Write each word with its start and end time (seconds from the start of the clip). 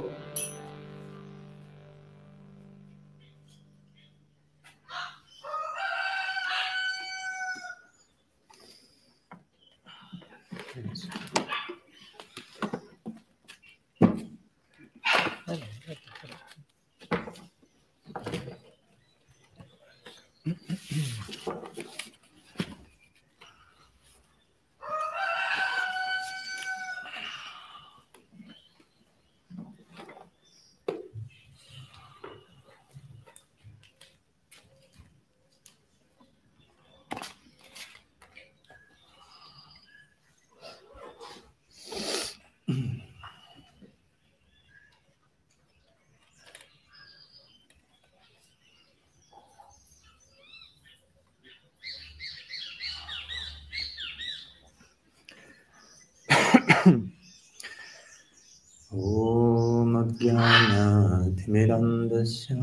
अज्ञानतिमिरन्दस्य 61.50 62.56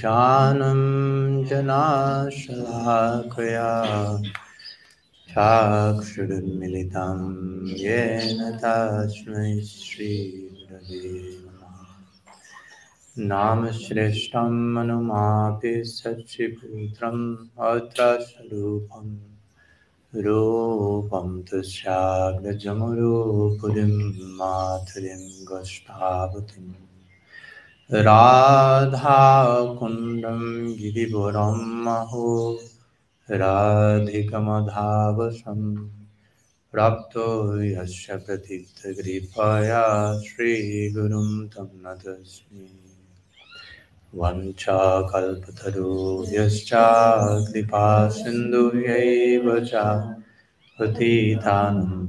जानं 0.00 0.80
जनाशलाकया 1.48 2.52
चाक्षुरुन्मिलितं 5.28 7.20
येन 7.82 8.40
तस्मै 8.62 9.50
श्रीगुरवे 9.70 11.02
नमः 11.44 11.82
नामश्रेष्ठं 13.32 14.52
मनुमापि 14.74 15.74
सच्चिपुत्रम् 15.96 17.24
अत्र 17.72 18.00
स्वरूपम् 18.28 19.12
रूपं 20.12 21.28
तस्याग्रजमुरूपुरीं 21.52 22.56
माथुरीं 24.38 25.24
गोष्ठावतीं 25.50 26.70
राधाकुण्डं 27.94 30.76
गिरिवरं 30.76 31.84
महो 31.84 32.58
राधिकमधावसं 33.30 35.88
प्राप्तो 36.72 37.62
यस्य 37.62 38.16
प्रथितकृपया 38.16 40.20
श्रीगुरुं 40.20 41.46
तं 41.46 41.68
नतस्मि। 41.74 42.68
वञ्चाकल्पतरुभ्यश्च 44.14 46.70
कृपा 47.52 48.08
सिन्धुभ्यैव 48.08 49.64
च 49.64 49.70
पतितानं 50.78 52.06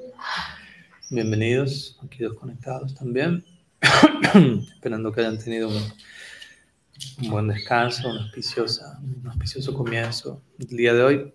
Bienvenidos, 1.12 2.00
aquí 2.04 2.24
dos 2.24 2.34
conectados 2.34 2.96
también. 2.96 3.46
Esperando 4.74 5.12
que 5.12 5.22
hayan 5.22 5.38
tenido 5.38 5.70
un, 5.70 7.30
buen 7.30 7.48
descanso, 7.48 8.10
un 8.10 8.18
auspicioso, 8.18 8.82
un 9.22 9.28
auspicioso 9.28 9.72
comienzo 9.76 10.42
el 10.58 10.76
día 10.76 10.96
de 10.96 11.04
hoy. 11.04 11.34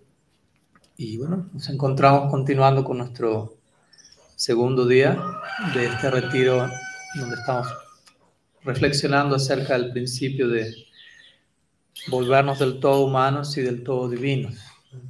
Y 0.97 1.15
bueno, 1.15 1.49
nos 1.53 1.69
encontramos 1.69 2.29
continuando 2.29 2.83
con 2.83 2.97
nuestro 2.97 3.59
segundo 4.35 4.85
día 4.85 5.17
de 5.73 5.85
este 5.85 6.11
retiro 6.11 6.69
donde 7.15 7.35
estamos 7.35 7.69
reflexionando 8.65 9.37
acerca 9.37 9.79
del 9.79 9.93
principio 9.93 10.49
de 10.49 10.69
volvernos 12.09 12.59
del 12.59 12.81
todo 12.81 13.05
humanos 13.05 13.55
y 13.55 13.61
del 13.61 13.83
todo 13.83 14.09
divinos, 14.09 14.57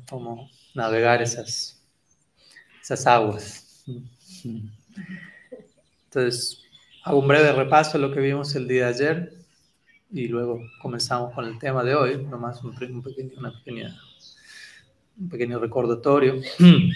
cómo 0.08 0.52
navegar 0.76 1.24
esas, 1.24 1.82
esas 2.80 3.08
aguas. 3.08 3.61
Entonces, 6.06 6.64
hago 7.04 7.20
un 7.20 7.28
breve 7.28 7.52
repaso 7.54 7.98
de 7.98 8.08
lo 8.08 8.14
que 8.14 8.20
vimos 8.20 8.56
el 8.56 8.68
día 8.68 8.86
de 8.86 8.94
ayer 8.94 9.34
y 10.12 10.28
luego 10.28 10.62
comenzamos 10.82 11.34
con 11.34 11.46
el 11.46 11.58
tema 11.58 11.84
de 11.84 11.96
hoy, 11.96 12.24
nomás 12.24 12.64
un, 12.64 12.72
un 12.72 13.02
pequeño, 13.02 13.32
una 13.38 13.52
pequeña, 13.52 13.96
un 15.18 15.30
pequeño 15.30 15.60
recordatorio. 15.60 16.36
Entonces, 16.60 16.88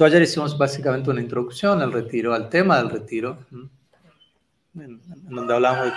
ayer 0.00 0.22
hicimos 0.22 0.56
básicamente 0.56 1.10
una 1.10 1.20
introducción 1.20 1.80
al 1.80 1.92
retiro, 1.92 2.34
al 2.34 2.48
tema 2.48 2.78
del 2.78 2.90
retiro, 2.90 3.38
en, 3.50 3.70
en 4.74 5.30
donde 5.30 5.54
hablamos 5.54 5.86
de 5.86 5.92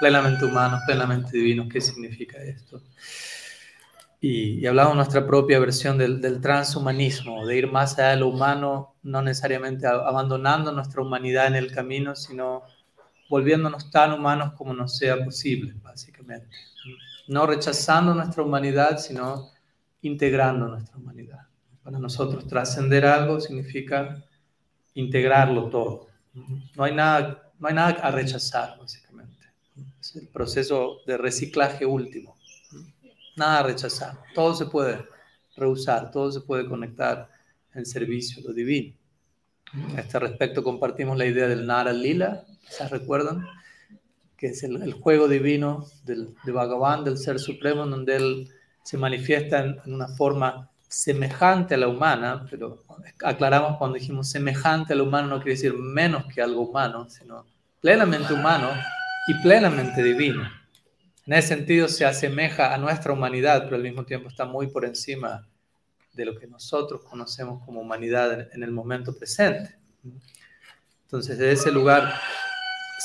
plenamente 0.00 0.44
humanos, 0.44 0.80
plenamente 0.86 1.36
divinos, 1.36 1.68
qué 1.70 1.80
significa 1.80 2.38
esto 2.42 2.82
y, 4.20 4.66
hablamos 4.66 4.94
de 4.94 4.96
nuestra 4.96 5.26
propia 5.26 5.60
versión 5.60 5.96
del, 5.96 6.40
transhumanismo, 6.40 7.46
de 7.46 7.56
ir 7.56 7.70
más 7.70 7.98
allá 7.98 8.10
de 8.10 8.16
lo 8.16 8.28
humano, 8.28 8.96
no 9.02 9.22
necesariamente 9.22 9.86
abandonando 9.86 10.72
nuestra 10.72 11.02
humanidad 11.02 11.46
en 11.46 11.54
el 11.54 11.72
camino, 11.72 12.16
sino 12.16 12.62
volviéndonos 13.28 13.90
tan 13.90 14.12
humanos 14.12 14.54
como 14.54 14.74
nos 14.74 14.96
sea 14.96 15.24
posible, 15.24 15.74
básicamente. 15.82 16.48
No 17.28 17.46
rechazando 17.46 18.12
nuestra 18.14 18.42
humanidad, 18.42 18.98
sino 18.98 19.50
integrando 20.02 20.66
nuestra 20.66 20.96
humanidad. 20.96 21.46
Para 21.84 21.98
nosotros 21.98 22.46
trascender 22.46 23.06
algo 23.06 23.40
significa 23.40 24.24
integrarlo 24.94 25.68
todo. 25.68 26.08
No 26.74 26.84
hay 26.84 26.94
nada, 26.94 27.52
no 27.58 27.68
hay 27.68 27.74
nada 27.74 27.90
a 28.02 28.10
rechazar, 28.10 28.76
básicamente. 28.78 29.46
Es 30.00 30.16
el 30.16 30.26
proceso 30.28 30.98
de 31.06 31.16
reciclaje 31.18 31.86
último 31.86 32.37
nada 33.38 33.60
a 33.60 33.62
rechazar, 33.62 34.18
todo 34.34 34.54
se 34.54 34.66
puede 34.66 35.04
rehusar, 35.56 36.10
todo 36.10 36.30
se 36.30 36.40
puede 36.40 36.66
conectar 36.68 37.28
en 37.74 37.86
servicio 37.86 38.42
a 38.42 38.48
lo 38.48 38.52
divino. 38.52 38.94
A 39.96 40.00
este 40.00 40.18
respecto 40.18 40.62
compartimos 40.62 41.18
la 41.18 41.26
idea 41.26 41.46
del 41.46 41.66
Nara 41.66 41.92
Lila, 41.92 42.44
¿se 42.68 42.88
recuerdan? 42.88 43.46
Que 44.36 44.48
es 44.48 44.62
el, 44.62 44.92
juego 44.92 45.28
divino 45.28 45.86
del, 46.04 46.34
de 46.44 46.52
Bhagavan, 46.52 47.04
del 47.04 47.18
Ser 47.18 47.38
Supremo, 47.38 47.84
en 47.84 47.90
donde 47.90 48.16
él 48.16 48.48
se 48.82 48.96
manifiesta 48.96 49.60
en, 49.60 49.80
una 49.86 50.08
forma 50.08 50.70
semejante 50.88 51.74
a 51.74 51.78
la 51.78 51.88
humana, 51.88 52.46
pero 52.50 52.82
aclaramos 53.22 53.76
cuando 53.76 53.98
dijimos 53.98 54.30
semejante 54.30 54.94
a 54.94 54.96
la 54.96 55.02
humana 55.02 55.28
no 55.28 55.36
quiere 55.36 55.50
decir 55.50 55.74
menos 55.74 56.24
que 56.32 56.40
algo 56.40 56.62
humano, 56.62 57.06
sino 57.10 57.44
plenamente 57.82 58.32
humano 58.32 58.70
y 59.26 59.34
plenamente 59.42 60.02
divino. 60.02 60.57
En 61.28 61.34
ese 61.34 61.48
sentido 61.48 61.88
se 61.88 62.06
asemeja 62.06 62.72
a 62.72 62.78
nuestra 62.78 63.12
humanidad, 63.12 63.64
pero 63.64 63.76
al 63.76 63.82
mismo 63.82 64.02
tiempo 64.02 64.30
está 64.30 64.46
muy 64.46 64.68
por 64.68 64.86
encima 64.86 65.46
de 66.14 66.24
lo 66.24 66.34
que 66.34 66.46
nosotros 66.46 67.02
conocemos 67.04 67.62
como 67.66 67.82
humanidad 67.82 68.48
en 68.50 68.62
el 68.62 68.70
momento 68.70 69.14
presente. 69.14 69.76
Entonces, 71.02 71.36
de 71.36 71.52
ese 71.52 71.70
lugar, 71.70 72.14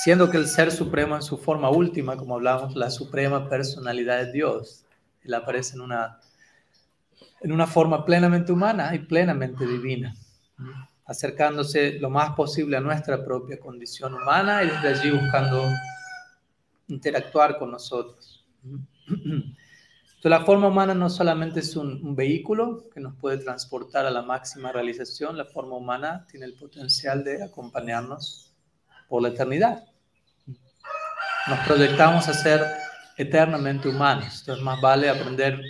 siendo 0.01 0.31
que 0.31 0.37
el 0.37 0.47
Ser 0.47 0.71
Supremo 0.71 1.17
en 1.17 1.21
su 1.21 1.37
forma 1.37 1.69
última, 1.69 2.15
como 2.15 2.35
hablamos, 2.35 2.77
la 2.77 2.89
suprema 2.91 3.49
personalidad 3.49 4.23
de 4.23 4.31
Dios, 4.31 4.85
él 5.21 5.33
aparece 5.33 5.75
en 5.75 5.81
una, 5.81 6.21
en 7.41 7.51
una 7.51 7.67
forma 7.67 8.05
plenamente 8.05 8.53
humana 8.53 8.95
y 8.95 8.99
plenamente 8.99 9.67
divina, 9.67 10.15
acercándose 11.05 11.99
lo 11.99 12.09
más 12.09 12.29
posible 12.35 12.77
a 12.77 12.79
nuestra 12.79 13.25
propia 13.25 13.59
condición 13.59 14.13
humana 14.13 14.63
y 14.63 14.69
desde 14.69 14.87
allí 14.87 15.11
buscando 15.11 15.69
interactuar 16.87 17.57
con 17.57 17.71
nosotros. 17.71 18.45
La 20.23 20.45
forma 20.45 20.69
humana 20.69 20.93
no 20.93 21.09
solamente 21.09 21.59
es 21.59 21.75
un, 21.75 22.15
vehículo 22.15 22.89
que 22.93 23.01
nos 23.01 23.13
puede 23.17 23.39
transportar 23.39 24.05
a 24.05 24.09
la 24.09 24.21
máxima 24.21 24.71
realización, 24.71 25.37
la 25.37 25.43
forma 25.43 25.75
humana 25.75 26.25
tiene 26.31 26.45
el 26.45 26.53
potencial 26.53 27.25
de 27.25 27.43
acompañarnos 27.43 28.53
por 29.09 29.21
la 29.21 29.29
eternidad. 29.29 29.83
Nos 31.47 31.59
proyectamos 31.67 32.29
a 32.29 32.33
ser 32.33 32.65
eternamente 33.17 33.89
humanos, 33.89 34.39
entonces 34.39 34.63
más 34.63 34.79
vale 34.79 35.09
aprender, 35.09 35.61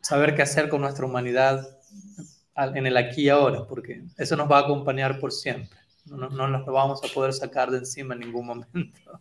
saber 0.00 0.34
qué 0.34 0.42
hacer 0.42 0.70
con 0.70 0.80
nuestra 0.80 1.04
humanidad 1.04 1.68
en 2.56 2.86
el 2.86 2.96
aquí 2.96 3.24
y 3.24 3.28
ahora, 3.28 3.66
porque 3.66 4.02
eso 4.16 4.34
nos 4.34 4.50
va 4.50 4.60
a 4.60 4.62
acompañar 4.62 5.20
por 5.20 5.30
siempre. 5.30 5.78
No, 6.06 6.30
no 6.30 6.48
nos 6.48 6.66
lo 6.66 6.72
vamos 6.72 7.00
a 7.04 7.12
poder 7.12 7.34
sacar 7.34 7.70
de 7.70 7.78
encima 7.78 8.14
en 8.14 8.20
ningún 8.20 8.46
momento 8.46 9.20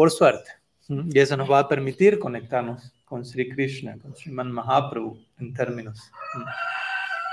por 0.00 0.10
suerte. 0.10 0.50
Y 0.88 1.18
eso 1.18 1.36
nos 1.36 1.50
va 1.50 1.58
a 1.58 1.68
permitir 1.68 2.18
conectarnos 2.18 2.90
con 3.04 3.22
Sri 3.22 3.50
Krishna, 3.50 3.98
con 3.98 4.16
Sriman 4.16 4.50
Mahaprabhu, 4.50 5.14
en 5.38 5.52
términos 5.52 6.10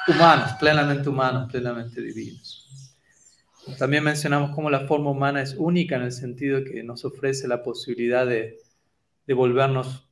humanos, 0.06 0.52
plenamente 0.60 1.08
humanos, 1.08 1.50
plenamente 1.50 2.02
divinos. 2.02 2.92
También 3.80 4.04
mencionamos 4.04 4.54
cómo 4.54 4.70
la 4.70 4.86
forma 4.86 5.12
humana 5.12 5.42
es 5.42 5.56
única 5.58 5.96
en 5.96 6.02
el 6.02 6.12
sentido 6.12 6.62
que 6.66 6.84
nos 6.84 7.06
ofrece 7.06 7.48
la 7.48 7.64
posibilidad 7.64 8.28
de, 8.28 8.58
de 9.26 9.34
volvernos, 9.34 10.06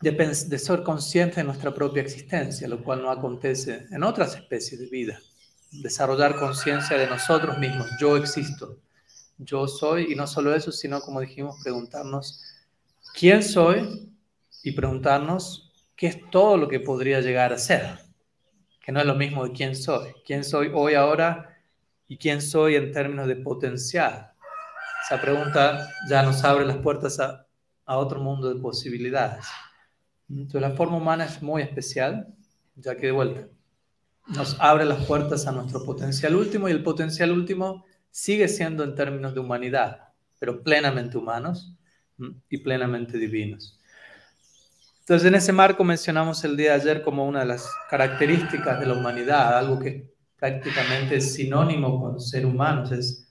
de, 0.00 0.12
de 0.12 0.58
ser 0.60 0.84
conscientes 0.84 1.38
de 1.38 1.44
nuestra 1.44 1.74
propia 1.74 2.02
existencia, 2.02 2.68
lo 2.68 2.84
cual 2.84 3.02
no 3.02 3.10
acontece 3.10 3.88
en 3.90 4.04
otras 4.04 4.36
especies 4.36 4.80
de 4.80 4.86
vida. 4.86 5.18
Desarrollar 5.72 6.36
conciencia 6.36 6.96
de 6.96 7.08
nosotros 7.08 7.58
mismos, 7.58 7.88
yo 8.00 8.16
existo, 8.16 8.78
yo 9.42 9.66
soy, 9.66 10.12
y 10.12 10.14
no 10.14 10.26
solo 10.26 10.54
eso, 10.54 10.70
sino 10.70 11.00
como 11.00 11.20
dijimos, 11.20 11.56
preguntarnos 11.62 12.44
quién 13.14 13.42
soy 13.42 14.12
y 14.62 14.72
preguntarnos 14.72 15.72
qué 15.96 16.08
es 16.08 16.30
todo 16.30 16.56
lo 16.56 16.68
que 16.68 16.80
podría 16.80 17.20
llegar 17.20 17.52
a 17.52 17.58
ser, 17.58 17.98
que 18.84 18.92
no 18.92 19.00
es 19.00 19.06
lo 19.06 19.14
mismo 19.14 19.44
de 19.44 19.52
quién 19.52 19.74
soy, 19.74 20.12
quién 20.26 20.44
soy 20.44 20.70
hoy, 20.74 20.94
ahora 20.94 21.56
y 22.06 22.18
quién 22.18 22.42
soy 22.42 22.76
en 22.76 22.92
términos 22.92 23.26
de 23.26 23.36
potencial. 23.36 24.32
Esa 25.04 25.20
pregunta 25.20 25.88
ya 26.08 26.22
nos 26.22 26.44
abre 26.44 26.66
las 26.66 26.76
puertas 26.76 27.18
a, 27.18 27.46
a 27.86 27.96
otro 27.96 28.20
mundo 28.20 28.52
de 28.52 28.60
posibilidades. 28.60 29.46
Entonces 30.28 30.60
la 30.60 30.76
forma 30.76 30.98
humana 30.98 31.24
es 31.24 31.42
muy 31.42 31.62
especial, 31.62 32.28
ya 32.76 32.94
que 32.94 33.06
de 33.06 33.12
vuelta 33.12 33.48
nos 34.28 34.56
abre 34.60 34.84
las 34.84 35.04
puertas 35.06 35.46
a 35.46 35.52
nuestro 35.52 35.84
potencial 35.84 36.36
último 36.36 36.68
y 36.68 36.72
el 36.72 36.82
potencial 36.82 37.32
último 37.32 37.84
sigue 38.10 38.48
siendo 38.48 38.84
en 38.84 38.94
términos 38.94 39.34
de 39.34 39.40
humanidad, 39.40 40.08
pero 40.38 40.62
plenamente 40.62 41.16
humanos 41.16 41.76
y 42.48 42.58
plenamente 42.58 43.18
divinos. 43.18 43.78
Entonces, 45.00 45.26
en 45.26 45.34
ese 45.34 45.52
marco 45.52 45.82
mencionamos 45.82 46.44
el 46.44 46.56
día 46.56 46.70
de 46.70 46.82
ayer 46.82 47.02
como 47.02 47.26
una 47.26 47.40
de 47.40 47.46
las 47.46 47.68
características 47.88 48.78
de 48.78 48.86
la 48.86 48.94
humanidad, 48.94 49.58
algo 49.58 49.78
que 49.78 50.14
prácticamente 50.36 51.16
es 51.16 51.34
sinónimo 51.34 52.00
con 52.00 52.20
ser 52.20 52.46
humanos, 52.46 52.92
es 52.92 53.28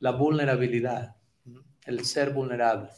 la 0.00 0.12
vulnerabilidad, 0.12 1.16
el 1.84 2.04
ser 2.04 2.32
vulnerable. 2.32 2.88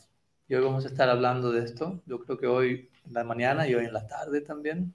Y 0.46 0.54
hoy 0.54 0.64
vamos 0.64 0.84
a 0.84 0.88
estar 0.88 1.08
hablando 1.08 1.50
de 1.50 1.64
esto, 1.64 2.02
yo 2.06 2.20
creo 2.20 2.38
que 2.38 2.46
hoy 2.46 2.90
en 3.04 3.12
la 3.12 3.24
mañana 3.24 3.66
y 3.66 3.74
hoy 3.74 3.84
en 3.84 3.92
la 3.92 4.06
tarde 4.06 4.40
también, 4.40 4.94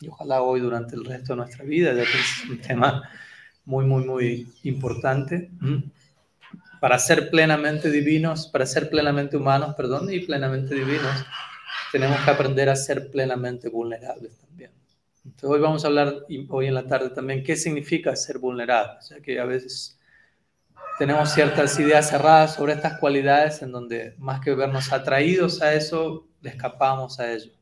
y 0.00 0.08
ojalá 0.08 0.40
hoy 0.40 0.60
durante 0.60 0.96
el 0.96 1.04
resto 1.04 1.34
de 1.34 1.38
nuestra 1.38 1.64
vida, 1.64 1.92
ya 1.92 2.04
que 2.04 2.18
es 2.18 2.48
un 2.48 2.60
tema 2.60 3.02
muy, 3.70 3.86
muy, 3.86 4.04
muy 4.04 4.52
importante. 4.64 5.48
Para 6.80 6.98
ser 6.98 7.30
plenamente 7.30 7.88
divinos, 7.88 8.48
para 8.48 8.66
ser 8.66 8.90
plenamente 8.90 9.36
humanos, 9.36 9.76
perdón, 9.76 10.12
y 10.12 10.18
plenamente 10.20 10.74
divinos, 10.74 11.24
tenemos 11.92 12.18
que 12.24 12.30
aprender 12.30 12.68
a 12.68 12.74
ser 12.74 13.12
plenamente 13.12 13.68
vulnerables 13.68 14.36
también. 14.38 14.72
Entonces, 15.24 15.50
hoy 15.50 15.60
vamos 15.60 15.84
a 15.84 15.86
hablar, 15.86 16.26
hoy 16.48 16.66
en 16.66 16.74
la 16.74 16.86
tarde 16.86 17.10
también, 17.10 17.44
qué 17.44 17.54
significa 17.54 18.16
ser 18.16 18.38
vulnerable. 18.38 18.98
O 18.98 19.02
sea, 19.02 19.20
que 19.20 19.38
a 19.38 19.44
veces 19.44 20.00
tenemos 20.98 21.30
ciertas 21.30 21.78
ideas 21.78 22.10
cerradas 22.10 22.54
sobre 22.56 22.72
estas 22.72 22.98
cualidades 22.98 23.62
en 23.62 23.70
donde 23.70 24.14
más 24.18 24.40
que 24.40 24.52
vernos 24.54 24.92
atraídos 24.92 25.62
a 25.62 25.74
eso, 25.74 26.26
le 26.40 26.50
escapamos 26.50 27.20
a 27.20 27.32
ello. 27.32 27.52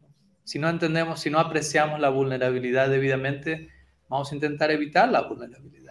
Si 0.44 0.58
no 0.58 0.70
entendemos, 0.70 1.20
si 1.20 1.28
no 1.28 1.38
apreciamos 1.38 2.00
la 2.00 2.08
vulnerabilidad 2.08 2.88
debidamente, 2.88 3.68
vamos 4.08 4.32
a 4.32 4.34
intentar 4.34 4.70
evitar 4.70 5.10
la 5.10 5.20
vulnerabilidad. 5.22 5.88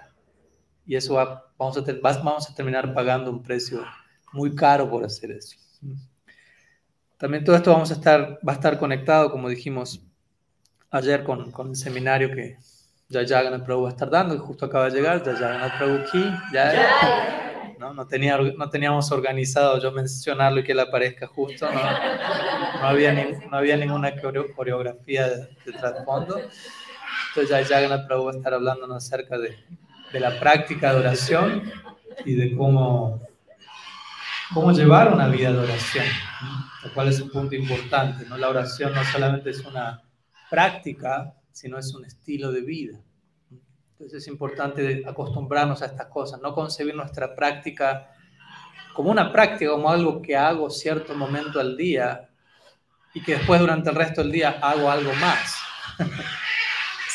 Y 0.88 0.95
eso 0.95 1.15
vamos, 1.15 1.78
a 1.78 1.91
vamos 2.02 2.50
a 2.50 2.56
terminar 2.56 2.93
pagando 2.93 3.30
un 3.30 3.43
precio 3.43 3.84
muy 4.32 4.56
caro 4.56 4.89
por 4.89 5.04
hacer 5.04 5.32
eso. 5.32 5.58
También 7.17 7.43
todo 7.43 7.58
esto 7.58 7.71
vamos 7.71 7.91
a 7.91 7.95
estar, 7.95 8.39
va 8.47 8.54
a 8.54 8.56
estar 8.56 8.80
conectado, 8.80 9.30
como 9.30 9.50
dijimos 9.50 10.02
ayer, 10.89 11.23
con, 11.23 11.52
con 11.52 11.69
el 11.69 11.76
seminario 11.76 12.30
que 12.34 12.58
Jayaganath 13.10 13.65
Prabhu 13.65 13.84
va 13.84 13.89
a 13.89 13.91
estar 13.91 14.10
dando, 14.10 14.36
que 14.36 14.39
justo 14.39 14.65
acaba 14.65 14.89
de 14.89 14.91
llegar, 14.91 15.23
Jayaganath 15.23 15.78
Prabhu 15.78 15.97
aquí, 15.97 16.32
ya, 16.54 17.76
¿no? 17.80 17.93
No, 17.93 18.08
tenía, 18.08 18.38
no 18.38 18.69
teníamos 18.69 19.12
organizado 19.12 19.82
yo 19.82 19.91
mencionarlo 19.91 20.62
y 20.62 20.63
que 20.63 20.71
él 20.71 20.80
aparezca 20.80 21.28
justo, 21.28 21.69
no, 21.69 21.82
no 21.82 22.88
había, 22.88 23.13
no 23.50 23.58
había 23.58 23.76
ninguna 23.76 24.13
coreografía 24.56 25.28
de, 25.28 25.38
de 25.65 25.71
trasfondo. 25.73 26.39
Entonces 27.30 27.67
Jayaganath 27.67 28.08
Prabhu 28.08 28.26
va 28.26 28.32
a 28.32 28.36
estar 28.36 28.54
hablándonos 28.54 29.04
acerca 29.04 29.38
de, 29.38 29.58
de 30.12 30.20
la 30.20 30.39
práctica 30.39 30.93
de 30.93 31.00
oración 31.00 31.72
y 32.26 32.36
de 32.36 32.56
cómo 32.56 33.22
cómo 34.54 34.72
llevar 34.72 35.13
una 35.13 35.28
vida 35.28 35.52
de 35.52 35.60
oración, 35.60 36.06
lo 36.84 36.93
cual 36.93 37.10
es 37.10 37.20
un 37.20 37.30
punto 37.30 37.56
importante. 37.56 38.26
¿no? 38.28 38.38
La 38.38 38.50
oración 38.50 38.93
no 38.93 39.04
solamente 39.04 39.50
es 39.50 39.63
una 39.65 40.02
práctica, 40.50 41.34
sino 41.52 41.78
es 41.78 41.93
un 41.93 42.06
estilo 42.06 42.52
de 42.52 42.62
vida. 42.62 43.00
Entonces 43.91 44.24
es 44.24 44.28
importante 44.28 45.04
acostumbrarnos 45.08 45.82
a 45.82 45.88
estas 45.88 46.08
cosas, 46.08 46.39
no 46.41 46.54
concebir 46.54 46.96
nuestra 46.96 47.36
práctica 47.36 48.12
como 48.93 49.12
una 49.12 49.32
práctica, 49.32 49.72
como 49.72 49.89
algo 49.89 50.22
que 50.22 50.36
hago 50.36 50.70
cierto 50.70 51.13
momento 51.15 51.60
al 51.60 51.76
día 51.76 52.30
y 53.13 53.22
que 53.22 53.34
después 53.34 53.60
durante 53.60 53.89
el 53.89 53.96
resto 53.96 54.22
del 54.22 54.32
día 54.32 54.60
hago 54.62 54.89
algo 54.89 55.13
más, 55.15 55.56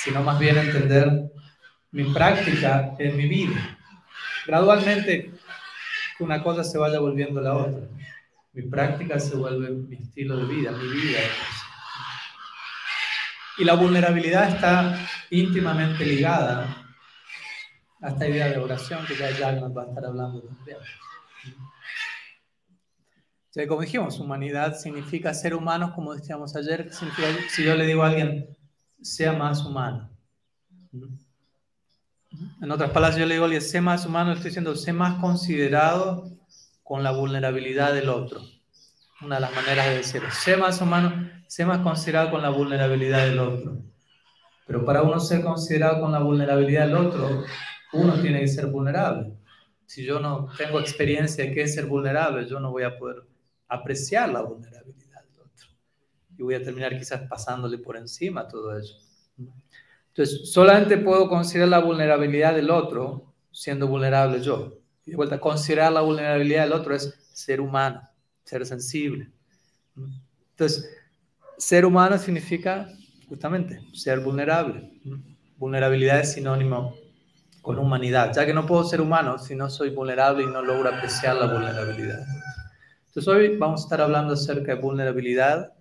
sino 0.04 0.22
más 0.22 0.38
bien 0.38 0.58
entender 0.58 1.32
mi 1.92 2.04
práctica 2.12 2.94
en 2.98 3.16
mi 3.16 3.28
vida. 3.28 3.78
Gradualmente 4.46 5.32
una 6.20 6.42
cosa 6.42 6.64
se 6.64 6.78
vaya 6.78 6.98
volviendo 6.98 7.40
la 7.40 7.54
otra. 7.54 7.86
Mi 8.52 8.62
práctica 8.62 9.18
se 9.18 9.36
vuelve 9.36 9.70
mi 9.70 9.96
estilo 9.96 10.36
de 10.36 10.44
vida, 10.44 10.72
mi 10.72 10.88
vida. 10.88 11.20
Y 13.58 13.64
la 13.64 13.74
vulnerabilidad 13.74 14.48
está 14.48 14.98
íntimamente 15.30 16.04
ligada 16.04 16.76
a 18.00 18.08
esta 18.08 18.28
idea 18.28 18.48
de 18.48 18.58
oración 18.58 19.04
que 19.06 19.14
ya 19.16 19.52
nos 19.52 19.76
va 19.76 19.82
a 19.82 19.86
estar 19.86 20.04
hablando 20.04 20.42
también. 20.42 20.78
Ya 23.54 23.66
como 23.66 23.82
dijimos, 23.82 24.18
humanidad 24.18 24.78
significa 24.78 25.34
ser 25.34 25.54
humanos, 25.54 25.92
como 25.94 26.14
decíamos 26.14 26.56
ayer, 26.56 26.90
si 27.50 27.64
yo 27.64 27.74
le 27.74 27.86
digo 27.86 28.02
a 28.02 28.08
alguien, 28.08 28.56
sea 29.02 29.34
más 29.34 29.62
humano. 29.64 30.10
En 32.60 32.70
otras 32.70 32.90
palabras, 32.90 33.18
yo 33.18 33.26
le 33.26 33.34
digo, 33.34 33.60
sé 33.60 33.80
más 33.80 34.06
humano, 34.06 34.32
estoy 34.32 34.50
diciendo, 34.50 34.74
sé 34.76 34.92
más 34.92 35.20
considerado 35.20 36.30
con 36.82 37.02
la 37.02 37.12
vulnerabilidad 37.12 37.92
del 37.92 38.08
otro. 38.08 38.40
Una 39.20 39.36
de 39.36 39.40
las 39.42 39.54
maneras 39.54 39.86
de 39.86 39.96
decirlo. 39.98 40.30
Sé 40.30 40.56
más 40.56 40.80
humano, 40.80 41.30
sé 41.46 41.64
más 41.64 41.78
considerado 41.78 42.30
con 42.30 42.42
la 42.42 42.50
vulnerabilidad 42.50 43.26
del 43.26 43.38
otro. 43.38 43.78
Pero 44.66 44.84
para 44.84 45.02
uno 45.02 45.20
ser 45.20 45.42
considerado 45.42 46.00
con 46.00 46.12
la 46.12 46.20
vulnerabilidad 46.20 46.86
del 46.86 46.96
otro, 46.96 47.44
uno 47.92 48.14
tiene 48.20 48.40
que 48.40 48.48
ser 48.48 48.66
vulnerable. 48.66 49.32
Si 49.86 50.04
yo 50.04 50.20
no 50.20 50.48
tengo 50.56 50.80
experiencia 50.80 51.44
de 51.44 51.52
qué 51.52 51.62
es 51.62 51.74
ser 51.74 51.86
vulnerable, 51.86 52.48
yo 52.48 52.58
no 52.58 52.70
voy 52.70 52.84
a 52.84 52.96
poder 52.96 53.22
apreciar 53.68 54.30
la 54.30 54.42
vulnerabilidad 54.42 55.22
del 55.24 55.40
otro. 55.40 55.68
Y 56.38 56.42
voy 56.42 56.54
a 56.54 56.62
terminar 56.62 56.96
quizás 56.96 57.22
pasándole 57.28 57.78
por 57.78 57.96
encima 57.96 58.48
todo 58.48 58.78
eso. 58.78 58.96
Entonces, 60.14 60.52
solamente 60.52 60.98
puedo 60.98 61.28
considerar 61.28 61.68
la 61.68 61.78
vulnerabilidad 61.78 62.54
del 62.54 62.70
otro 62.70 63.32
siendo 63.50 63.86
vulnerable 63.86 64.42
yo. 64.42 64.78
Y 65.06 65.12
de 65.12 65.16
vuelta, 65.16 65.40
considerar 65.40 65.92
la 65.92 66.02
vulnerabilidad 66.02 66.64
del 66.64 66.74
otro 66.74 66.94
es 66.94 67.14
ser 67.32 67.60
humano, 67.60 68.02
ser 68.44 68.66
sensible. 68.66 69.30
Entonces, 70.50 70.88
ser 71.56 71.86
humano 71.86 72.18
significa 72.18 72.88
justamente 73.26 73.80
ser 73.94 74.20
vulnerable. 74.20 75.00
Vulnerabilidad 75.56 76.20
es 76.20 76.32
sinónimo 76.32 76.94
con 77.62 77.78
humanidad, 77.78 78.32
ya 78.34 78.44
que 78.44 78.52
no 78.52 78.66
puedo 78.66 78.84
ser 78.84 79.00
humano 79.00 79.38
si 79.38 79.54
no 79.54 79.70
soy 79.70 79.90
vulnerable 79.90 80.42
y 80.42 80.46
no 80.46 80.60
logro 80.60 80.90
apreciar 80.90 81.36
la 81.36 81.46
vulnerabilidad. 81.46 82.26
Entonces 83.06 83.28
hoy 83.28 83.56
vamos 83.56 83.80
a 83.80 83.84
estar 83.84 84.00
hablando 84.00 84.34
acerca 84.34 84.74
de 84.74 84.80
vulnerabilidad 84.80 85.72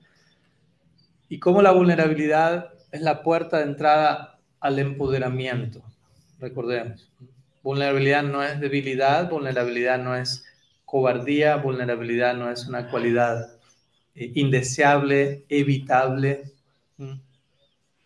y 1.28 1.40
cómo 1.40 1.62
la 1.62 1.72
vulnerabilidad 1.72 2.72
es 2.92 3.02
la 3.02 3.24
puerta 3.24 3.58
de 3.58 3.64
entrada 3.64 4.40
al 4.60 4.80
empoderamiento. 4.80 5.82
Recordemos, 6.40 7.10
vulnerabilidad 7.64 8.24
no 8.24 8.44
es 8.44 8.60
debilidad, 8.60 9.30
vulnerabilidad 9.30 10.00
no 10.00 10.16
es 10.16 10.46
cobardía, 10.86 11.56
vulnerabilidad 11.58 12.36
no 12.36 12.52
es 12.52 12.68
una 12.68 12.90
cualidad 12.90 13.58
eh, 14.16 14.32
indeseable, 14.36 15.46
evitable. 15.48 16.52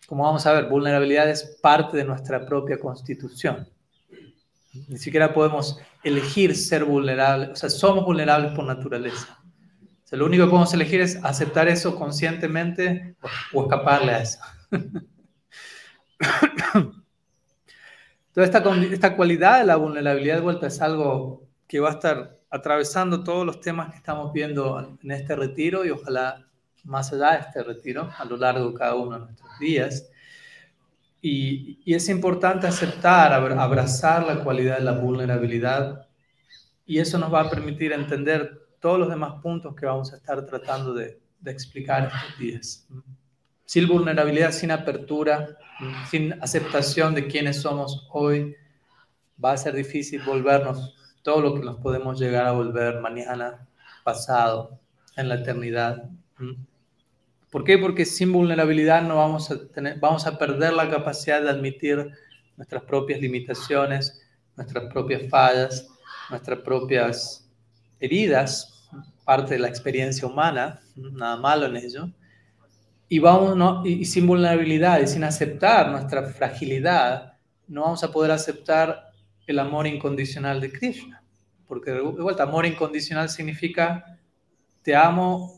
Como 0.08 0.24
vamos 0.24 0.46
a 0.46 0.54
ver, 0.54 0.70
vulnerabilidad 0.70 1.30
es 1.30 1.58
parte 1.62 1.98
de 1.98 2.06
nuestra 2.06 2.46
propia 2.46 2.78
constitución. 2.78 3.68
Ni 4.88 4.98
siquiera 4.98 5.34
podemos 5.34 5.80
elegir 6.04 6.56
ser 6.56 6.86
vulnerables, 6.86 7.50
o 7.50 7.56
sea, 7.56 7.70
somos 7.70 8.06
vulnerables 8.06 8.52
por 8.54 8.66
naturaleza. 8.66 9.40
O 10.12 10.16
lo 10.16 10.26
único 10.28 10.46
que 10.46 10.50
podemos 10.50 10.74
elegir 10.74 11.02
es 11.02 11.20
aceptar 11.24 11.68
eso 11.68 11.96
conscientemente 11.96 13.16
o 13.54 13.64
escaparle 13.64 14.12
a 14.14 14.22
eso. 14.22 14.40
Toda 18.34 18.46
esta, 18.46 18.64
esta 18.92 19.16
cualidad 19.16 19.60
de 19.60 19.66
la 19.66 19.78
vulnerabilidad 19.78 20.36
de 20.36 20.42
vuelta 20.42 20.68
es 20.68 20.82
algo 20.82 21.48
que 21.68 21.80
va 21.80 21.90
a 21.90 21.94
estar 21.94 22.38
atravesando 22.50 23.24
todos 23.24 23.46
los 23.46 23.62
temas 23.62 23.92
que 23.92 23.98
estamos 23.98 24.34
viendo 24.34 24.98
en 25.02 25.12
este 25.12 25.36
retiro 25.36 25.86
y 25.86 25.92
ojalá 25.92 26.46
más 26.84 27.12
allá 27.14 27.32
de 27.32 27.40
este 27.40 27.64
retiro, 27.64 28.12
a 28.18 28.26
lo 28.26 28.38
largo 28.38 28.72
de 28.72 28.78
cada 28.78 28.96
uno 28.96 29.14
de 29.14 29.26
nuestros 29.26 29.60
días. 29.60 30.10
Y, 31.22 31.80
es 31.92 32.10
importante 32.10 32.68
aceptar, 32.68 33.34
abrazar 33.34 34.26
la 34.26 34.44
cualidad 34.44 34.78
de 34.78 34.84
la 34.84 34.92
vulnerabilidad 34.92 36.08
y 36.86 37.00
eso 37.00 37.18
nos 37.18 37.34
va 37.34 37.42
a 37.42 37.50
permitir 37.50 37.94
entender 37.94 38.68
todos 38.80 39.00
los 39.00 39.10
demás 39.10 39.42
puntos 39.42 39.74
que 39.76 39.86
vamos 39.86 40.14
a 40.14 40.18
estar 40.18 40.46
tratando 40.46 40.94
de 40.94 41.20
explicar 41.46 42.12
estos 42.14 42.38
días 42.38 42.88
sin 43.66 43.88
vulnerabilidad, 43.88 44.52
sin 44.52 44.72
apertura, 44.72 45.58
sin 46.10 46.34
aceptación 46.42 47.16
de 47.16 47.28
quiénes 47.28 47.62
somos 47.62 48.08
hoy, 48.12 48.56
va 49.44 49.54
a 49.54 49.58
ser 49.58 49.74
difícil 49.74 50.22
volvernos 50.22 50.96
todo 51.24 51.42
lo 51.42 51.56
que 51.56 51.62
nos 51.62 51.78
podemos 51.78 52.20
llegar 52.20 52.46
a 52.46 52.52
volver 52.52 53.02
mañana, 53.02 53.68
pasado, 54.04 54.80
en 55.18 55.30
la 55.30 55.36
eternidad. 55.36 56.10
¿Por 57.50 57.64
qué? 57.64 57.78
Porque 57.78 58.06
sin 58.06 58.32
vulnerabilidad 58.32 59.02
no 59.02 59.18
vamos 59.18 59.50
a 59.50 59.68
tener, 59.68 60.00
vamos 60.00 60.28
a 60.28 60.38
perder 60.38 60.74
la 60.74 60.90
capacidad 60.90 61.42
de 61.42 61.50
admitir 61.50 62.12
nuestras 62.58 62.84
propias 62.84 63.20
limitaciones, 63.20 64.22
nuestras 64.56 64.92
propias 64.94 65.28
fallas, 65.30 65.88
nuestras 66.30 66.60
propias 66.60 67.50
heridas, 68.00 68.88
parte 69.26 69.56
de 69.56 69.60
la 69.60 69.68
experiencia 69.68 70.28
humana, 70.28 70.80
nada 70.96 71.38
malo 71.38 71.66
en 71.66 71.78
ello 71.78 72.10
y, 73.08 73.20
vamos, 73.20 73.56
¿no? 73.56 73.86
y, 73.86 74.06
sin 74.06 74.26
vulnerabilidad 74.26 75.00
y 75.00 75.08
sin 75.08 75.24
aceptar 75.24 75.92
nuestra 75.92 76.24
fragilidad, 76.24 77.34
no 77.68 77.82
vamos 77.82 78.04
a 78.04 78.12
poder 78.12 78.32
aceptar 78.32 79.12
el 79.48 79.60
amor 79.60 79.88
incondicional 79.88 80.60
de 80.60 80.72
Krishna. 80.72 81.24
Porque 81.68 81.92
de 81.92 82.02
vuelta, 82.02 82.44
amor 82.44 82.66
incondicional 82.66 83.30
significa 83.30 84.20
te 84.82 84.96
amo 84.96 85.54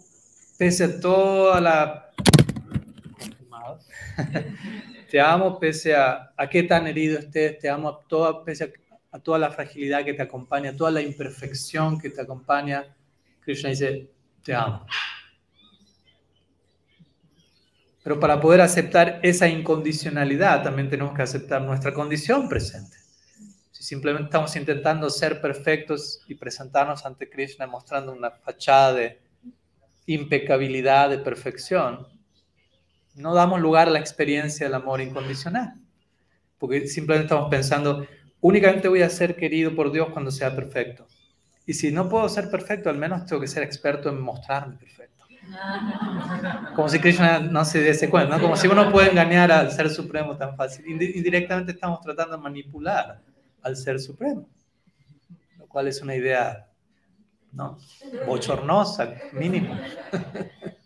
pese 0.57 0.86
a 0.86 0.99
toda 0.99 1.62
la... 1.62 2.12
te 5.12 5.19
amo 5.19 5.60
pese 5.60 5.95
a, 5.95 6.33
a 6.36 6.49
qué 6.49 6.63
tan 6.63 6.88
herido 6.88 7.19
estés, 7.19 7.60
te 7.60 7.69
amo 7.69 7.89
a 7.89 7.99
toda, 8.07 8.43
pese 8.43 8.63
a, 8.63 8.69
a 9.12 9.19
toda 9.19 9.38
la 9.38 9.51
fragilidad 9.51 10.03
que 10.05 10.13
te 10.13 10.23
acompaña, 10.23 10.75
toda 10.75 10.91
la 10.91 11.01
imperfección 11.01 11.99
que 11.99 12.10
te 12.10 12.21
acompaña. 12.21 12.95
Krishna 13.41 13.69
dice, 13.69 14.10
te 14.43 14.53
amo. 14.53 14.86
Pero 18.07 18.21
para 18.21 18.39
poder 18.39 18.61
aceptar 18.61 19.19
esa 19.21 19.49
incondicionalidad 19.49 20.63
también 20.63 20.89
tenemos 20.89 21.13
que 21.13 21.23
aceptar 21.23 21.61
nuestra 21.61 21.93
condición 21.93 22.47
presente. 22.47 22.95
Si 23.71 23.83
simplemente 23.83 24.27
estamos 24.27 24.55
intentando 24.55 25.09
ser 25.09 25.41
perfectos 25.41 26.21
y 26.25 26.35
presentarnos 26.35 27.05
ante 27.05 27.29
Krishna 27.29 27.67
mostrando 27.67 28.13
una 28.13 28.31
fachada 28.31 28.93
de 28.93 29.19
impecabilidad, 30.05 31.09
de 31.09 31.17
perfección, 31.17 32.07
no 33.13 33.33
damos 33.33 33.59
lugar 33.59 33.89
a 33.89 33.91
la 33.91 33.99
experiencia 33.99 34.67
del 34.67 34.75
amor 34.75 35.01
incondicional. 35.01 35.73
Porque 36.59 36.87
simplemente 36.87 37.25
estamos 37.25 37.49
pensando, 37.49 38.07
únicamente 38.39 38.87
voy 38.87 39.01
a 39.01 39.09
ser 39.09 39.35
querido 39.35 39.75
por 39.75 39.91
Dios 39.91 40.11
cuando 40.13 40.31
sea 40.31 40.55
perfecto. 40.55 41.05
Y 41.65 41.73
si 41.73 41.91
no 41.91 42.07
puedo 42.07 42.29
ser 42.29 42.49
perfecto, 42.49 42.89
al 42.89 42.97
menos 42.97 43.25
tengo 43.25 43.41
que 43.41 43.49
ser 43.49 43.63
experto 43.63 44.07
en 44.07 44.21
mostrarme 44.21 44.77
perfecto. 44.77 45.16
Como 46.75 46.89
si 46.89 46.99
Krishna 46.99 47.39
no 47.39 47.65
se 47.65 47.81
diese 47.81 48.10
cuenta, 48.10 48.36
¿no? 48.36 48.41
como 48.41 48.55
si 48.55 48.67
uno 48.67 48.91
puede 48.91 49.12
engañar 49.12 49.51
al 49.51 49.71
Ser 49.71 49.89
Supremo 49.89 50.38
tan 50.38 50.55
fácil. 50.55 50.86
Indirectamente 50.88 51.71
estamos 51.71 52.01
tratando 52.01 52.38
de 52.38 52.43
manipular 52.43 53.21
al 53.62 53.75
Ser 53.75 53.99
Supremo, 53.99 54.47
lo 55.57 55.67
cual 55.67 55.88
es 55.88 56.01
una 56.01 56.15
idea 56.15 56.67
¿no? 57.51 57.77
bochornosa, 58.25 59.13
mínimo. 59.33 59.77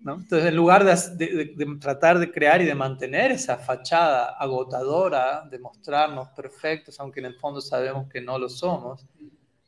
Entonces, 0.00 0.46
en 0.46 0.56
lugar 0.56 0.84
de, 0.84 1.76
tratar 1.78 2.18
de 2.18 2.32
crear 2.32 2.62
y 2.62 2.64
de 2.64 2.74
mantener 2.74 3.32
esa 3.32 3.58
fachada 3.58 4.30
agotadora 4.38 5.42
de 5.50 5.58
mostrarnos 5.58 6.28
perfectos, 6.30 6.98
aunque 7.00 7.20
en 7.20 7.26
el 7.26 7.34
fondo 7.34 7.60
sabemos 7.60 8.08
que 8.08 8.20
no 8.20 8.38
lo 8.38 8.48
somos, 8.48 9.04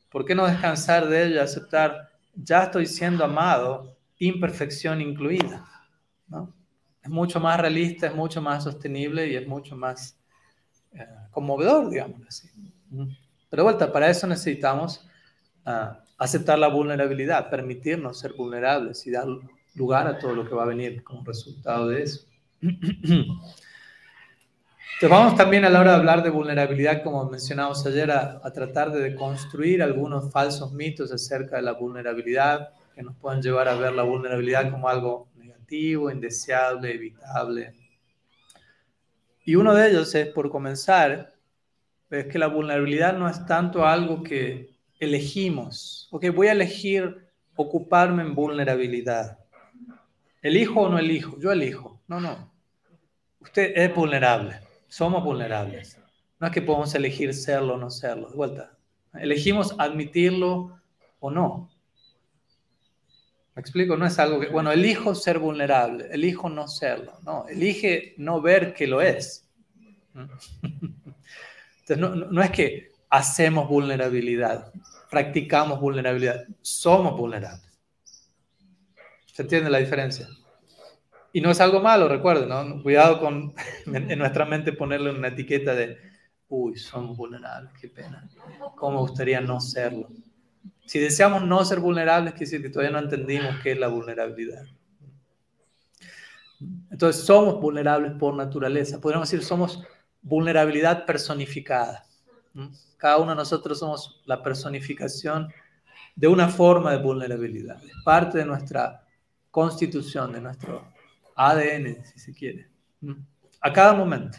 ¿por 0.09 0.25
qué 0.25 0.33
no 0.33 0.47
descansar 0.47 1.07
de 1.07 1.25
ello 1.25 1.41
aceptar, 1.41 2.09
ya 2.33 2.63
estoy 2.63 2.87
siendo 2.87 3.23
amado, 3.23 3.92
imperfección 4.27 5.01
incluida? 5.01 5.65
Es 7.01 7.09
mucho 7.09 7.39
más 7.39 7.59
realista, 7.59 8.07
es 8.07 8.15
mucho 8.15 8.41
más 8.41 8.63
sostenible 8.63 9.27
y 9.27 9.35
es 9.35 9.47
mucho 9.47 9.75
más 9.75 10.17
eh, 10.93 11.05
conmovedor, 11.31 11.89
digamos 11.89 12.21
así. 12.27 12.49
Pero 13.49 13.63
vuelta, 13.63 13.91
para 13.91 14.09
eso 14.09 14.25
necesitamos 14.25 15.07
ah, 15.65 15.99
aceptar 16.17 16.57
la 16.57 16.67
vulnerabilidad, 16.67 17.49
permitirnos 17.49 18.19
ser 18.19 18.33
vulnerables 18.33 19.05
y 19.05 19.11
dar 19.11 19.27
lugar 19.75 20.07
a 20.07 20.17
todo 20.17 20.33
lo 20.33 20.47
que 20.47 20.55
va 20.55 20.63
a 20.63 20.67
venir 20.67 21.03
como 21.03 21.23
resultado 21.23 21.89
de 21.89 22.03
eso. 22.03 22.25
Entonces 24.93 25.19
vamos 25.19 25.35
también 25.35 25.65
a 25.65 25.69
la 25.69 25.81
hora 25.81 25.91
de 25.91 25.97
hablar 25.97 26.23
de 26.23 26.29
vulnerabilidad, 26.29 27.03
como 27.03 27.29
mencionamos 27.29 27.85
ayer, 27.85 28.09
a, 28.11 28.39
tratar 28.53 28.91
de 28.91 29.01
deconstruir 29.01 29.81
algunos 29.81 30.31
falsos 30.31 30.71
mitos 30.71 31.11
acerca 31.11 31.57
de 31.57 31.63
la 31.63 31.73
vulnerabilidad 31.73 32.69
que 32.93 33.03
nos 33.03 33.15
pueden 33.17 33.41
llevar 33.41 33.67
a 33.67 33.75
ver 33.75 33.93
la 33.93 34.03
vulnerabilidad 34.03 34.71
como 34.71 34.87
algo 34.87 35.29
negativo, 35.35 36.11
indeseable, 36.11 36.93
evitable. 36.93 37.73
Y 39.45 39.55
uno 39.55 39.73
de 39.73 39.89
ellos 39.89 40.13
es, 40.15 40.27
por 40.27 40.49
comenzar, 40.49 41.33
es 42.09 42.27
que 42.27 42.39
la 42.39 42.47
vulnerabilidad 42.47 43.17
no 43.17 43.27
es 43.27 43.45
tanto 43.45 43.85
algo 43.85 44.23
que 44.23 44.77
elegimos. 44.99 46.07
Ok, 46.11 46.25
voy 46.33 46.47
a 46.47 46.53
elegir 46.53 47.27
ocuparme 47.55 48.23
en 48.23 48.35
vulnerabilidad. 48.35 49.39
¿Elijo 50.41 50.81
o 50.81 50.89
no 50.89 50.99
elijo? 50.99 51.39
Yo 51.39 51.51
elijo. 51.51 52.01
No, 52.07 52.19
no. 52.19 52.51
Usted 53.39 53.73
es 53.75 53.93
vulnerable. 53.93 54.59
Somos 54.87 55.23
vulnerables. 55.23 55.99
No 56.39 56.47
es 56.47 56.53
que 56.53 56.61
podemos 56.61 56.93
elegir 56.95 57.33
serlo 57.33 57.75
o 57.75 57.77
no 57.77 57.89
serlo. 57.89 58.29
De 58.29 58.35
vuelta. 58.35 58.77
Elegimos 59.13 59.75
admitirlo 59.77 60.79
o 61.19 61.31
no. 61.31 61.69
¿Me 63.55 63.61
explico? 63.61 63.95
No 63.95 64.05
es 64.05 64.17
algo 64.17 64.39
que, 64.39 64.47
bueno, 64.47 64.71
elijo 64.71 65.13
ser 65.13 65.37
vulnerable, 65.37 66.07
elijo 66.11 66.49
no 66.49 66.67
serlo. 66.67 67.19
No, 67.23 67.47
elige 67.47 68.15
no 68.17 68.41
ver 68.41 68.73
que 68.73 68.87
lo 68.87 69.01
es. 69.01 69.47
Entonces, 70.13 71.97
no, 71.97 72.15
no 72.15 72.41
es 72.41 72.51
que 72.51 72.91
hacemos 73.09 73.69
vulnerabilidad, 73.69 74.71
practicamos 75.09 75.79
vulnerabilidad, 75.79 76.45
somos 76.61 77.15
vulnerables. 77.15 77.71
¿Se 79.31 79.43
entiende 79.43 79.69
la 79.69 79.77
diferencia? 79.77 80.27
Y 81.31 81.41
no 81.41 81.51
es 81.51 81.61
algo 81.61 81.79
malo, 81.79 82.07
recuerden, 82.07 82.49
¿no? 82.49 82.81
Cuidado 82.81 83.19
con 83.19 83.53
en 83.85 84.19
nuestra 84.19 84.45
mente 84.45 84.73
ponerle 84.73 85.11
una 85.11 85.27
etiqueta 85.27 85.75
de, 85.75 85.97
uy, 86.47 86.75
somos 86.77 87.15
vulnerables, 87.17 87.71
qué 87.79 87.87
pena. 87.87 88.27
¿Cómo 88.75 88.99
gustaría 89.01 89.41
no 89.41 89.59
serlo? 89.59 90.09
Si 90.85 90.99
deseamos 90.99 91.43
no 91.43 91.63
ser 91.65 91.79
vulnerables, 91.79 92.33
quiere 92.33 92.45
decir 92.45 92.61
que 92.61 92.69
todavía 92.69 92.91
no 92.91 92.99
entendimos 92.99 93.55
qué 93.63 93.71
es 93.71 93.79
la 93.79 93.87
vulnerabilidad. 93.87 94.65
Entonces, 96.91 97.23
somos 97.23 97.59
vulnerables 97.59 98.13
por 98.13 98.33
naturaleza. 98.35 98.99
Podríamos 98.99 99.29
decir, 99.29 99.45
somos 99.45 99.83
vulnerabilidad 100.21 101.05
personificada. 101.05 102.05
Cada 102.97 103.17
uno 103.17 103.31
de 103.31 103.37
nosotros 103.37 103.79
somos 103.79 104.21
la 104.25 104.41
personificación 104.41 105.51
de 106.15 106.27
una 106.27 106.47
forma 106.47 106.91
de 106.91 106.97
vulnerabilidad. 106.97 107.83
Es 107.83 108.03
parte 108.03 108.39
de 108.39 108.45
nuestra 108.45 109.03
constitución, 109.49 110.33
de 110.33 110.41
nuestro 110.41 110.87
ADN, 111.35 112.03
si 112.05 112.19
se 112.19 112.33
quiere, 112.33 112.69
a 113.61 113.73
cada 113.73 113.93
momento. 113.93 114.37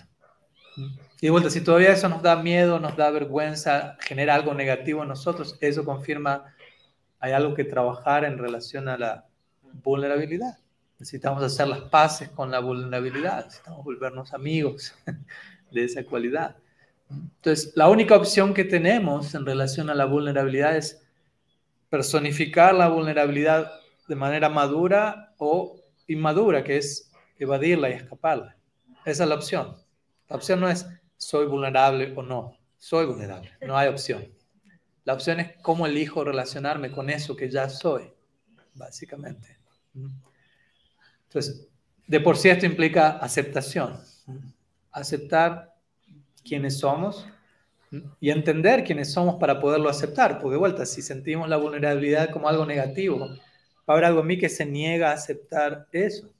Y 1.20 1.26
de 1.26 1.30
vuelta, 1.30 1.50
si 1.50 1.62
todavía 1.62 1.92
eso 1.92 2.08
nos 2.08 2.22
da 2.22 2.36
miedo, 2.36 2.78
nos 2.78 2.96
da 2.96 3.10
vergüenza, 3.10 3.96
genera 4.00 4.34
algo 4.34 4.54
negativo 4.54 5.02
en 5.02 5.08
nosotros, 5.08 5.56
eso 5.60 5.84
confirma 5.84 6.54
hay 7.24 7.32
algo 7.32 7.54
que 7.54 7.64
trabajar 7.64 8.26
en 8.26 8.36
relación 8.36 8.86
a 8.86 8.98
la 8.98 9.26
vulnerabilidad. 9.82 10.58
Necesitamos 10.98 11.42
hacer 11.42 11.68
las 11.68 11.80
paces 11.80 12.28
con 12.28 12.50
la 12.50 12.60
vulnerabilidad, 12.60 13.46
necesitamos 13.46 13.82
volvernos 13.82 14.34
amigos 14.34 14.94
de 15.70 15.84
esa 15.84 16.04
cualidad. 16.04 16.56
Entonces, 17.08 17.72
la 17.76 17.88
única 17.88 18.14
opción 18.14 18.52
que 18.52 18.64
tenemos 18.64 19.34
en 19.34 19.46
relación 19.46 19.88
a 19.88 19.94
la 19.94 20.04
vulnerabilidad 20.04 20.76
es 20.76 21.02
personificar 21.88 22.74
la 22.74 22.88
vulnerabilidad 22.88 23.72
de 24.06 24.16
manera 24.16 24.50
madura 24.50 25.32
o 25.38 25.80
inmadura, 26.06 26.62
que 26.62 26.76
es 26.76 27.10
evadirla 27.38 27.88
y 27.88 27.94
escaparla. 27.94 28.54
Esa 29.06 29.22
es 29.22 29.28
la 29.30 29.34
opción. 29.36 29.74
La 30.28 30.36
opción 30.36 30.60
no 30.60 30.68
es 30.68 30.86
soy 31.24 31.46
vulnerable 31.46 32.12
o 32.14 32.22
no. 32.22 32.58
Soy 32.76 33.06
vulnerable. 33.06 33.50
No 33.62 33.76
hay 33.76 33.88
opción. 33.88 34.28
La 35.04 35.14
opción 35.14 35.40
es 35.40 35.52
cómo 35.62 35.86
elijo 35.86 36.22
relacionarme 36.22 36.90
con 36.90 37.08
eso 37.08 37.34
que 37.34 37.50
ya 37.50 37.68
soy, 37.68 38.12
básicamente. 38.74 39.58
Entonces, 41.24 41.66
de 42.06 42.20
por 42.20 42.36
sí 42.36 42.50
esto 42.50 42.66
implica 42.66 43.10
aceptación. 43.18 43.98
Aceptar 44.92 45.74
quiénes 46.44 46.78
somos 46.78 47.26
y 48.20 48.30
entender 48.30 48.84
quiénes 48.84 49.12
somos 49.12 49.36
para 49.36 49.60
poderlo 49.60 49.88
aceptar. 49.88 50.38
Porque 50.38 50.52
de 50.52 50.58
vuelta, 50.58 50.84
si 50.84 51.00
sentimos 51.00 51.48
la 51.48 51.56
vulnerabilidad 51.56 52.30
como 52.30 52.48
algo 52.48 52.66
negativo, 52.66 53.18
va 53.18 53.38
a 53.86 53.92
haber 53.92 54.04
algo 54.04 54.20
en 54.20 54.26
mí 54.26 54.38
que 54.38 54.50
se 54.50 54.66
niega 54.66 55.10
a 55.10 55.14
aceptar 55.14 55.88
eso. 55.92 56.30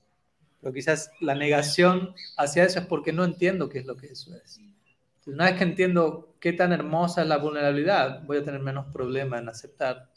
Pero 0.61 0.75
quizás 0.75 1.11
la 1.21 1.35
negación 1.35 2.15
hacia 2.37 2.65
eso 2.65 2.81
es 2.81 2.87
porque 2.87 3.13
no 3.13 3.25
entiendo 3.25 3.69
qué 3.69 3.79
es 3.79 3.87
lo 3.87 3.97
que 3.97 4.09
eso 4.09 4.35
es. 4.35 4.61
Una 5.27 5.47
vez 5.47 5.55
que 5.55 5.65
entiendo 5.65 6.35
qué 6.41 6.53
tan 6.53 6.73
hermosa 6.73 7.23
es 7.23 7.29
la 7.29 7.39
vulnerabilidad, 7.39 8.23
voy 8.25 8.39
a 8.39 8.45
tener 8.45 8.61
menos 8.61 8.87
problema 8.93 9.39
en 9.39 9.49
aceptar 9.49 10.09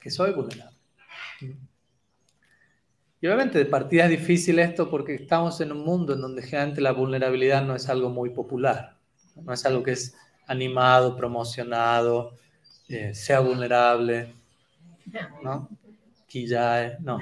que 0.00 0.10
soy 0.10 0.32
vulnerable. 0.32 0.76
Y 3.20 3.26
obviamente 3.26 3.58
de 3.58 3.66
partida 3.66 4.04
es 4.04 4.10
difícil 4.10 4.58
esto 4.58 4.90
porque 4.90 5.14
estamos 5.14 5.60
en 5.60 5.72
un 5.72 5.84
mundo 5.84 6.14
en 6.14 6.20
donde 6.20 6.42
generalmente 6.42 6.80
la 6.80 6.92
vulnerabilidad 6.92 7.64
no 7.64 7.76
es 7.76 7.88
algo 7.88 8.10
muy 8.10 8.30
popular, 8.30 8.96
no 9.36 9.52
es 9.52 9.64
algo 9.64 9.82
que 9.82 9.92
es 9.92 10.16
animado, 10.46 11.16
promocionado, 11.16 12.36
eh, 12.88 13.14
sea 13.14 13.40
vulnerable, 13.40 14.34
¿no? 15.42 15.68
ya 16.28 16.96
no. 17.00 17.18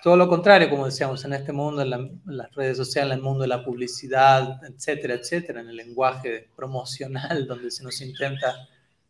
Todo 0.06 0.18
lo 0.18 0.28
contrario, 0.28 0.70
como 0.70 0.86
decíamos, 0.86 1.26
en 1.26 1.34
este 1.34 1.52
mundo, 1.52 1.82
en, 1.82 2.22
las 2.26 2.54
redes 2.54 2.78
sociales, 2.78 3.14
en 3.14 3.18
el 3.18 3.24
mundo 3.24 3.42
de 3.42 3.48
la 3.48 3.66
publicidad, 3.66 4.64
etcétera, 4.64 5.16
etcétera, 5.16 5.62
en 5.62 5.70
el 5.70 5.76
lenguaje 5.76 6.48
promocional 6.56 7.48
donde 7.48 7.72
se 7.72 7.84
nos 7.84 8.00
intenta 8.02 8.68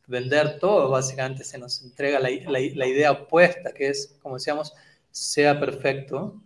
vender 0.08 0.58
todo, 0.58 0.90
básicamente 0.90 1.44
se 1.44 1.58
nos 1.58 1.84
entrega 1.84 2.18
la, 2.22 2.30
la 2.48 2.88
idea 2.88 3.12
opuesta, 3.12 3.74
que 3.74 3.90
es, 3.90 4.18
como 4.22 4.36
decíamos, 4.36 4.74
sea 5.12 5.60
perfecto 5.60 6.42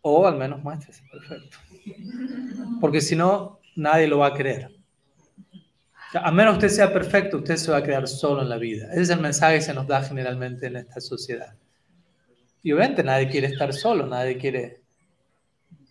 o 0.00 0.28
al 0.28 0.36
menos 0.36 0.62
muéstrese 0.62 1.02
perfecto. 1.10 1.58
Porque 2.80 3.00
si 3.00 3.16
no, 3.16 3.58
nadie 3.74 4.06
lo 4.06 4.18
va 4.18 4.28
a 4.28 4.34
creer. 4.34 4.70
A 6.14 6.30
menos 6.30 6.54
usted 6.54 6.68
sea 6.68 6.92
perfecto, 6.92 7.38
usted 7.38 7.56
se 7.56 7.72
va 7.72 7.78
a 7.78 7.82
quedar 7.82 8.06
solo 8.06 8.42
en 8.42 8.48
la 8.48 8.58
vida. 8.58 8.92
Ese 8.92 9.00
es 9.00 9.10
el 9.10 9.18
mensaje 9.18 9.56
que 9.56 9.62
se 9.62 9.74
nos 9.74 9.88
da 9.88 10.04
generalmente 10.04 10.68
en 10.68 10.76
esta 10.76 11.00
sociedad. 11.00 11.56
Y 12.64 12.72
obviamente 12.72 13.04
nadie 13.04 13.28
quiere 13.28 13.48
estar 13.48 13.72
solo, 13.74 14.06
nadie 14.06 14.38
quiere... 14.38 14.80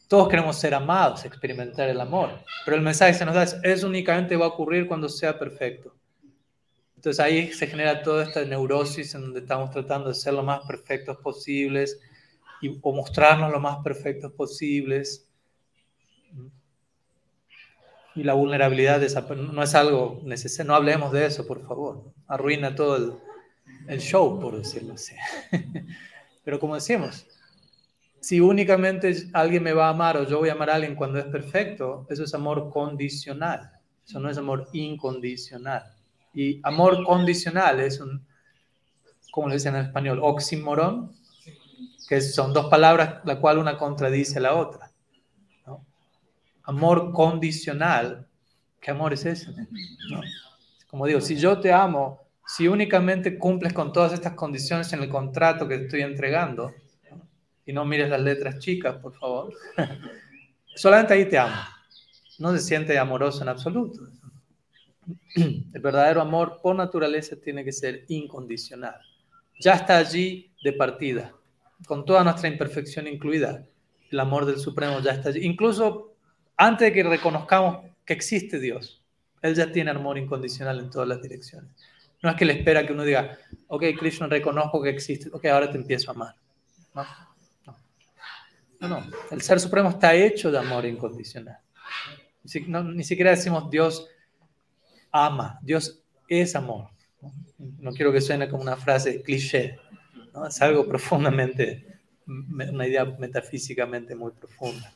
Todos 0.08 0.28
queremos 0.28 0.60
ser 0.60 0.74
amados, 0.74 1.24
experimentar 1.24 1.88
el 1.88 2.02
amor. 2.02 2.32
Pero 2.66 2.76
el 2.76 2.84
mensaje 2.84 3.12
que 3.12 3.20
se 3.20 3.26
nos 3.26 3.36
da 3.36 3.44
es, 3.44 3.58
eso 3.62 3.88
únicamente 3.88 4.36
va 4.36 4.46
a 4.46 4.50
ocurrir 4.50 4.88
cuando 4.88 5.08
sea 5.08 5.38
perfecto. 5.38 5.96
Entonces 6.96 7.20
ahí 7.20 7.54
se 7.54 7.68
genera 7.68 8.02
toda 8.02 8.24
esta 8.24 8.44
neurosis 8.44 9.14
en 9.14 9.22
donde 9.22 9.42
estamos 9.42 9.70
tratando 9.70 10.10
de 10.10 10.16
ser 10.16 10.34
lo 10.34 10.42
más 10.42 10.66
perfectos 10.66 11.18
posibles 11.18 12.00
y, 12.60 12.80
o 12.82 12.92
mostrarnos 12.92 13.52
lo 13.52 13.60
más 13.60 13.78
perfectos 13.84 14.32
posibles 14.34 15.28
y 18.16 18.24
la 18.24 18.34
vulnerabilidad 18.34 19.02
no 19.36 19.64
es 19.64 19.76
algo 19.76 20.22
necesario. 20.24 20.70
No 20.70 20.76
hablemos 20.76 21.12
de 21.12 21.26
eso, 21.26 21.46
por 21.46 21.66
favor. 21.68 22.14
Arruina 22.28 22.76
todo 22.76 22.96
el, 22.96 23.14
el 23.88 24.00
show, 24.00 24.40
por 24.40 24.58
decirlo 24.58 24.94
así. 24.94 25.16
Pero 26.44 26.60
como 26.60 26.76
decimos, 26.76 27.26
si 28.20 28.39
únicamente 28.39 29.14
alguien 29.34 29.64
me 29.64 29.74
va 29.74 29.88
a 29.88 29.89
amar 29.89 30.18
o 30.18 30.28
yo 30.28 30.39
voy 30.39 30.50
a 30.50 30.54
amar 30.54 30.70
a 30.70 30.76
alguien 30.76 30.96
cuando 30.96 31.20
es 31.20 31.26
perfecto, 31.26 32.06
eso 32.10 32.24
es 32.24 32.34
amor 32.34 32.70
condicional. 32.70 33.72
Eso 34.06 34.20
no 34.20 34.30
es 34.30 34.38
amor 34.38 34.68
incondicional. 34.74 35.84
Y 36.34 36.60
amor 36.64 37.04
condicional 37.04 37.80
es 37.80 38.00
un, 38.00 38.26
como 39.32 39.50
le 39.50 39.56
dicen 39.56 39.76
en 39.76 39.86
español, 39.86 40.20
oxímoron, 40.22 41.14
que 42.08 42.22
son 42.22 42.54
dos 42.54 42.68
palabras, 42.68 43.22
la 43.26 43.39
cual 43.39 43.58
una 43.58 43.78
contradice 43.78 44.39
a 44.39 44.41
la 44.41 44.56
otra. 44.56 44.91
Amor 46.64 47.12
condicional, 47.12 48.26
¿qué 48.80 48.91
amor 48.91 49.12
es 49.12 49.26
ese? 49.26 49.54
Como 50.88 51.06
digo, 51.06 51.20
si 51.20 51.36
yo 51.36 51.60
te 51.60 51.74
amo, 51.74 52.23
si 52.46 52.68
únicamente 52.68 53.38
cumples 53.38 53.74
con 53.74 53.94
todas 53.94 54.14
estas 54.14 54.34
condiciones 54.34 54.91
en 54.94 55.02
el 55.02 55.10
contrato 55.10 55.68
que 55.68 55.78
te 55.78 55.84
estoy 55.86 56.02
entregando, 56.02 56.74
y 57.66 57.74
no 57.74 57.86
mires 57.86 58.10
las 58.10 58.22
letras 58.22 58.60
chicas, 58.60 58.98
por 58.98 59.18
favor. 59.18 59.54
Solamente 60.76 61.14
ahí 61.14 61.26
te 61.26 61.38
amo. 61.38 61.56
No 62.39 62.52
se 62.52 62.60
siente 62.60 62.98
amoroso 62.98 63.41
en 63.44 63.50
absoluto. 63.50 64.02
El 65.36 65.82
verdadero 65.82 66.22
amor 66.22 66.60
por 66.62 66.76
naturaleza 66.76 67.36
tiene 67.36 67.64
que 67.64 67.72
ser 67.72 68.06
incondicional. 68.08 69.00
Ya 69.60 69.74
está 69.74 69.98
allí 69.98 70.52
de 70.64 70.74
partida, 70.74 71.34
con 71.88 72.06
toda 72.06 72.24
nuestra 72.24 72.50
imperfección 72.50 73.08
incluida. 73.08 73.66
El 74.12 74.20
amor 74.20 74.46
del 74.46 74.58
Supremo 74.58 75.00
ya 75.00 75.12
está 75.12 75.30
allí. 75.30 75.46
Incluso 75.46 76.16
antes 76.58 76.89
de 76.89 76.94
que 76.94 77.04
reconozcamos 77.04 77.86
que 78.06 78.14
existe 78.14 78.60
Dios, 78.60 79.02
Él 79.41 79.56
ya 79.56 79.72
tiene 79.72 79.91
amor 79.91 80.18
incondicional 80.18 80.80
en 80.80 80.89
todas 80.89 81.08
las 81.08 81.22
direcciones. 81.22 81.72
No 82.24 82.30
es 82.30 82.36
que 82.38 82.46
le 82.46 82.54
espera 82.54 82.86
que 82.86 82.94
uno 82.94 83.04
diga, 83.04 83.38
ok, 83.68 83.84
Krishna, 84.00 84.28
reconozco 84.28 84.82
que 84.82 84.90
existe, 84.90 85.30
ok, 85.32 85.46
ahora 85.46 85.70
te 85.70 85.78
empiezo 85.78 86.10
a 86.10 86.14
amar. 86.14 86.36
¿No? 86.96 87.06
No, 88.80 88.88
no. 88.88 89.04
El 89.30 89.42
Ser 89.42 89.60
Supremo 89.60 89.90
está 89.90 90.16
hecho 90.16 90.50
de 90.50 90.58
amor 90.58 90.86
incondicional. 90.86 91.58
Ni 92.44 93.04
siquiera 93.04 93.32
decimos 93.32 93.70
Dios 93.70 94.08
ama, 95.12 95.60
Dios 95.62 96.02
es 96.28 96.56
amor. 96.56 96.90
No 97.80 97.92
quiero 97.92 98.12
que 98.12 98.22
suene 98.22 98.50
como 98.50 98.64
una 98.64 98.78
frase 98.78 99.22
cliché, 99.22 99.80
es 100.48 100.62
algo 100.62 100.88
profundamente, 100.88 101.86
una 102.26 102.88
idea 102.88 103.06
metafísicamente 103.06 104.16
muy 104.16 104.32
profunda. 104.32 104.94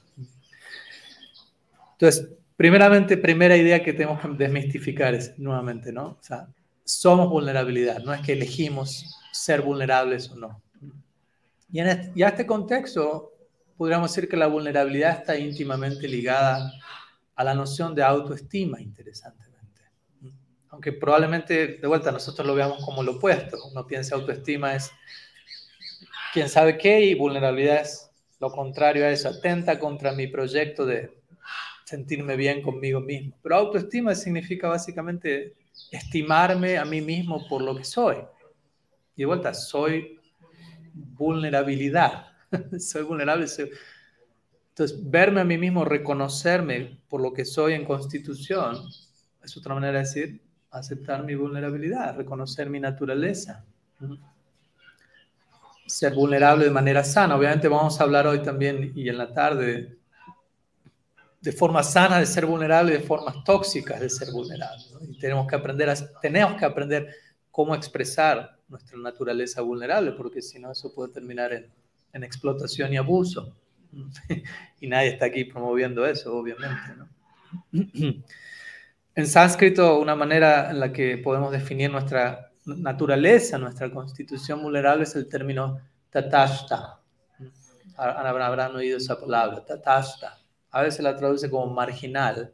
Entonces, 1.93 2.29
primeramente, 2.55 3.17
primera 3.17 3.55
idea 3.55 3.83
que 3.83 3.93
tenemos 3.93 4.21
que 4.21 4.29
desmistificar 4.29 5.13
es 5.13 5.37
nuevamente, 5.37 5.91
¿no? 5.91 6.05
O 6.07 6.19
sea, 6.21 6.47
somos 6.87 7.29
vulnerabilidad, 7.29 7.99
no 7.99 8.13
es 8.13 8.21
que 8.21 8.31
elegimos 8.31 9.19
ser 9.33 9.61
vulnerables 9.61 10.29
o 10.29 10.37
no. 10.37 10.61
Y, 11.69 11.79
en 11.79 11.87
este, 11.87 12.23
este 12.23 12.45
contexto, 12.47 13.33
podríamos 13.75 14.09
decir 14.09 14.29
que 14.29 14.37
la 14.37 14.47
vulnerabilidad 14.47 15.19
está 15.19 15.37
íntimamente 15.37 16.07
ligada 16.07 16.71
a 17.35 17.43
la 17.43 17.53
noción 17.53 17.93
de 17.93 18.03
autoestima, 18.03 18.79
interesantemente. 18.79 19.81
Aunque 20.69 20.93
probablemente, 20.93 21.77
de 21.77 21.87
vuelta, 21.87 22.09
nosotros 22.09 22.47
lo 22.47 22.55
veamos 22.55 22.83
como 22.85 23.03
lo 23.03 23.17
opuesto. 23.17 23.57
Uno 23.69 23.85
piensa 23.85 24.15
autoestima 24.15 24.73
es 24.73 24.89
quién 26.31 26.47
sabe 26.47 26.77
qué 26.77 27.01
y 27.01 27.15
vulnerabilidad 27.15 27.81
es 27.81 28.09
lo 28.39 28.49
contrario 28.49 29.03
a 29.03 29.09
eso, 29.09 29.27
atenta 29.27 29.77
contra 29.77 30.13
mi 30.13 30.27
proyecto 30.27 30.85
de 30.85 31.11
sentirme 31.83 32.37
bien 32.37 32.61
conmigo 32.61 33.01
mismo. 33.01 33.35
Pero 33.43 33.55
autoestima 33.55 34.15
significa 34.15 34.69
básicamente 34.69 35.55
estimarme 35.91 36.77
a 36.77 36.85
mí 36.85 37.01
mismo 37.01 37.47
por 37.47 37.61
lo 37.61 37.75
que 37.75 37.83
soy. 37.83 38.17
Y 39.15 39.21
de 39.21 39.25
vuelta, 39.25 39.53
soy 39.53 40.19
vulnerabilidad. 40.93 42.27
soy 42.79 43.03
vulnerable. 43.03 43.45
Entonces, 44.69 45.09
verme 45.09 45.41
a 45.41 45.43
mí 45.43 45.57
mismo, 45.57 45.85
reconocerme 45.85 46.99
por 47.09 47.21
lo 47.21 47.33
que 47.33 47.45
soy 47.45 47.73
en 47.73 47.85
constitución, 47.85 48.77
es 49.43 49.57
otra 49.57 49.73
manera 49.73 49.93
de 49.93 49.99
decir, 49.99 50.41
aceptar 50.71 51.23
mi 51.23 51.35
vulnerabilidad, 51.35 52.15
reconocer 52.15 52.69
mi 52.69 52.79
naturaleza. 52.79 53.65
Ser 55.87 56.13
vulnerable 56.13 56.65
de 56.65 56.71
manera 56.71 57.03
sana. 57.03 57.35
Obviamente 57.35 57.67
vamos 57.67 57.99
a 57.99 58.03
hablar 58.03 58.27
hoy 58.27 58.43
también 58.43 58.91
y 58.93 59.07
en 59.07 59.17
la 59.17 59.33
tarde 59.33 59.97
de 61.39 61.51
forma 61.51 61.83
sana 61.83 62.19
de 62.19 62.25
ser 62.25 62.45
vulnerable 62.45 62.93
y 62.93 62.97
de 62.97 63.03
formas 63.03 63.43
tóxicas 63.43 63.99
de 63.99 64.09
ser 64.09 64.31
vulnerable. 64.31 64.83
Y 65.09 65.17
tenemos 65.19 65.47
que 65.47 65.55
aprender, 65.55 65.89
a, 65.89 65.95
tenemos 66.21 66.57
que 66.59 66.65
aprender 66.65 67.13
cómo 67.51 67.75
expresar 67.75 68.57
nuestra 68.67 68.97
naturaleza 68.97 69.61
vulnerable, 69.61 70.11
porque 70.11 70.41
si 70.41 70.59
no 70.59 70.71
eso 70.71 70.93
puede 70.93 71.13
terminar 71.13 71.53
en 71.53 72.23
explotación 72.23 72.93
y 72.93 72.97
abuso. 72.97 73.55
y 74.79 74.87
nadie 74.87 75.09
está 75.09 75.25
aquí 75.25 75.45
promoviendo 75.45 76.05
eso, 76.05 76.35
obviamente. 76.35 76.93
en 79.15 79.27
sánscrito, 79.27 79.99
una 79.99 80.15
manera 80.15 80.69
en 80.69 80.79
la 80.79 80.91
que 80.91 81.17
podemos 81.17 81.51
definir 81.51 81.91
nuestra 81.91 82.51
naturaleza, 82.65 83.57
nuestra 83.57 83.89
constitución 83.89 84.61
vulnerable 84.61 85.03
es 85.03 85.15
el 85.15 85.27
término 85.27 85.79
tatashta. 86.09 86.99
Habrán 87.95 88.75
oído 88.75 88.97
esa 88.97 89.19
palabra, 89.19 89.63
tatashta. 89.65 90.37
A 90.71 90.81
veces 90.81 91.01
la 91.01 91.15
traduce 91.15 91.49
como 91.49 91.73
marginal, 91.73 92.53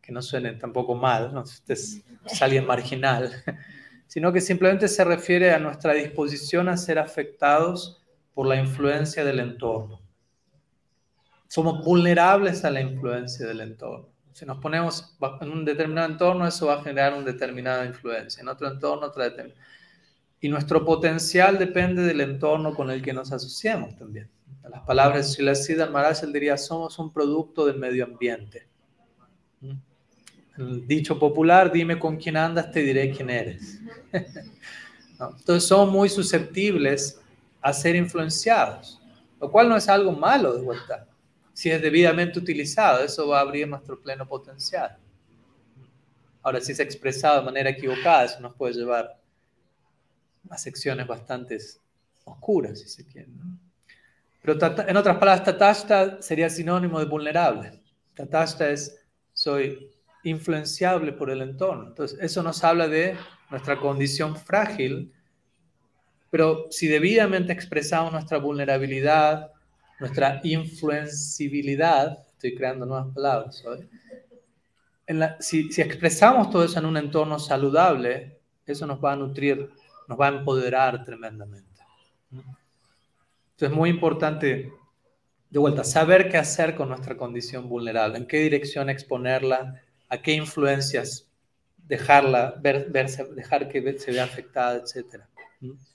que 0.00 0.12
no 0.12 0.22
suene 0.22 0.52
tampoco 0.54 0.94
mal, 0.94 1.32
no 1.32 1.44
es 1.68 2.02
alguien 2.40 2.66
marginal, 2.66 3.30
sino 4.06 4.32
que 4.32 4.40
simplemente 4.40 4.88
se 4.88 5.04
refiere 5.04 5.52
a 5.52 5.58
nuestra 5.58 5.94
disposición 5.94 6.68
a 6.68 6.76
ser 6.76 6.98
afectados 6.98 8.02
por 8.34 8.46
la 8.46 8.56
influencia 8.56 9.24
del 9.24 9.40
entorno. 9.40 10.00
Somos 11.48 11.84
vulnerables 11.84 12.64
a 12.64 12.70
la 12.70 12.80
influencia 12.80 13.46
del 13.46 13.60
entorno. 13.60 14.08
Si 14.32 14.46
nos 14.46 14.58
ponemos 14.58 15.14
en 15.42 15.50
un 15.50 15.64
determinado 15.64 16.08
entorno, 16.08 16.46
eso 16.46 16.66
va 16.66 16.74
a 16.74 16.82
generar 16.82 17.12
una 17.12 17.24
determinada 17.24 17.84
influencia. 17.84 18.40
En 18.40 18.48
otro 18.48 18.68
entorno, 18.68 19.06
otra 19.06 19.24
determinada. 19.24 19.60
Y 20.40 20.48
nuestro 20.48 20.84
potencial 20.84 21.58
depende 21.58 22.02
del 22.02 22.20
entorno 22.20 22.74
con 22.74 22.90
el 22.90 23.02
que 23.02 23.12
nos 23.12 23.30
asociamos 23.30 23.94
también. 23.96 24.28
Las 24.68 24.82
palabras 24.82 25.36
de 25.36 25.54
Sri 25.54 25.76
Maharaj, 25.76 26.22
él 26.22 26.32
diría, 26.32 26.56
somos 26.56 26.98
un 26.98 27.12
producto 27.12 27.66
del 27.66 27.78
medio 27.78 28.04
ambiente. 28.04 28.68
El 30.56 30.86
dicho 30.86 31.18
popular, 31.18 31.72
dime 31.72 31.98
con 31.98 32.16
quién 32.16 32.36
andas, 32.36 32.70
te 32.70 32.80
diré 32.80 33.10
quién 33.10 33.30
eres. 33.30 33.80
Entonces 35.18 35.68
somos 35.68 35.92
muy 35.92 36.08
susceptibles 36.08 37.20
a 37.60 37.72
ser 37.72 37.96
influenciados, 37.96 39.00
lo 39.40 39.50
cual 39.50 39.68
no 39.68 39.76
es 39.76 39.88
algo 39.88 40.12
malo 40.12 40.54
de 40.54 40.62
vuelta. 40.62 41.06
Si 41.52 41.70
es 41.70 41.80
debidamente 41.80 42.38
utilizado, 42.38 43.04
eso 43.04 43.28
va 43.28 43.38
a 43.38 43.42
abrir 43.42 43.68
nuestro 43.68 44.00
pleno 44.00 44.26
potencial. 44.26 44.96
Ahora, 46.42 46.60
si 46.60 46.72
es 46.72 46.80
expresado 46.80 47.38
de 47.38 47.44
manera 47.44 47.70
equivocada, 47.70 48.24
eso 48.24 48.40
nos 48.40 48.54
puede 48.54 48.74
llevar 48.74 49.16
a 50.50 50.58
secciones 50.58 51.06
bastante 51.06 51.56
oscuras, 52.24 52.80
si 52.80 52.88
se 52.88 53.06
quiere. 53.06 53.28
Pero 54.42 54.58
en 54.88 54.96
otras 54.96 55.16
palabras, 55.18 55.44
tatashta 55.44 56.20
sería 56.20 56.50
sinónimo 56.50 56.98
de 56.98 57.06
vulnerable. 57.06 57.80
Tatashta 58.14 58.68
es 58.68 58.98
soy 59.32 59.90
influenciable 60.24 61.12
por 61.12 61.30
el 61.30 61.42
entorno. 61.42 61.88
Entonces, 61.88 62.18
eso 62.20 62.42
nos 62.42 62.62
habla 62.64 62.88
de 62.88 63.16
nuestra 63.50 63.78
condición 63.78 64.36
frágil 64.36 65.12
pero 66.32 66.68
si 66.70 66.88
debidamente 66.88 67.52
expresamos 67.52 68.10
nuestra 68.10 68.38
vulnerabilidad, 68.38 69.52
nuestra 70.00 70.40
influencibilidad, 70.42 72.26
estoy 72.26 72.54
creando 72.54 72.86
nuevas 72.86 73.12
palabras, 73.14 73.62
si, 75.40 75.70
si 75.70 75.82
expresamos 75.82 76.48
todo 76.48 76.64
eso 76.64 76.78
en 76.78 76.86
un 76.86 76.96
entorno 76.96 77.38
saludable, 77.38 78.40
eso 78.64 78.86
nos 78.86 79.04
va 79.04 79.12
a 79.12 79.16
nutrir, 79.16 79.68
nos 80.08 80.18
va 80.18 80.28
a 80.28 80.38
empoderar 80.38 81.04
tremendamente. 81.04 81.71
Entonces 83.62 83.76
es 83.76 83.78
muy 83.78 83.90
importante, 83.90 84.72
de 85.48 85.58
vuelta, 85.60 85.84
saber 85.84 86.28
qué 86.28 86.36
hacer 86.36 86.74
con 86.74 86.88
nuestra 86.88 87.16
condición 87.16 87.68
vulnerable, 87.68 88.18
en 88.18 88.26
qué 88.26 88.38
dirección 88.38 88.90
exponerla, 88.90 89.80
a 90.08 90.20
qué 90.20 90.32
influencias 90.32 91.28
dejarla, 91.76 92.56
ver, 92.60 92.90
verse, 92.90 93.24
dejar 93.36 93.68
que 93.68 93.96
se 94.00 94.10
vea 94.10 94.24
afectada, 94.24 94.78
etc. 94.78 95.22
Entonces, 95.60 95.86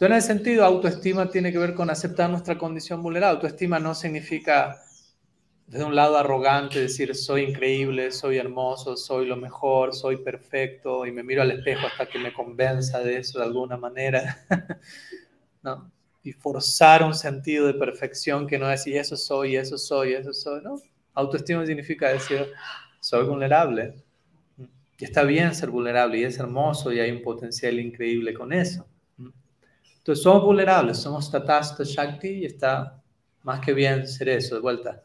en 0.00 0.12
ese 0.14 0.26
sentido, 0.28 0.64
autoestima 0.64 1.28
tiene 1.28 1.52
que 1.52 1.58
ver 1.58 1.74
con 1.74 1.90
aceptar 1.90 2.30
nuestra 2.30 2.56
condición 2.56 3.02
vulnerable. 3.02 3.36
Autoestima 3.36 3.78
no 3.78 3.94
significa, 3.94 4.82
desde 5.66 5.84
un 5.84 5.94
lado 5.94 6.16
arrogante, 6.16 6.80
decir 6.80 7.14
soy 7.14 7.42
increíble, 7.42 8.12
soy 8.12 8.38
hermoso, 8.38 8.96
soy 8.96 9.26
lo 9.26 9.36
mejor, 9.36 9.94
soy 9.94 10.16
perfecto 10.16 11.04
y 11.04 11.12
me 11.12 11.22
miro 11.22 11.42
al 11.42 11.50
espejo 11.50 11.86
hasta 11.86 12.06
que 12.06 12.18
me 12.18 12.32
convenza 12.32 13.00
de 13.00 13.18
eso 13.18 13.40
de 13.40 13.44
alguna 13.44 13.76
manera. 13.76 14.46
¿No? 15.62 15.97
Y 16.28 16.32
forzar 16.32 17.02
un 17.02 17.14
sentido 17.14 17.66
de 17.66 17.72
perfección 17.72 18.46
que 18.46 18.58
no 18.58 18.70
es 18.70 18.86
y 18.86 18.94
eso 18.94 19.16
soy, 19.16 19.56
eso 19.56 19.78
soy, 19.78 20.12
eso 20.12 20.34
soy. 20.34 20.60
¿no? 20.62 20.78
Autoestima 21.14 21.64
significa 21.64 22.10
decir 22.10 22.48
soy 23.00 23.24
vulnerable. 23.24 23.94
Y 24.98 25.04
está 25.06 25.22
bien 25.22 25.54
ser 25.54 25.70
vulnerable 25.70 26.18
y 26.18 26.24
es 26.24 26.38
hermoso 26.38 26.92
y 26.92 27.00
hay 27.00 27.10
un 27.10 27.22
potencial 27.22 27.80
increíble 27.80 28.34
con 28.34 28.52
eso. 28.52 28.86
Entonces 29.96 30.22
somos 30.22 30.44
vulnerables, 30.44 30.98
somos 30.98 31.30
Tatasta 31.30 31.82
Shakti 31.82 32.28
y 32.28 32.44
está 32.44 33.02
más 33.42 33.60
que 33.60 33.72
bien 33.72 34.06
ser 34.06 34.28
eso, 34.28 34.56
de 34.56 34.60
vuelta. 34.60 35.02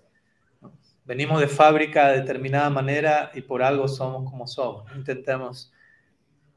Venimos 1.06 1.40
de 1.40 1.48
fábrica 1.48 2.10
de 2.10 2.20
determinada 2.20 2.70
manera 2.70 3.32
y 3.34 3.40
por 3.40 3.64
algo 3.64 3.88
somos 3.88 4.30
como 4.30 4.46
somos. 4.46 4.94
Intentemos 4.94 5.72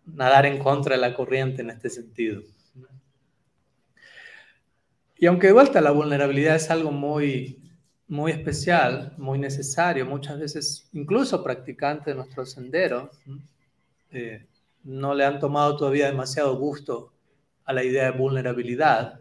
nadar 0.07 0.45
en 0.45 0.59
contra 0.59 0.97
de 0.97 1.01
la 1.01 1.15
corriente 1.15 1.63
en 1.63 1.71
este 1.71 1.89
sentido. 1.89 2.43
Y 5.19 5.27
aunque 5.27 5.49
de 5.49 5.53
vuelta 5.53 5.81
la 5.81 5.91
vulnerabilidad 5.93 6.57
es 6.57 6.71
algo 6.71 6.91
muy, 6.93 7.63
muy 8.09 8.33
especial, 8.33 9.15
muy 9.17 9.39
necesario, 9.39 10.05
muchas 10.07 10.39
veces 10.39 10.89
incluso 10.93 11.43
practicantes 11.43 12.07
de 12.07 12.15
nuestro 12.15 12.45
sendero 12.45 13.11
eh, 14.11 14.47
no 14.85 15.15
le 15.15 15.25
han 15.25 15.41
tomado 15.41 15.77
todavía 15.77 16.07
demasiado 16.07 16.57
gusto 16.57 17.13
a 17.65 17.73
la 17.73 17.83
idea 17.83 18.11
de 18.11 18.19
vulnerabilidad. 18.19 19.21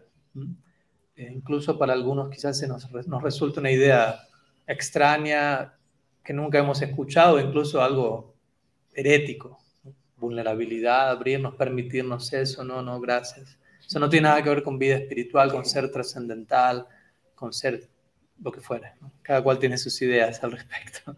Eh, 1.16 1.32
incluso 1.34 1.80
para 1.80 1.94
algunos 1.94 2.30
quizás 2.30 2.58
se 2.58 2.68
nos, 2.68 2.92
nos 3.08 3.24
resulta 3.24 3.62
una 3.62 3.72
idea 3.72 4.20
extraña 4.68 5.74
que 6.24 6.34
nunca 6.34 6.60
hemos 6.60 6.82
escuchado, 6.82 7.40
incluso 7.40 7.82
algo 7.82 8.36
herético. 8.94 9.60
Vulnerabilidad, 10.18 11.10
abrirnos, 11.10 11.56
permitirnos 11.56 12.32
eso, 12.34 12.64
no, 12.64 12.82
no, 12.82 13.00
gracias. 13.00 13.58
Eso 13.88 14.00
no 14.00 14.10
tiene 14.10 14.28
nada 14.28 14.42
que 14.42 14.50
ver 14.50 14.64
con 14.64 14.80
vida 14.80 14.96
espiritual, 14.96 15.52
con 15.52 15.66
ser 15.66 15.92
trascendental, 15.92 16.88
con 17.36 17.54
ser 17.54 17.88
lo 18.42 18.52
que 18.52 18.62
fuera. 18.62 18.96
Cada 19.22 19.44
cual 19.44 19.60
tiene 19.60 19.78
sus 19.78 20.02
ideas 20.02 20.44
al 20.44 20.54
respecto. 20.54 21.16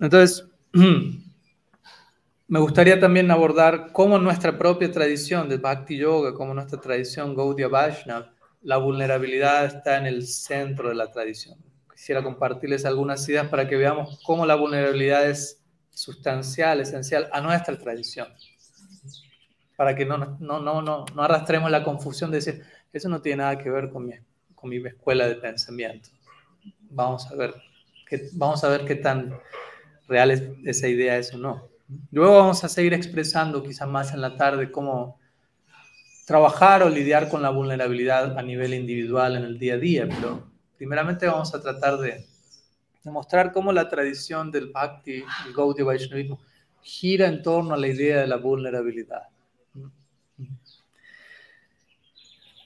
Entonces, 0.00 0.46
me 2.48 2.58
gustaría 2.58 2.98
también 2.98 3.30
abordar 3.30 3.92
cómo 3.92 4.18
nuestra 4.18 4.58
propia 4.58 4.90
tradición 4.90 5.48
de 5.48 5.58
Bhakti 5.58 5.96
Yoga, 5.96 6.34
como 6.34 6.52
nuestra 6.52 6.80
tradición 6.80 7.34
Gaudiya 7.34 7.68
Vaishnava, 7.68 8.32
la 8.62 8.78
vulnerabilidad 8.78 9.64
está 9.66 9.98
en 9.98 10.06
el 10.06 10.26
centro 10.26 10.88
de 10.88 10.96
la 10.96 11.10
tradición. 11.12 11.58
Quisiera 11.92 12.22
compartirles 12.22 12.84
algunas 12.84 13.26
ideas 13.28 13.48
para 13.48 13.68
que 13.68 13.76
veamos 13.76 14.20
cómo 14.24 14.44
la 14.44 14.56
vulnerabilidad 14.56 15.28
es 15.30 15.62
sustancial, 15.90 16.80
esencial 16.80 17.28
a 17.32 17.40
nuestra 17.40 17.78
tradición 17.78 18.28
para 19.76 19.94
que 19.94 20.06
no, 20.06 20.18
no, 20.18 20.60
no, 20.60 20.82
no, 20.82 21.04
no 21.14 21.22
arrastremos 21.22 21.70
la 21.70 21.84
confusión 21.84 22.30
de 22.30 22.38
decir, 22.38 22.62
eso 22.92 23.08
no 23.08 23.20
tiene 23.20 23.42
nada 23.42 23.58
que 23.58 23.70
ver 23.70 23.90
con 23.90 24.06
mi, 24.06 24.14
con 24.54 24.70
mi 24.70 24.76
escuela 24.86 25.28
de 25.28 25.36
pensamiento. 25.36 26.08
Vamos 26.90 27.30
a 27.30 27.34
ver, 27.34 27.54
qué, 28.08 28.28
vamos 28.32 28.64
a 28.64 28.68
ver 28.68 28.84
qué 28.84 28.96
tan 28.96 29.38
real 30.08 30.30
es 30.30 30.42
esa 30.64 30.88
idea 30.88 31.18
es 31.18 31.32
o 31.34 31.38
no. 31.38 31.68
Luego 32.10 32.36
vamos 32.36 32.64
a 32.64 32.68
seguir 32.68 32.94
expresando 32.94 33.62
quizás 33.62 33.88
más 33.88 34.12
en 34.12 34.20
la 34.20 34.36
tarde 34.36 34.72
cómo 34.72 35.20
trabajar 36.26 36.82
o 36.82 36.88
lidiar 36.88 37.28
con 37.28 37.42
la 37.42 37.50
vulnerabilidad 37.50 38.36
a 38.36 38.42
nivel 38.42 38.74
individual 38.74 39.36
en 39.36 39.44
el 39.44 39.58
día 39.58 39.74
a 39.74 39.78
día, 39.78 40.08
pero 40.08 40.50
primeramente 40.76 41.26
vamos 41.26 41.54
a 41.54 41.62
tratar 41.62 41.98
de 41.98 42.26
demostrar 43.04 43.52
cómo 43.52 43.72
la 43.72 43.88
tradición 43.88 44.50
del 44.50 44.72
Bhakti, 44.72 45.22
el 45.46 45.54
Gaudiya 45.54 45.84
Vaishnavismo, 45.84 46.40
gira 46.82 47.28
en 47.28 47.42
torno 47.42 47.74
a 47.74 47.76
la 47.76 47.86
idea 47.86 48.20
de 48.20 48.26
la 48.26 48.36
vulnerabilidad. 48.36 49.22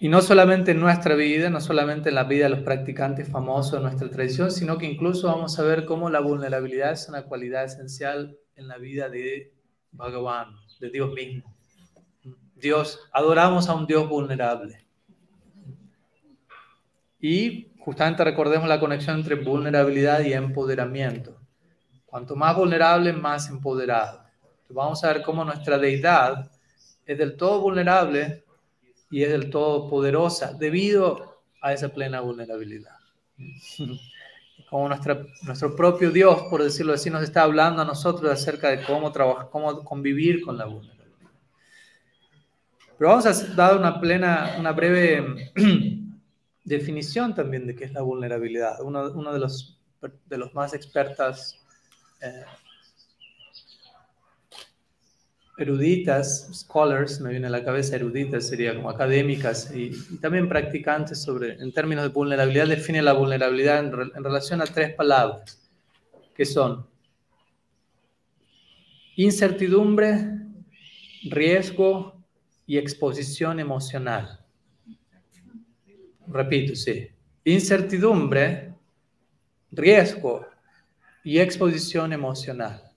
Y 0.02 0.08
no 0.08 0.22
solamente 0.22 0.70
en 0.70 0.80
nuestra 0.80 1.14
vida, 1.14 1.50
no 1.50 1.60
solamente 1.60 2.08
en 2.08 2.14
la 2.14 2.24
vida 2.24 2.44
de 2.44 2.50
los 2.50 2.60
practicantes 2.60 3.28
famosos 3.28 3.72
de 3.72 3.80
nuestra 3.80 4.08
tradición, 4.08 4.50
sino 4.50 4.78
que 4.78 4.86
incluso 4.86 5.26
vamos 5.26 5.58
a 5.58 5.62
ver 5.62 5.84
cómo 5.84 6.08
la 6.08 6.20
vulnerabilidad 6.20 6.92
es 6.92 7.06
una 7.10 7.24
cualidad 7.24 7.66
esencial 7.66 8.34
en 8.56 8.66
la 8.66 8.78
vida 8.78 9.10
de 9.10 9.52
Bhagavan, 9.92 10.56
de 10.80 10.88
Dios 10.88 11.12
mismo. 11.12 11.54
Dios, 12.54 12.98
adoramos 13.12 13.68
a 13.68 13.74
un 13.74 13.86
Dios 13.86 14.08
vulnerable. 14.08 14.86
Y 17.20 17.70
justamente 17.78 18.24
recordemos 18.24 18.70
la 18.70 18.80
conexión 18.80 19.18
entre 19.18 19.34
vulnerabilidad 19.34 20.20
y 20.20 20.32
empoderamiento. 20.32 21.38
Cuanto 22.06 22.34
más 22.36 22.56
vulnerable, 22.56 23.12
más 23.12 23.50
empoderado. 23.50 24.24
vamos 24.70 25.04
a 25.04 25.12
ver 25.12 25.20
cómo 25.20 25.44
nuestra 25.44 25.76
deidad 25.76 26.50
es 27.04 27.18
del 27.18 27.36
todo 27.36 27.60
vulnerable 27.60 28.44
y 29.10 29.22
es 29.24 29.30
del 29.30 29.50
todo 29.50 29.88
poderosa 29.90 30.52
debido 30.52 31.42
a 31.60 31.72
esa 31.72 31.88
plena 31.88 32.20
vulnerabilidad. 32.20 32.96
Como 34.70 34.88
nuestra, 34.88 35.26
nuestro 35.42 35.74
propio 35.74 36.12
Dios, 36.12 36.42
por 36.48 36.62
decirlo 36.62 36.92
así, 36.92 37.10
nos 37.10 37.24
está 37.24 37.42
hablando 37.42 37.82
a 37.82 37.84
nosotros 37.84 38.30
acerca 38.30 38.68
de 38.70 38.84
cómo 38.84 39.10
trabajar, 39.10 39.48
cómo 39.50 39.82
convivir 39.82 40.42
con 40.44 40.56
la 40.56 40.66
vulnerabilidad. 40.66 41.00
Pero 42.96 43.10
vamos 43.10 43.26
a 43.26 43.32
dar 43.54 43.76
una 43.76 44.00
plena, 44.00 44.54
una 44.60 44.70
breve 44.70 45.52
definición 46.64 47.34
también 47.34 47.66
de 47.66 47.74
qué 47.74 47.84
es 47.84 47.92
la 47.92 48.02
vulnerabilidad. 48.02 48.80
Uno, 48.82 49.10
uno 49.10 49.32
de, 49.32 49.40
los, 49.40 49.80
de 50.26 50.38
los 50.38 50.54
más 50.54 50.72
expertas 50.72 51.58
eh, 52.20 52.44
eruditas, 55.62 56.48
scholars, 56.52 57.20
me 57.20 57.30
viene 57.30 57.46
a 57.46 57.50
la 57.50 57.64
cabeza 57.64 57.96
eruditas, 57.96 58.48
sería 58.48 58.74
como 58.74 58.90
académicas 58.90 59.72
y, 59.74 59.90
también 60.18 60.48
practicantes 60.48 61.22
sobre, 61.22 61.54
en 61.54 61.72
términos 61.72 62.04
de 62.04 62.10
vulnerabilidad, 62.10 62.66
define 62.66 63.02
la 63.02 63.12
vulnerabilidad 63.12 63.80
en, 63.80 63.92
en 64.14 64.24
relación 64.24 64.60
a 64.62 64.66
tres 64.66 64.94
palabras, 64.94 65.60
que 66.34 66.44
son 66.44 66.86
incertidumbre, 69.16 70.24
riesgo 71.24 72.14
y 72.66 72.78
exposición 72.78 73.60
emocional. 73.60 74.40
Repito, 76.26 76.76
sí. 76.76 77.08
Incertidumbre, 77.44 78.72
riesgo 79.72 80.46
y 81.24 81.38
exposición 81.38 82.12
emocional. 82.12 82.89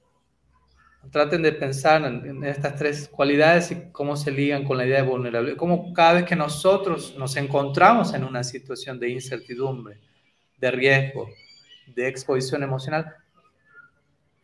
Traten 1.11 1.41
de 1.41 1.51
pensar 1.51 2.03
en, 2.05 2.43
estas 2.43 2.75
tres 2.75 3.07
cualidades 3.07 3.71
y 3.71 3.91
cómo 3.91 4.15
se 4.15 4.31
ligan 4.31 4.63
con 4.63 4.77
la 4.77 4.85
idea 4.85 5.03
de 5.03 5.07
vulnerabilidad. 5.07 5.57
Cómo 5.57 5.93
cada 5.93 6.13
vez 6.13 6.23
que 6.23 6.35
nosotros 6.35 7.15
nos 7.17 7.35
encontramos 7.35 8.13
en 8.13 8.23
una 8.23 8.43
situación 8.43 8.99
de 8.99 9.09
incertidumbre, 9.09 9.99
de 10.57 10.71
riesgo, 10.71 11.29
de 11.87 12.07
exposición 12.07 12.63
emocional, 12.63 13.13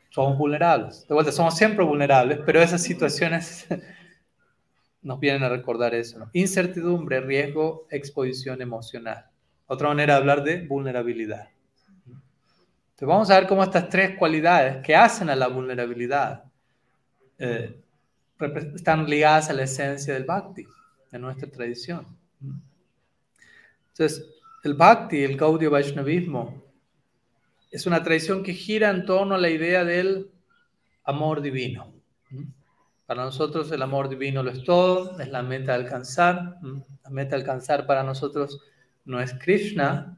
somos 0.09 0.37
vulnerables. 0.37 1.07
De 1.07 1.13
vuelta, 1.13 1.31
somos 1.31 1.55
siempre 1.55 1.85
vulnerables, 1.85 2.39
pero 2.45 2.61
esas 2.61 2.83
situaciones 2.83 3.67
nos 5.01 5.19
vienen 5.19 5.43
a 5.43 5.49
recordar 5.49 5.95
eso. 5.95 6.29
Incertidumbre, 6.33 7.21
riesgo, 7.21 7.87
exposición 7.89 8.61
emocional. 8.61 9.25
Otra 9.65 9.87
manera 9.87 10.15
de 10.15 10.19
hablar 10.19 10.43
de 10.43 10.67
vulnerabilidad. 10.67 11.49
Entonces 12.05 13.07
vamos 13.07 13.29
a 13.29 13.39
ver 13.39 13.47
cómo 13.47 13.63
estas 13.63 13.87
tres 13.87 14.17
cualidades 14.17 14.83
que 14.83 14.93
hacen 14.93 15.29
a 15.29 15.35
la 15.35 15.47
vulnerabilidad 15.47 16.48
eh, 17.39 17.81
están 18.75 19.09
ligadas 19.09 19.49
a 19.49 19.53
la 19.53 19.63
esencia 19.63 20.13
del 20.13 20.25
bhakti, 20.25 20.65
de 21.11 21.19
nuestra 21.19 21.49
tradición. 21.49 22.05
Entonces, 23.89 24.25
el 24.63 24.75
bhakti, 24.75 25.23
el 25.23 25.37
Gaudiya 25.37 25.69
Vaishnavismo, 25.69 26.63
es 27.71 27.85
una 27.85 28.03
tradición 28.03 28.43
que 28.43 28.53
gira 28.53 28.89
en 28.89 29.05
torno 29.05 29.35
a 29.35 29.37
la 29.37 29.49
idea 29.49 29.83
del 29.83 30.29
amor 31.03 31.41
divino. 31.41 31.93
Para 33.05 33.23
nosotros 33.23 33.71
el 33.71 33.81
amor 33.81 34.09
divino 34.09 34.43
lo 34.43 34.51
es 34.51 34.63
todo, 34.63 35.19
es 35.19 35.29
la 35.29 35.41
meta 35.41 35.73
de 35.73 35.83
alcanzar. 35.83 36.57
La 37.03 37.09
meta 37.09 37.31
de 37.31 37.41
alcanzar 37.41 37.87
para 37.87 38.03
nosotros 38.03 38.61
no 39.05 39.19
es 39.19 39.33
Krishna, 39.33 40.17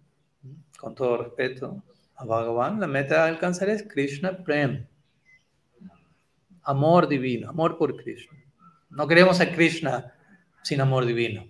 con 0.78 0.95
todo 0.95 1.17
respeto 1.17 1.84
a 2.15 2.26
Bhagavan, 2.26 2.80
la 2.80 2.88
meta 2.88 3.24
de 3.24 3.30
alcanzar 3.30 3.69
es 3.69 3.84
Krishna 3.84 4.43
Prem, 4.43 4.86
amor 6.64 7.07
divino, 7.07 7.49
amor 7.49 7.78
por 7.78 7.95
Krishna. 7.95 8.38
No 8.89 9.07
queremos 9.07 9.39
a 9.39 9.51
Krishna 9.51 10.14
sin 10.64 10.82
amor 10.82 11.05
divino. 11.05 11.45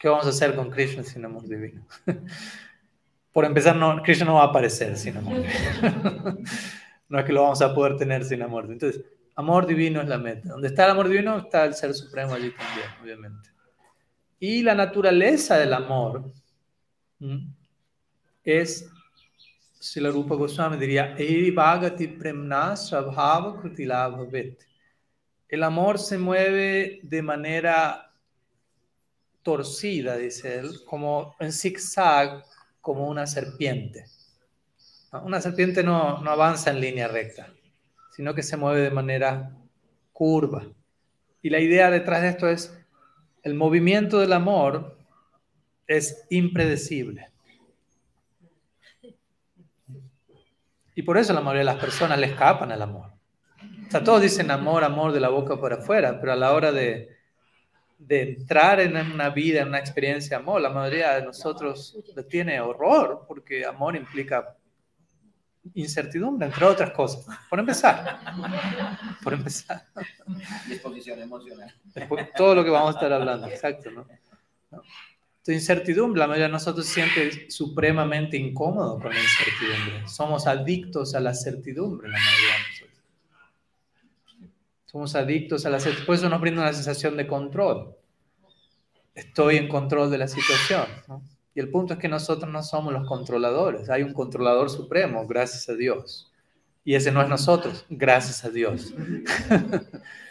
¿Qué 0.00 0.08
vamos 0.08 0.26
a 0.26 0.30
hacer 0.30 0.54
con 0.54 0.70
Krishna 0.70 1.02
sin 1.02 1.24
amor 1.24 1.48
divino? 1.48 1.86
Por 3.32 3.44
empezar, 3.44 3.74
no, 3.74 4.02
Krishna 4.02 4.26
no 4.26 4.34
va 4.34 4.42
a 4.42 4.46
aparecer 4.46 4.96
sin 4.96 5.16
amor. 5.16 5.42
No 7.06 7.18
es 7.18 7.26
que 7.26 7.32
lo 7.32 7.42
vamos 7.42 7.60
a 7.62 7.74
poder 7.74 7.96
tener 7.96 8.24
sin 8.24 8.42
amor. 8.42 8.66
Entonces, 8.68 9.04
amor 9.36 9.66
divino 9.66 10.00
es 10.00 10.08
la 10.08 10.18
meta. 10.18 10.48
Donde 10.48 10.68
está 10.68 10.86
el 10.86 10.92
amor 10.92 11.08
divino, 11.08 11.36
está 11.36 11.64
el 11.64 11.74
Ser 11.74 11.94
Supremo 11.94 12.32
allí 12.34 12.50
también, 12.50 12.88
obviamente. 13.00 13.50
Y 14.40 14.62
la 14.62 14.74
naturaleza 14.74 15.58
del 15.58 15.74
amor 15.74 16.32
es 18.42 18.90
si 19.84 20.00
la 20.00 20.10
Rupa 20.10 20.34
Goswami 20.34 20.78
diría, 20.78 21.14
El 25.46 25.62
amor 25.62 25.98
se 25.98 26.16
mueve 26.16 27.00
de 27.02 27.20
manera 27.20 28.10
torcida, 29.42 30.16
dice 30.16 30.58
él, 30.58 30.70
como 30.86 31.36
en 31.38 31.52
zigzag, 31.52 32.46
como 32.80 33.06
una 33.08 33.26
serpiente. 33.26 34.06
Una 35.22 35.42
serpiente 35.42 35.84
no, 35.84 36.22
no 36.22 36.30
avanza 36.30 36.70
en 36.70 36.80
línea 36.80 37.06
recta, 37.06 37.52
sino 38.10 38.34
que 38.34 38.42
se 38.42 38.56
mueve 38.56 38.80
de 38.80 38.90
manera 38.90 39.54
curva. 40.14 40.66
Y 41.42 41.50
la 41.50 41.60
idea 41.60 41.90
detrás 41.90 42.22
de 42.22 42.28
esto 42.28 42.48
es 42.48 42.74
el 43.42 43.52
movimiento 43.52 44.18
del 44.18 44.32
amor 44.32 44.96
es 45.86 46.24
impredecible. 46.30 47.33
Y 50.94 51.02
por 51.02 51.18
eso 51.18 51.32
la 51.32 51.40
mayoría 51.40 51.60
de 51.60 51.76
las 51.76 51.76
personas 51.76 52.18
le 52.18 52.26
escapan 52.26 52.70
al 52.72 52.82
amor. 52.82 53.12
O 53.86 53.90
sea, 53.90 54.02
todos 54.02 54.22
dicen 54.22 54.50
amor, 54.50 54.84
amor 54.84 55.12
de 55.12 55.20
la 55.20 55.28
boca 55.28 55.60
para 55.60 55.76
afuera, 55.76 56.18
pero 56.20 56.32
a 56.32 56.36
la 56.36 56.52
hora 56.52 56.72
de, 56.72 57.08
de 57.98 58.22
entrar 58.22 58.80
en 58.80 58.96
una 58.96 59.30
vida, 59.30 59.62
en 59.62 59.68
una 59.68 59.78
experiencia 59.78 60.36
de 60.36 60.42
amor, 60.42 60.60
la 60.60 60.70
mayoría 60.70 61.14
de 61.14 61.24
nosotros 61.24 61.96
tiene 62.28 62.60
horror, 62.60 63.24
porque 63.26 63.64
amor 63.64 63.96
implica 63.96 64.56
incertidumbre, 65.74 66.46
entre 66.46 66.64
otras 66.64 66.90
cosas. 66.90 67.26
Por 67.48 67.58
empezar. 67.58 68.20
Por 69.22 69.32
empezar. 69.32 69.86
Disposición 70.68 71.20
emocional. 71.22 71.72
todo 72.36 72.54
lo 72.54 72.64
que 72.64 72.70
vamos 72.70 72.90
a 72.90 72.98
estar 72.98 73.12
hablando, 73.12 73.46
exacto, 73.46 73.90
¿no? 73.90 74.06
Entonces, 75.44 75.62
incertidumbre, 75.62 76.18
la 76.20 76.26
mayoría 76.26 76.46
de 76.46 76.52
nosotros 76.52 76.86
se 76.86 76.94
siente 76.94 77.50
supremamente 77.50 78.38
incómodo 78.38 78.98
con 78.98 79.12
la 79.12 79.20
incertidumbre. 79.20 80.08
Somos 80.08 80.46
adictos 80.46 81.14
a 81.14 81.20
la 81.20 81.34
certidumbre, 81.34 82.08
la 82.08 82.16
mayoría 82.18 82.54
de 82.54 82.60
nosotros. 82.70 84.50
Somos 84.86 85.14
adictos 85.14 85.66
a 85.66 85.68
la 85.68 85.80
certidumbre. 85.80 86.06
Por 86.06 86.14
eso 86.14 86.30
nos 86.30 86.40
brinda 86.40 86.62
una 86.62 86.72
sensación 86.72 87.18
de 87.18 87.26
control. 87.26 87.94
Estoy 89.14 89.58
en 89.58 89.68
control 89.68 90.10
de 90.10 90.16
la 90.16 90.28
situación. 90.28 90.86
¿no? 91.08 91.20
Y 91.54 91.60
el 91.60 91.68
punto 91.68 91.92
es 91.92 92.00
que 92.00 92.08
nosotros 92.08 92.50
no 92.50 92.62
somos 92.62 92.94
los 92.94 93.06
controladores. 93.06 93.90
Hay 93.90 94.02
un 94.02 94.14
controlador 94.14 94.70
supremo, 94.70 95.26
gracias 95.26 95.68
a 95.68 95.74
Dios. 95.74 96.32
Y 96.86 96.94
ese 96.94 97.12
no 97.12 97.20
es 97.20 97.28
nosotros, 97.28 97.84
gracias 97.90 98.46
a 98.46 98.48
Dios. 98.48 98.94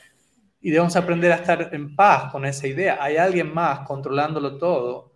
y 0.64 0.72
debemos 0.72 0.96
aprender 0.96 1.34
a 1.34 1.36
estar 1.36 1.70
en 1.74 1.94
paz 1.94 2.32
con 2.32 2.46
esa 2.46 2.66
idea. 2.68 2.98
Hay 3.02 3.18
alguien 3.18 3.54
más 3.54 3.86
controlándolo 3.86 4.58
todo. 4.58 5.12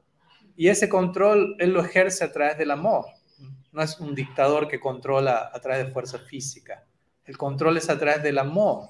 Y 0.57 0.67
ese 0.67 0.89
control 0.89 1.55
él 1.57 1.71
lo 1.71 1.79
ejerce 1.79 2.25
a 2.25 2.31
través 2.33 2.57
del 2.57 2.69
amor. 2.69 3.05
No 3.71 3.81
es 3.81 3.97
un 4.01 4.13
dictador 4.13 4.67
que 4.67 4.77
controla 4.77 5.49
a 5.53 5.59
través 5.61 5.85
de 5.85 5.93
fuerza 5.93 6.19
física. 6.19 6.83
El 7.23 7.37
control 7.37 7.77
es 7.77 7.89
a 7.89 7.97
través 7.97 8.21
del 8.21 8.39
amor. 8.39 8.89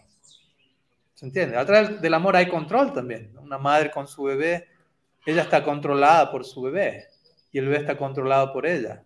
¿Se 1.13 1.27
entiende? 1.27 1.57
A 1.57 1.65
través 1.65 2.01
del 2.01 2.13
amor 2.15 2.35
hay 2.35 2.47
control 2.47 2.91
también. 2.91 3.37
Una 3.37 3.59
madre 3.59 3.91
con 3.91 4.07
su 4.07 4.23
bebé 4.23 4.67
ella 5.27 5.43
está 5.43 5.63
controlada 5.63 6.31
por 6.31 6.43
su 6.43 6.63
bebé 6.63 7.05
y 7.51 7.59
el 7.59 7.65
bebé 7.65 7.77
está 7.77 7.97
controlado 7.97 8.51
por 8.51 8.65
ella, 8.65 9.03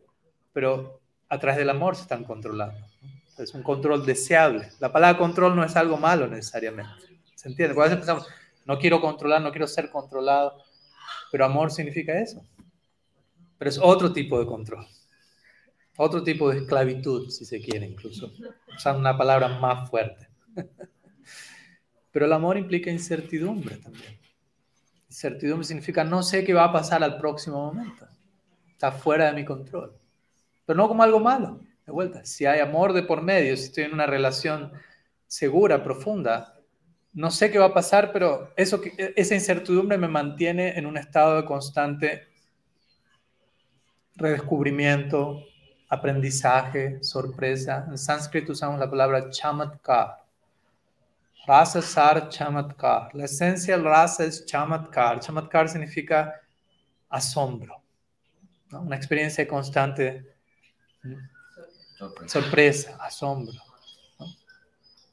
pero 0.54 1.02
a 1.28 1.38
través 1.38 1.58
del 1.58 1.70
amor 1.70 1.98
se 1.98 2.04
están 2.04 2.24
controlando. 2.24 2.80
Es 3.38 3.54
un 3.54 3.64
control 3.64 4.06
deseable. 4.06 4.70
La 4.80 4.92
palabra 4.92 5.18
control 5.18 5.56
no 5.56 5.64
es 5.66 5.76
algo 5.76 5.98
malo 5.98 6.28
necesariamente. 6.28 7.11
¿Se 7.42 7.50
entiende? 7.50 7.74
Porque 7.74 7.88
a 7.88 7.96
veces 7.96 8.06
pensamos, 8.06 8.28
no 8.66 8.78
quiero 8.78 9.02
controlar, 9.02 9.42
no 9.42 9.50
quiero 9.50 9.66
ser 9.66 9.90
controlado, 9.90 10.64
pero 11.32 11.44
amor 11.44 11.72
significa 11.72 12.20
eso. 12.20 12.46
Pero 13.58 13.68
es 13.68 13.80
otro 13.82 14.14
tipo 14.14 14.40
de 14.40 14.46
control. 14.46 14.86
Otro 15.98 16.22
tipo 16.22 16.52
de 16.52 16.60
esclavitud, 16.60 17.32
si 17.32 17.46
se 17.46 17.60
quiere, 17.60 17.88
incluso. 17.88 18.32
Usando 18.76 19.00
una 19.00 19.18
palabra 19.18 19.48
más 19.60 19.90
fuerte. 19.90 20.30
Pero 22.12 22.28
el 22.28 22.34
amor 22.34 22.58
implica 22.58 22.92
incertidumbre 22.92 23.78
también. 23.78 24.20
Incertidumbre 25.08 25.66
significa 25.66 26.04
no 26.04 26.22
sé 26.22 26.44
qué 26.44 26.54
va 26.54 26.66
a 26.66 26.72
pasar 26.72 27.04
al 27.04 27.18
próximo 27.18 27.74
momento. 27.74 28.08
Está 28.70 28.92
fuera 28.92 29.26
de 29.26 29.34
mi 29.34 29.46
control. 29.46 29.98
Pero 30.64 30.78
no 30.78 30.88
como 30.88 31.02
algo 31.02 31.20
malo. 31.20 31.60
De 31.88 31.92
vuelta, 31.92 32.24
si 32.24 32.46
hay 32.46 32.60
amor 32.60 32.94
de 32.94 33.02
por 33.02 33.24
medio, 33.24 33.58
si 33.58 33.64
estoy 33.64 33.86
en 33.86 33.94
una 33.94 34.06
relación 34.06 34.72
segura, 35.26 35.84
profunda, 35.84 36.61
no 37.14 37.32
sé 37.32 37.52
qué 37.52 37.60
va 37.60 37.68
a 37.68 37.74
pasar, 37.74 38.12
pero 38.12 38.54
eso, 38.56 38.82
esa 38.98 39.36
incertidumbre 39.36 39.98
me 39.98 40.08
mantiene 40.08 40.78
en 40.78 40.86
un 40.86 40.98
estado 40.98 41.38
de 41.38 41.46
constante 41.46 42.28
redescubrimiento, 44.16 45.44
aprendizaje, 45.90 47.04
sorpresa. 47.04 47.86
En 47.90 47.98
sánscrito 47.98 48.54
usamos 48.54 48.80
la 48.80 48.90
palabra 48.90 49.30
chamatkar, 49.30 50.22
Rasa 51.46 51.82
sar 51.82 52.30
chamatkar. 52.30 53.14
La 53.16 53.26
esencia 53.26 53.76
del 53.76 53.84
rasa 53.84 54.26
es 54.26 54.46
chamatkar. 54.46 55.20
Chamatkar 55.20 55.68
significa 55.70 56.40
asombro. 57.10 57.82
Una 58.72 58.96
experiencia 58.96 59.48
constante. 59.48 60.36
Sorpresa, 62.28 62.96
asombro. 63.02 63.60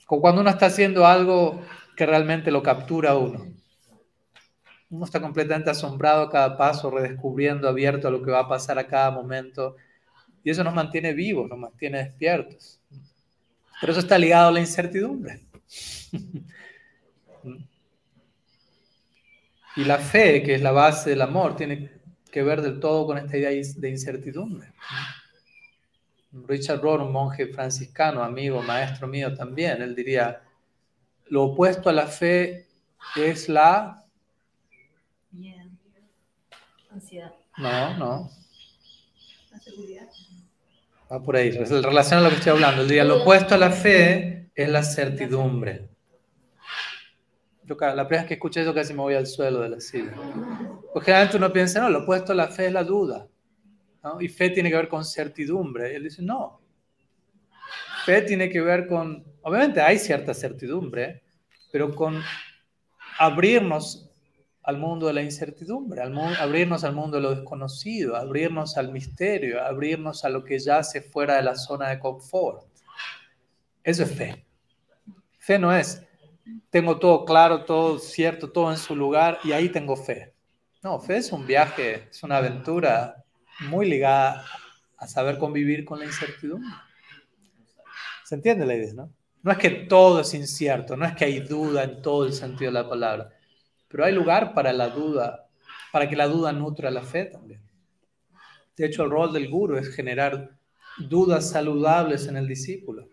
Como 0.07 0.21
cuando 0.21 0.43
uno 0.43 0.51
está 0.51 0.67
haciendo 0.67 1.07
algo 1.07 1.63
que 1.99 2.07
realmente 2.07 2.53
lo 2.53 2.63
captura 2.63 3.17
uno. 3.17 3.45
Uno 4.89 5.05
está 5.05 5.21
completamente 5.21 5.69
asombrado 5.69 6.23
a 6.23 6.31
cada 6.31 6.57
paso, 6.57 6.93
redescubriendo, 6.93 7.69
abierto 7.69 8.07
a 8.07 8.13
lo 8.13 8.23
que 8.23 8.31
va 8.31 8.39
a 8.39 8.49
pasar 8.49 8.79
a 8.79 8.87
cada 8.87 9.11
momento. 9.11 9.75
Y 10.45 10.51
eso 10.51 10.63
nos 10.63 10.73
mantiene 10.73 11.13
vivos, 11.13 11.49
nos 11.49 11.59
mantiene 11.59 11.99
despiertos. 11.99 12.81
Pero 13.81 13.91
eso 13.91 14.01
está 14.01 14.17
ligado 14.17 14.51
a 14.51 14.53
la 14.53 14.61
incertidumbre. 14.61 15.41
Y 19.75 19.85
la 19.85 19.99
fe, 19.99 20.45
que 20.45 20.55
es 20.55 20.63
la 20.63 20.71
base 20.71 21.11
del 21.11 21.23
amor, 21.23 21.57
tiene 21.57 21.91
que 22.31 22.45
ver 22.45 22.63
del 22.63 22.79
todo 22.79 23.07
con 23.07 23.19
esta 23.19 23.37
idea 23.37 23.51
de 23.51 23.91
incertidumbre. 23.91 24.73
Richard 26.47 26.81
Rohr, 26.81 27.01
un 27.01 27.11
monje 27.11 27.49
franciscano, 27.49 28.23
amigo, 28.23 28.63
maestro 28.63 29.09
mío 29.09 29.35
también, 29.35 29.83
él 29.83 29.97
diría, 29.97 30.45
lo 31.31 31.45
opuesto 31.45 31.89
a 31.89 31.93
la 31.93 32.07
fe 32.07 32.67
es 33.17 33.49
la... 33.49 34.05
Ansiedad. 36.91 37.35
No, 37.59 37.97
no. 37.97 38.31
La 39.51 39.61
seguridad. 39.61 40.09
Va 41.11 41.23
por 41.23 41.37
ahí, 41.37 41.49
en 41.49 41.83
relación 41.83 42.21
a 42.21 42.23
lo 42.23 42.31
que 42.31 42.37
estoy 42.37 42.53
hablando. 42.53 42.83
Él 42.83 42.89
diría, 42.89 43.05
lo 43.05 43.23
opuesto 43.23 43.55
a 43.55 43.59
la 43.59 43.71
fe 43.71 44.51
es 44.55 44.69
la 44.69 44.83
certidumbre. 44.83 45.89
Yo, 47.65 47.77
la 47.79 48.09
primera 48.09 48.23
vez 48.23 48.25
que 48.27 48.35
escuché 48.35 48.63
eso 48.63 48.75
casi 48.75 48.95
me 48.95 49.01
voy 49.01 49.15
al 49.15 49.27
suelo 49.27 49.61
de 49.61 49.69
la 49.69 49.81
silla. 49.81 50.15
Porque 50.93 51.07
generalmente 51.07 51.37
uno 51.37 51.53
piensa, 51.53 51.81
no, 51.81 51.91
lo 51.91 52.01
opuesto 52.01 52.33
a 52.33 52.35
la 52.35 52.49
fe 52.49 52.67
es 52.67 52.73
la 52.73 52.85
duda. 52.85 53.29
¿no? 54.03 54.21
Y 54.21 54.29
fe 54.29 54.51
tiene 54.51 54.71
que 54.71 54.77
ver 54.77 54.89
con 54.89 55.05
certidumbre. 55.05 55.93
Y 55.93 55.97
él 55.97 56.05
dice, 56.05 56.23
no. 56.23 56.61
Fe 58.05 58.23
tiene 58.23 58.49
que 58.49 58.61
ver 58.61 58.87
con, 58.87 59.25
obviamente 59.49 59.81
hay 59.81 59.99
cierta 59.99 60.35
certidumbre, 60.35 61.23
pero 61.73 61.95
con 61.95 62.23
abrirnos 63.19 64.11
al 64.63 64.77
mundo 64.77 65.07
de 65.07 65.15
la 65.15 65.23
incertidumbre, 65.23 66.03
abrirnos 66.03 66.85
al 66.85 66.95
mundo 66.95 67.17
de 67.17 67.23
lo 67.23 67.35
desconocido, 67.35 68.17
abrirnos 68.17 68.77
al 68.77 68.93
misterio, 68.93 69.65
abrirnos 69.65 70.25
a 70.25 70.29
lo 70.29 70.45
que 70.45 70.59
ya 70.59 70.83
se 70.83 71.01
fuera 71.01 71.37
de 71.37 71.43
la 71.43 71.57
zona 71.57 71.89
de 71.89 71.99
confort. 71.99 72.67
Eso 73.83 74.03
es 74.03 74.15
fe. 74.15 74.45
Fe 75.39 75.59
no 75.59 75.75
es, 75.75 76.03
tengo 76.69 76.99
todo 76.99 77.25
claro, 77.25 77.65
todo 77.65 77.99
cierto, 77.99 78.51
todo 78.51 78.71
en 78.71 78.77
su 78.77 78.95
lugar 78.95 79.39
y 79.43 79.53
ahí 79.53 79.71
tengo 79.71 79.97
fe. 79.97 80.35
No, 80.83 81.01
fe 81.01 81.17
es 81.17 81.33
un 81.33 81.47
viaje, 81.47 82.09
es 82.11 82.23
una 82.23 82.37
aventura 82.37 83.25
muy 83.71 83.89
ligada 83.89 84.45
a 84.99 85.09
saber 85.09 85.39
convivir 85.39 85.87
con 85.87 85.99
la 85.99 86.05
incertidumbre. 86.05 86.71
¿Se 88.25 88.35
entiende 88.35 88.67
la 88.67 88.75
idea, 88.75 88.93
no? 88.93 89.11
No 89.43 89.53
es 89.53 89.59
que 89.59 89.71
todo 89.71 90.21
es 90.21 90.35
incierto, 90.35 90.97
no 90.97 91.05
es 91.05 91.15
que 91.15 91.25
hay 91.25 91.41
duda 91.41 91.85
en 91.85 92.03
todo 92.03 92.27
el 92.27 92.33
sentido 92.33 92.71
de 92.71 92.83
la 92.83 92.89
palabra, 92.89 93.31
pero 93.89 94.05
hay 94.05 94.13
lugar 94.13 94.53
para 94.55 94.73
la 94.73 94.89
duda, 94.89 95.49
para 95.93 96.09
que 96.09 96.17
la 96.17 96.27
duda 96.27 96.53
nutra 96.53 96.91
la 96.91 97.03
fe 97.03 97.27
también. 97.27 97.63
De 98.77 98.87
hecho, 98.87 99.05
el 99.05 99.11
rol 99.11 99.33
del 99.33 99.49
guru 99.49 99.77
es 99.77 99.95
generar 99.95 100.51
dudas 100.99 101.51
saludables 101.51 102.27
en 102.27 102.37
el 102.37 102.47
discípulo 102.47 103.09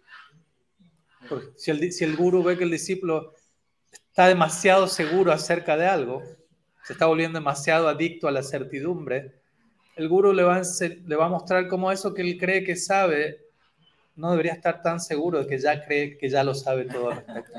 si 1.56 1.72
el, 1.72 1.92
si 1.92 2.06
guru 2.16 2.44
ve 2.44 2.58
que 2.58 2.64
el 2.64 2.72
discípulo 2.72 3.34
está 3.92 4.28
demasiado 4.28 4.88
seguro 4.88 5.32
acerca 5.32 5.78
de 5.78 5.88
algo, 5.88 6.24
se 6.84 6.94
está 6.94 7.06
volviendo 7.06 7.40
demasiado 7.40 7.88
adicto 7.88 8.28
a 8.28 8.32
la 8.32 8.44
certidumbre, 8.44 9.42
el 9.96 10.10
guru 10.10 10.34
le 10.34 10.44
va, 10.44 10.58
a, 10.58 10.62
le 11.06 11.16
va 11.16 11.26
a 11.26 11.30
mostrar 11.30 11.68
cómo 11.68 11.92
eso 11.92 12.14
que 12.14 12.22
él 12.22 12.38
cree 12.38 12.64
que 12.64 12.76
sabe 12.76 13.45
no 14.16 14.32
debería 14.32 14.54
estar 14.54 14.82
tan 14.82 15.00
seguro 15.00 15.40
de 15.40 15.48
que 15.48 15.58
ya 15.58 15.84
cree 15.84 16.18
que 16.18 16.30
ya 16.30 16.44
lo 16.44 16.54
sabe 16.54 16.86
todo 16.86 17.12
al 17.12 17.18
respecto. 17.18 17.54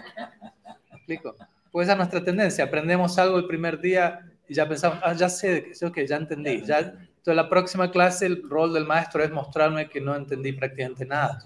¿Me 0.91 0.97
explico? 0.97 1.37
Pues 1.71 1.87
esa 1.87 1.93
es 1.93 1.99
nuestra 1.99 2.25
tendencia. 2.25 2.65
Aprendemos 2.65 3.19
algo 3.19 3.39
el 3.39 3.47
primer 3.47 3.81
día 3.81 4.21
y 4.49 4.55
ya 4.55 4.69
pensamos, 4.69 4.99
ah, 5.03 5.13
ya 5.13 5.29
sé, 5.29 5.73
que 5.95 6.07
ya 6.07 6.17
entendí. 6.17 6.63
Ya, 6.65 6.79
entonces, 6.79 7.37
la 7.37 7.49
próxima 7.49 7.91
clase, 7.91 8.27
el 8.27 8.49
rol 8.49 8.73
del 8.73 8.87
maestro 8.87 9.23
es 9.23 9.31
mostrarme 9.31 9.89
que 9.89 10.01
no 10.01 10.15
entendí 10.15 10.53
prácticamente 10.53 11.05
nada 11.05 11.39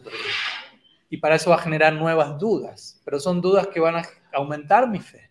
y 1.10 1.16
para 1.16 1.34
eso 1.34 1.50
va 1.50 1.56
a 1.56 1.60
generar 1.60 1.92
nuevas 1.92 2.38
dudas, 2.38 3.00
pero 3.04 3.18
son 3.18 3.40
dudas 3.40 3.66
que 3.66 3.80
van 3.80 3.96
a 3.96 4.02
aumentar 4.32 4.88
mi 4.88 5.00
fe. 5.00 5.28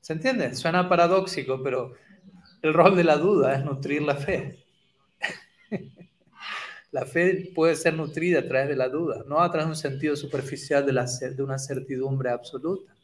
¿Se 0.00 0.12
entiende? 0.12 0.54
Suena 0.54 0.88
paradójico, 0.88 1.60
pero 1.60 1.94
el 2.62 2.72
rol 2.72 2.94
de 2.94 3.02
la 3.02 3.16
duda 3.16 3.56
es 3.56 3.64
nutrir 3.64 4.02
la 4.02 4.14
fe. 4.14 4.64
La 6.90 7.04
fe 7.04 7.52
puede 7.54 7.76
ser 7.76 7.94
nutrida 7.94 8.40
a 8.40 8.48
través 8.48 8.68
de 8.68 8.76
la 8.76 8.88
duda, 8.88 9.24
no 9.26 9.40
a 9.40 9.50
través 9.50 9.66
de 9.66 9.70
un 9.70 9.76
sentido 9.76 10.16
superficial 10.16 10.86
de, 10.86 11.42
una 11.42 11.58
certidumbre 11.58 12.30
absoluta. 12.30 12.94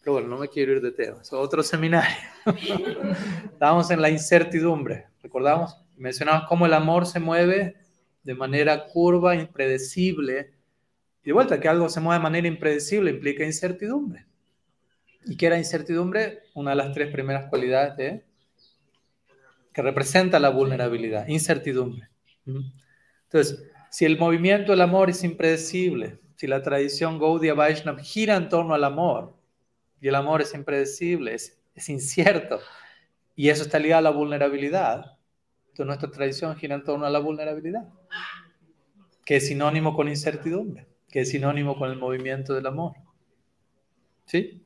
Pero 0.00 0.14
bueno, 0.14 0.28
no 0.28 0.38
me 0.38 0.48
quiero 0.48 0.72
ir 0.72 0.80
de 0.80 0.92
tema, 0.92 1.18
es 1.20 1.32
otro 1.32 1.62
seminario. 1.62 2.16
Estábamos 3.52 3.90
en 3.90 4.02
la 4.02 4.10
incertidumbre, 4.10 5.06
recordamos, 5.22 5.76
mencionamos 5.96 6.48
cómo 6.48 6.66
el 6.66 6.74
amor 6.74 7.06
se 7.06 7.20
mueve 7.20 7.76
de 8.22 8.34
manera 8.34 8.86
curva, 8.86 9.34
impredecible. 9.34 10.52
Y 11.22 11.28
de 11.28 11.32
vuelta, 11.32 11.60
que 11.60 11.68
algo 11.68 11.88
se 11.88 12.00
mueve 12.00 12.18
de 12.18 12.22
manera 12.22 12.48
impredecible 12.48 13.10
implica 13.10 13.44
incertidumbre. 13.44 14.26
¿Y 15.24 15.36
qué 15.36 15.46
era 15.46 15.58
incertidumbre? 15.58 16.42
Una 16.54 16.70
de 16.70 16.76
las 16.76 16.92
tres 16.92 17.10
primeras 17.10 17.48
cualidades 17.48 17.96
de, 17.96 18.24
que 19.72 19.82
representa 19.82 20.38
la 20.38 20.50
vulnerabilidad, 20.50 21.28
incertidumbre. 21.28 22.08
Entonces, 23.30 23.70
si 23.90 24.04
el 24.04 24.18
movimiento 24.18 24.72
del 24.72 24.80
amor 24.80 25.10
es 25.10 25.22
impredecible, 25.22 26.18
si 26.36 26.46
la 26.46 26.62
tradición 26.62 27.18
Gaudiya 27.18 27.54
Vaishnava 27.54 28.00
gira 28.00 28.36
en 28.36 28.48
torno 28.48 28.74
al 28.74 28.84
amor, 28.84 29.36
y 30.00 30.08
el 30.08 30.14
amor 30.14 30.40
es 30.40 30.54
impredecible, 30.54 31.34
es, 31.34 31.60
es 31.74 31.88
incierto, 31.88 32.60
y 33.36 33.50
eso 33.50 33.62
está 33.62 33.78
ligado 33.78 33.98
a 33.98 34.10
la 34.10 34.16
vulnerabilidad, 34.16 35.18
entonces 35.68 35.86
nuestra 35.86 36.10
tradición 36.10 36.56
gira 36.56 36.74
en 36.74 36.84
torno 36.84 37.04
a 37.06 37.10
la 37.10 37.18
vulnerabilidad, 37.18 37.88
que 39.24 39.36
es 39.36 39.46
sinónimo 39.46 39.94
con 39.94 40.08
incertidumbre, 40.08 40.86
que 41.08 41.20
es 41.20 41.30
sinónimo 41.30 41.76
con 41.76 41.90
el 41.90 41.98
movimiento 41.98 42.54
del 42.54 42.66
amor. 42.66 42.94
¿Sí? 44.24 44.64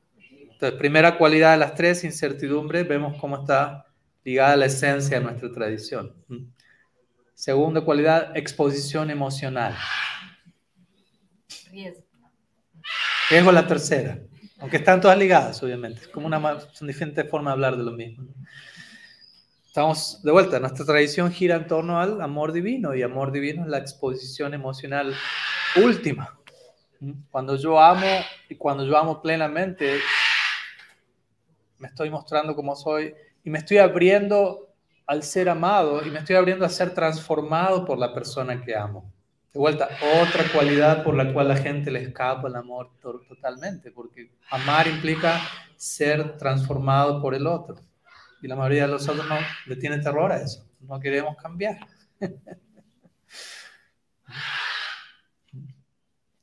Entonces, 0.52 0.78
primera 0.78 1.18
cualidad 1.18 1.52
de 1.52 1.58
las 1.58 1.74
tres, 1.74 2.04
incertidumbre, 2.04 2.84
vemos 2.84 3.20
cómo 3.20 3.40
está 3.40 3.86
ligada 4.24 4.52
a 4.52 4.56
la 4.56 4.66
esencia 4.66 5.18
de 5.18 5.24
nuestra 5.24 5.50
tradición. 5.50 6.14
Segunda 7.42 7.80
cualidad, 7.80 8.36
exposición 8.36 9.10
emocional. 9.10 9.76
Riesgo. 11.72 12.04
Riesgo 13.28 13.50
es 13.50 13.54
la 13.54 13.66
tercera, 13.66 14.16
aunque 14.60 14.76
están 14.76 15.00
todas 15.00 15.18
ligadas, 15.18 15.60
obviamente. 15.60 16.02
Es 16.02 16.06
como 16.06 16.28
una, 16.28 16.60
son 16.72 16.86
diferentes 16.86 17.28
formas 17.28 17.50
de 17.50 17.54
hablar 17.54 17.76
de 17.76 17.82
lo 17.82 17.90
mismo. 17.90 18.28
Estamos 19.66 20.22
de 20.22 20.30
vuelta, 20.30 20.60
nuestra 20.60 20.86
tradición 20.86 21.32
gira 21.32 21.56
en 21.56 21.66
torno 21.66 22.00
al 22.00 22.20
amor 22.20 22.52
divino 22.52 22.94
y 22.94 23.02
amor 23.02 23.32
divino 23.32 23.64
es 23.64 23.68
la 23.68 23.78
exposición 23.78 24.54
emocional 24.54 25.12
última. 25.82 26.38
Cuando 27.32 27.56
yo 27.56 27.80
amo 27.80 28.06
y 28.48 28.54
cuando 28.54 28.86
yo 28.86 28.96
amo 28.96 29.20
plenamente, 29.20 29.98
me 31.76 31.88
estoy 31.88 32.08
mostrando 32.08 32.54
como 32.54 32.76
soy 32.76 33.12
y 33.42 33.50
me 33.50 33.58
estoy 33.58 33.78
abriendo 33.78 34.71
al 35.06 35.22
ser 35.22 35.48
amado 35.48 36.04
y 36.04 36.10
me 36.10 36.20
estoy 36.20 36.36
abriendo 36.36 36.64
a 36.64 36.68
ser 36.68 36.94
transformado 36.94 37.84
por 37.84 37.98
la 37.98 38.14
persona 38.14 38.62
que 38.62 38.76
amo. 38.76 39.12
De 39.52 39.58
vuelta, 39.58 39.88
otra 40.22 40.44
cualidad 40.52 41.04
por 41.04 41.14
la 41.14 41.30
cual 41.32 41.48
la 41.48 41.56
gente 41.56 41.90
le 41.90 42.02
escapa 42.02 42.48
el 42.48 42.56
amor 42.56 42.90
totalmente, 43.00 43.90
porque 43.90 44.30
amar 44.50 44.86
implica 44.86 45.40
ser 45.76 46.38
transformado 46.38 47.20
por 47.20 47.34
el 47.34 47.46
otro. 47.46 47.76
Y 48.40 48.48
la 48.48 48.56
mayoría 48.56 48.86
de 48.86 48.92
los 48.92 49.06
otros 49.08 49.28
no 49.28 49.36
le 49.66 49.76
tiene 49.76 49.98
terror 49.98 50.32
a 50.32 50.38
eso, 50.38 50.66
no 50.80 50.98
queremos 50.98 51.36
cambiar. 51.36 51.78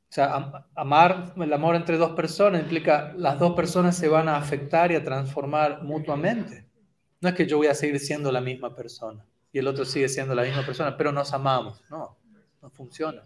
O 0.10 0.12
sea, 0.12 0.64
amar, 0.74 1.34
el 1.38 1.54
amor 1.54 1.76
entre 1.76 1.96
dos 1.96 2.14
personas 2.14 2.64
implica 2.64 3.14
las 3.16 3.38
dos 3.38 3.56
personas 3.56 3.96
se 3.96 4.08
van 4.08 4.28
a 4.28 4.38
afectar 4.38 4.92
y 4.92 4.96
a 4.96 5.04
transformar 5.04 5.84
mutuamente. 5.84 6.66
No 7.22 7.30
es 7.30 7.36
que 7.36 7.46
yo 7.46 7.58
voy 7.58 7.68
a 7.68 7.76
seguir 7.76 8.00
siendo 8.00 8.32
la 8.32 8.42
misma 8.42 8.76
persona 8.76 9.26
y 9.52 9.60
el 9.60 9.68
otro 9.68 9.86
sigue 9.86 10.08
siendo 10.08 10.36
la 10.36 10.44
misma 10.44 10.66
persona, 10.66 10.96
pero 10.96 11.12
nos 11.12 11.34
amamos. 11.34 11.82
No, 11.90 12.18
no 12.62 12.70
funciona. 12.70 13.24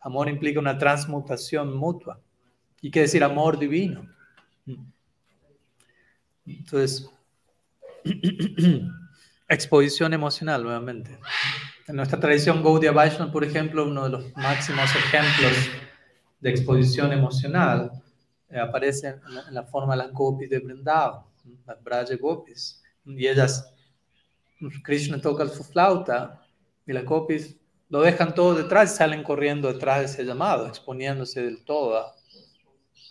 Amor 0.00 0.28
implica 0.28 0.60
una 0.60 0.78
transmutación 0.78 1.76
mutua. 1.76 2.20
¿Y 2.80 2.90
qué 2.90 3.00
decir 3.00 3.22
amor 3.22 3.58
divino? 3.58 4.06
Entonces, 6.44 7.08
exposición 9.48 10.12
emocional 10.12 10.62
nuevamente. 10.62 11.18
En 11.86 11.96
nuestra 11.96 12.18
tradición 12.18 12.62
Gaudiya 12.62 12.92
Vaishnava, 12.92 13.32
por 13.32 13.44
ejemplo, 13.44 13.84
uno 13.84 14.04
de 14.04 14.10
los 14.10 14.36
máximos 14.36 14.90
ejemplos 14.96 15.52
de 16.40 16.50
exposición 16.50 17.12
emocional 17.12 17.92
eh, 18.48 18.58
aparece 18.58 19.08
en 19.08 19.54
la, 19.54 19.62
forma 19.62 19.94
de 19.94 20.04
las 20.04 20.12
gopis 20.12 20.50
de 20.50 20.58
Vrindavan, 20.58 21.22
las 21.66 21.82
Braja 21.82 22.16
Gopis. 22.20 22.81
Y 23.04 23.26
ellas, 23.26 23.74
Krishna 24.84 25.20
toca 25.20 25.46
su 25.48 25.64
flauta 25.64 26.46
y 26.86 26.92
las 26.92 27.04
gopis 27.04 27.56
lo 27.92 28.00
dejan 28.00 28.34
todo 28.34 28.54
detrás 28.54 28.94
y 28.94 28.96
salen 28.96 29.22
corriendo 29.22 29.70
detrás 29.70 29.98
de 29.98 30.04
ese 30.06 30.24
llamado, 30.24 30.66
exponiéndose 30.66 31.42
del 31.42 31.62
todo 31.62 32.14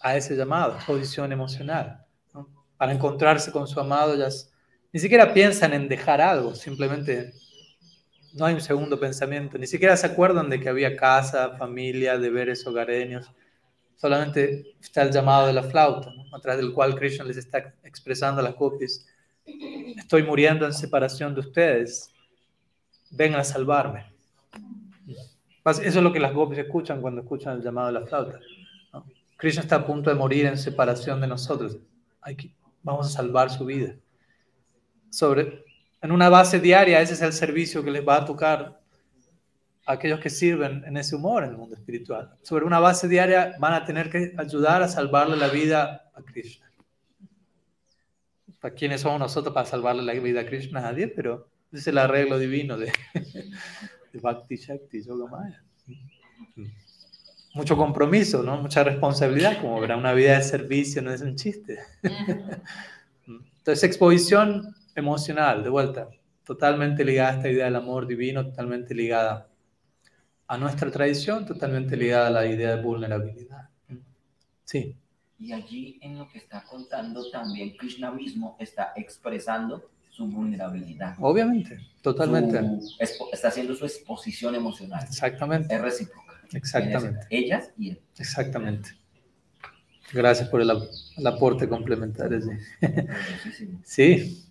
a, 0.02 0.18
ese 0.18 0.36
llamado, 0.36 0.74
exposición 0.74 1.32
emocional. 1.32 2.04
Para 2.78 2.92
encontrarse 2.92 3.52
con 3.52 3.68
su 3.68 3.80
amado, 3.80 4.16
ellas 4.16 4.52
ni 4.92 5.00
siquiera 5.00 5.36
piensan 5.36 5.74
en 5.74 5.88
dejar 5.88 6.20
algo, 6.20 6.56
simplemente 6.56 7.32
no 8.34 8.46
hay 8.46 8.56
un 8.56 8.62
segundo 8.62 9.00
pensamiento, 9.00 9.60
ni 9.60 9.68
siquiera 9.68 9.96
se 9.96 10.08
acuerdan 10.08 10.50
de 10.50 10.60
que 10.60 10.70
había 10.70 10.96
casa, 10.96 11.56
familia, 11.60 12.18
deberes 12.18 12.66
hogareños, 12.66 13.32
solamente 13.98 14.74
está 14.82 15.04
el 15.04 15.12
llamado 15.12 15.46
de 15.46 15.54
la 15.54 15.62
flauta, 15.62 16.10
a 16.34 16.40
través 16.40 16.60
del 16.60 16.74
cual 16.74 16.96
Krishna 16.96 17.24
les 17.24 17.38
está 17.38 17.76
expresando 17.84 18.42
a 18.42 18.44
las 18.44 18.56
copias, 18.56 19.06
estoy 19.98 20.24
muriendo 20.24 20.66
en 20.66 20.74
separación 20.74 21.34
de 21.34 21.42
ustedes, 21.42 22.14
vengan 23.12 23.42
a 23.42 23.44
salvarme. 23.44 24.12
Eso 25.64 25.82
es 25.82 25.96
lo 25.96 26.12
que 26.12 26.20
las 26.20 26.34
gopis 26.34 26.60
escuchan 26.60 27.02
cuando 27.02 27.22
escuchan 27.22 27.58
el 27.58 27.64
llamado 27.64 27.88
de 27.88 27.94
la 27.94 28.06
flauta. 28.06 28.40
Krishna 29.38 29.62
está 29.62 29.78
a 29.78 29.86
punto 29.86 30.10
de 30.10 30.16
morir 30.16 30.46
en 30.46 30.58
separación 30.58 31.22
de 31.22 31.28
nosotros. 31.28 31.78
vamos 32.84 33.08
a 33.08 33.10
salvar 33.10 33.50
su 33.50 33.66
vida. 33.66 33.96
Sobre, 35.10 35.66
en 36.02 36.12
una 36.12 36.30
base 36.30 36.60
diaria, 36.60 37.02
ese 37.02 37.14
es 37.14 37.22
el 37.22 37.34
servicio 37.34 37.84
que 37.84 37.92
les 37.92 38.08
va 38.08 38.18
a 38.18 38.26
tocar 38.26 38.80
a 39.86 39.94
aquellos 39.94 40.20
que 40.20 40.30
sirven 40.30 40.84
en 40.86 40.96
ese 40.98 41.16
humor 41.16 41.44
en 41.44 41.52
el 41.52 41.58
mundo 41.58 41.76
espiritual. 41.76 42.36
Sobre 42.44 42.66
una 42.66 42.80
base 42.80 43.08
diaria 43.08 43.56
van 43.60 43.74
a 43.74 43.86
tener 43.86 44.10
que 44.10 44.34
ayudar 44.38 44.82
a 44.84 44.88
salvarle 44.88 45.36
la 45.38 45.48
vida 45.48 46.12
a 46.14 46.22
Krishna. 46.22 46.71
¿Para 48.62 48.76
quiénes 48.76 49.02
somos 49.02 49.20
nosotros 49.20 49.54
para 49.54 49.66
salvarle 49.66 50.04
la 50.04 50.14
vida 50.14 50.42
a 50.42 50.46
Krishna? 50.46 50.82
Nadie, 50.82 51.08
pero 51.08 51.50
es 51.72 51.88
el 51.88 51.98
arreglo 51.98 52.38
divino 52.38 52.78
de, 52.78 52.94
de 54.14 54.20
Bhakti 54.20 54.56
Shakti 54.56 55.04
Yoga 55.04 55.30
Maya. 55.30 55.64
Mucho 57.56 57.76
compromiso, 57.76 58.44
¿no? 58.44 58.62
Mucha 58.62 58.84
responsabilidad, 58.84 59.60
como 59.60 59.82
verá, 59.82 59.98
una 59.98 60.14
vida 60.14 60.38
de 60.38 60.44
servicio 60.44 61.02
no 61.02 61.12
es 61.12 61.22
un 61.22 61.36
chiste. 61.36 61.80
Entonces, 63.58 63.84
exposición 63.84 64.76
emocional, 64.96 65.64
de 65.64 65.70
vuelta, 65.70 66.10
totalmente 66.46 67.04
ligada 67.04 67.32
a 67.32 67.36
esta 67.38 67.50
idea 67.50 67.66
del 67.66 67.76
amor 67.76 68.06
divino, 68.06 68.46
totalmente 68.46 68.94
ligada 68.94 69.50
a 70.48 70.58
nuestra 70.58 70.92
tradición, 70.92 71.46
totalmente 71.46 71.98
ligada 71.98 72.28
a 72.28 72.32
la 72.32 72.46
idea 72.46 72.76
de 72.76 72.82
vulnerabilidad. 72.82 73.70
Sí. 74.66 74.96
Y 75.42 75.54
allí 75.54 75.98
en 76.02 76.20
lo 76.20 76.30
que 76.30 76.38
está 76.38 76.64
contando 76.64 77.28
también 77.32 77.76
Krishna 77.76 78.12
mismo 78.12 78.56
está 78.60 78.94
expresando 78.96 79.90
su 80.12 80.28
vulnerabilidad. 80.28 81.16
Obviamente, 81.20 81.80
totalmente. 82.04 82.62
está 83.00 83.48
haciendo 83.48 83.74
su 83.74 83.86
exposición 83.86 84.54
emocional. 84.54 85.04
Exactamente. 85.04 85.74
Es 85.74 85.82
recíproca. 85.82 86.34
Exactamente. 86.54 87.26
Ellas 87.32 87.72
y 87.76 87.90
él. 87.90 88.02
Exactamente. 88.20 88.92
Gracias 90.14 90.48
por 90.48 90.62
el, 90.62 90.70
aporte 91.26 91.68
complementario. 91.68 92.40
sí. 93.84 94.46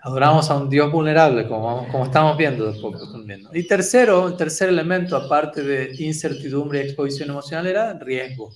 Adoramos 0.00 0.50
a 0.50 0.56
un 0.56 0.68
Dios 0.68 0.90
vulnerable, 0.90 1.46
como, 1.46 1.86
como 1.88 2.06
estamos 2.06 2.36
viendo 2.36 2.70
de 2.70 2.80
poco 2.80 3.12
también. 3.12 3.44
Y 3.52 3.62
tercero, 3.62 4.26
el 4.26 4.36
tercer 4.36 4.70
elemento, 4.70 5.16
aparte 5.16 5.62
de 5.62 5.94
incertidumbre 6.02 6.80
y 6.80 6.82
exposición 6.82 7.30
emocional, 7.30 7.68
era 7.68 7.92
riesgo. 7.96 8.50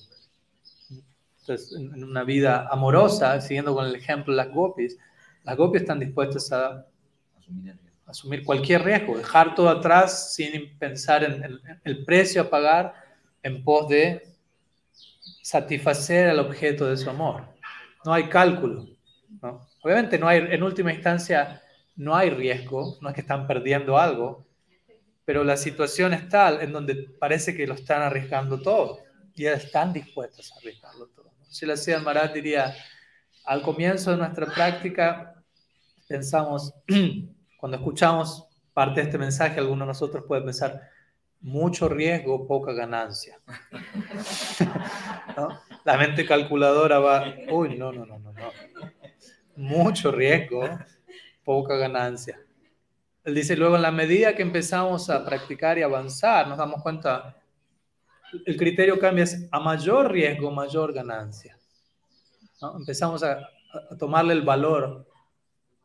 Entonces, 1.48 1.78
en 1.78 2.04
una 2.04 2.24
vida 2.24 2.68
amorosa, 2.70 3.40
siguiendo 3.40 3.74
con 3.74 3.86
el 3.86 3.94
ejemplo 3.94 4.34
de 4.34 4.36
las 4.36 4.52
gopis, 4.52 4.98
las 5.44 5.56
gopis 5.56 5.80
están 5.80 5.98
dispuestas 5.98 6.52
a 6.52 6.84
asumir 8.06 8.44
cualquier 8.44 8.84
riesgo, 8.84 9.16
dejar 9.16 9.54
todo 9.54 9.70
atrás 9.70 10.34
sin 10.34 10.76
pensar 10.78 11.24
en 11.24 11.58
el, 11.84 12.04
precio 12.04 12.42
a 12.42 12.50
pagar 12.50 12.92
en 13.42 13.64
pos 13.64 13.88
de 13.88 14.28
satisfacer 15.42 16.28
al 16.28 16.38
objeto 16.38 16.86
de 16.86 16.98
su 16.98 17.08
amor. 17.08 17.44
No 18.04 18.12
hay 18.12 18.24
cálculo. 18.24 18.86
¿no? 19.40 19.66
Obviamente 19.82 20.18
no 20.18 20.28
hay, 20.28 20.40
en 20.50 20.62
última 20.62 20.92
instancia, 20.92 21.62
no 21.96 22.14
hay 22.14 22.28
riesgo, 22.28 22.98
no 23.00 23.08
es 23.08 23.14
que 23.14 23.22
están 23.22 23.46
perdiendo 23.46 23.96
algo, 23.96 24.46
pero 25.24 25.44
la 25.44 25.56
situación 25.56 26.12
es 26.12 26.28
tal 26.28 26.60
en 26.60 26.72
donde 26.72 26.94
parece 27.18 27.56
que 27.56 27.66
lo 27.66 27.72
están 27.72 28.02
arriesgando 28.02 28.60
todo 28.60 28.98
y 29.34 29.46
están 29.46 29.94
dispuestos 29.94 30.52
a 30.52 30.56
arriesgarlo 30.56 31.06
todo. 31.06 31.27
Si 31.48 31.66
la 31.66 31.74
hacía 31.74 31.98
Marat 31.98 32.34
diría, 32.34 32.74
al 33.44 33.62
comienzo 33.62 34.10
de 34.10 34.18
nuestra 34.18 34.46
práctica 34.46 35.34
pensamos, 36.06 36.74
cuando 37.58 37.78
escuchamos 37.78 38.46
parte 38.72 39.00
de 39.00 39.06
este 39.06 39.18
mensaje, 39.18 39.58
alguno 39.58 39.84
de 39.84 39.88
nosotros 39.88 40.24
puede 40.26 40.42
pensar, 40.42 40.80
mucho 41.40 41.88
riesgo, 41.88 42.46
poca 42.46 42.72
ganancia. 42.72 43.38
la 45.84 45.96
mente 45.96 46.26
calculadora 46.26 46.98
va, 46.98 47.34
uy, 47.50 47.78
no, 47.78 47.92
no, 47.92 48.04
no, 48.04 48.18
no, 48.18 48.32
no. 48.32 48.52
Mucho 49.56 50.12
riesgo, 50.12 50.68
poca 51.44 51.76
ganancia. 51.76 52.38
Él 53.24 53.34
dice, 53.34 53.56
luego 53.56 53.76
en 53.76 53.82
la 53.82 53.90
medida 53.90 54.34
que 54.34 54.42
empezamos 54.42 55.10
a 55.10 55.24
practicar 55.24 55.78
y 55.78 55.82
avanzar, 55.82 56.48
nos 56.48 56.58
damos 56.58 56.82
cuenta, 56.82 57.36
el 58.44 58.56
criterio 58.56 58.98
cambia, 58.98 59.24
es 59.24 59.48
a 59.50 59.60
mayor 59.60 60.12
riesgo, 60.12 60.50
mayor 60.50 60.92
ganancia. 60.92 61.58
Empezamos 62.78 63.22
a, 63.22 63.48
a 63.90 63.96
tomarle 63.96 64.34
el 64.34 64.42
valor 64.42 65.06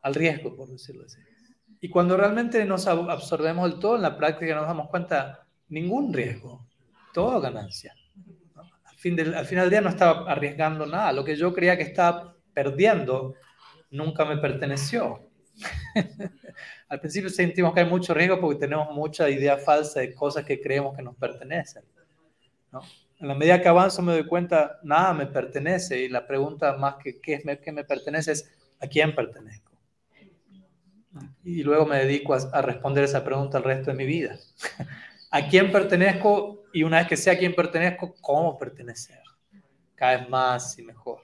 al 0.02 0.14
riesgo, 0.14 0.54
por 0.56 0.68
decirlo 0.68 1.04
así. 1.04 1.18
Y 1.80 1.88
cuando 1.88 2.16
realmente 2.16 2.64
nos 2.64 2.86
absorbemos 2.86 3.70
del 3.70 3.78
todo 3.78 3.96
en 3.96 4.02
la 4.02 4.16
práctica, 4.16 4.54
nos 4.54 4.66
damos 4.66 4.88
cuenta, 4.88 5.46
ningún 5.68 6.12
riesgo, 6.12 6.66
todo 7.12 7.40
ganancia. 7.40 7.94
Al, 8.54 9.34
al 9.34 9.46
final 9.46 9.64
del 9.64 9.70
día 9.70 9.80
no 9.80 9.90
estaba 9.90 10.30
arriesgando 10.30 10.86
nada, 10.86 11.12
lo 11.12 11.24
que 11.24 11.36
yo 11.36 11.52
creía 11.52 11.76
que 11.76 11.82
estaba 11.82 12.34
perdiendo 12.54 13.34
nunca 13.90 14.24
me 14.24 14.38
perteneció. 14.38 15.28
al 16.88 17.00
principio 17.00 17.30
sentimos 17.30 17.72
que 17.74 17.80
hay 17.80 17.86
mucho 17.86 18.14
riesgo 18.14 18.40
porque 18.40 18.60
tenemos 18.60 18.94
mucha 18.94 19.28
idea 19.28 19.56
falsa 19.56 20.00
de 20.00 20.14
cosas 20.14 20.44
que 20.44 20.60
creemos 20.60 20.96
que 20.96 21.02
nos 21.02 21.16
pertenecen. 21.16 21.84
En 23.18 23.28
la 23.28 23.34
medida 23.34 23.62
que 23.62 23.68
avanzo 23.68 24.02
me 24.02 24.12
doy 24.12 24.26
cuenta, 24.26 24.80
nada 24.82 25.14
me 25.14 25.26
pertenece 25.26 26.00
y 26.00 26.08
la 26.08 26.26
pregunta 26.26 26.76
más 26.76 26.96
que 26.96 27.20
qué, 27.20 27.40
me, 27.44 27.58
qué 27.58 27.72
me 27.72 27.84
pertenece 27.84 28.32
es 28.32 28.50
¿a 28.80 28.86
quién 28.86 29.14
pertenezco? 29.14 29.72
Y 31.44 31.62
luego 31.62 31.86
me 31.86 31.98
dedico 31.98 32.34
a, 32.34 32.62
responder 32.62 33.04
esa 33.04 33.24
pregunta 33.24 33.58
el 33.58 33.64
resto 33.64 33.90
de 33.90 33.96
mi 33.96 34.06
vida. 34.06 34.36
¿A 35.30 35.46
quién 35.48 35.70
pertenezco? 35.70 36.64
Y 36.72 36.82
una 36.82 36.98
vez 36.98 37.08
que 37.08 37.16
sé 37.16 37.30
a 37.30 37.38
quién 37.38 37.54
pertenezco, 37.54 38.14
¿cómo 38.20 38.58
pertenecer? 38.58 39.20
Cada 39.94 40.18
vez 40.18 40.28
más 40.28 40.78
y 40.78 40.82
mejor. 40.82 41.22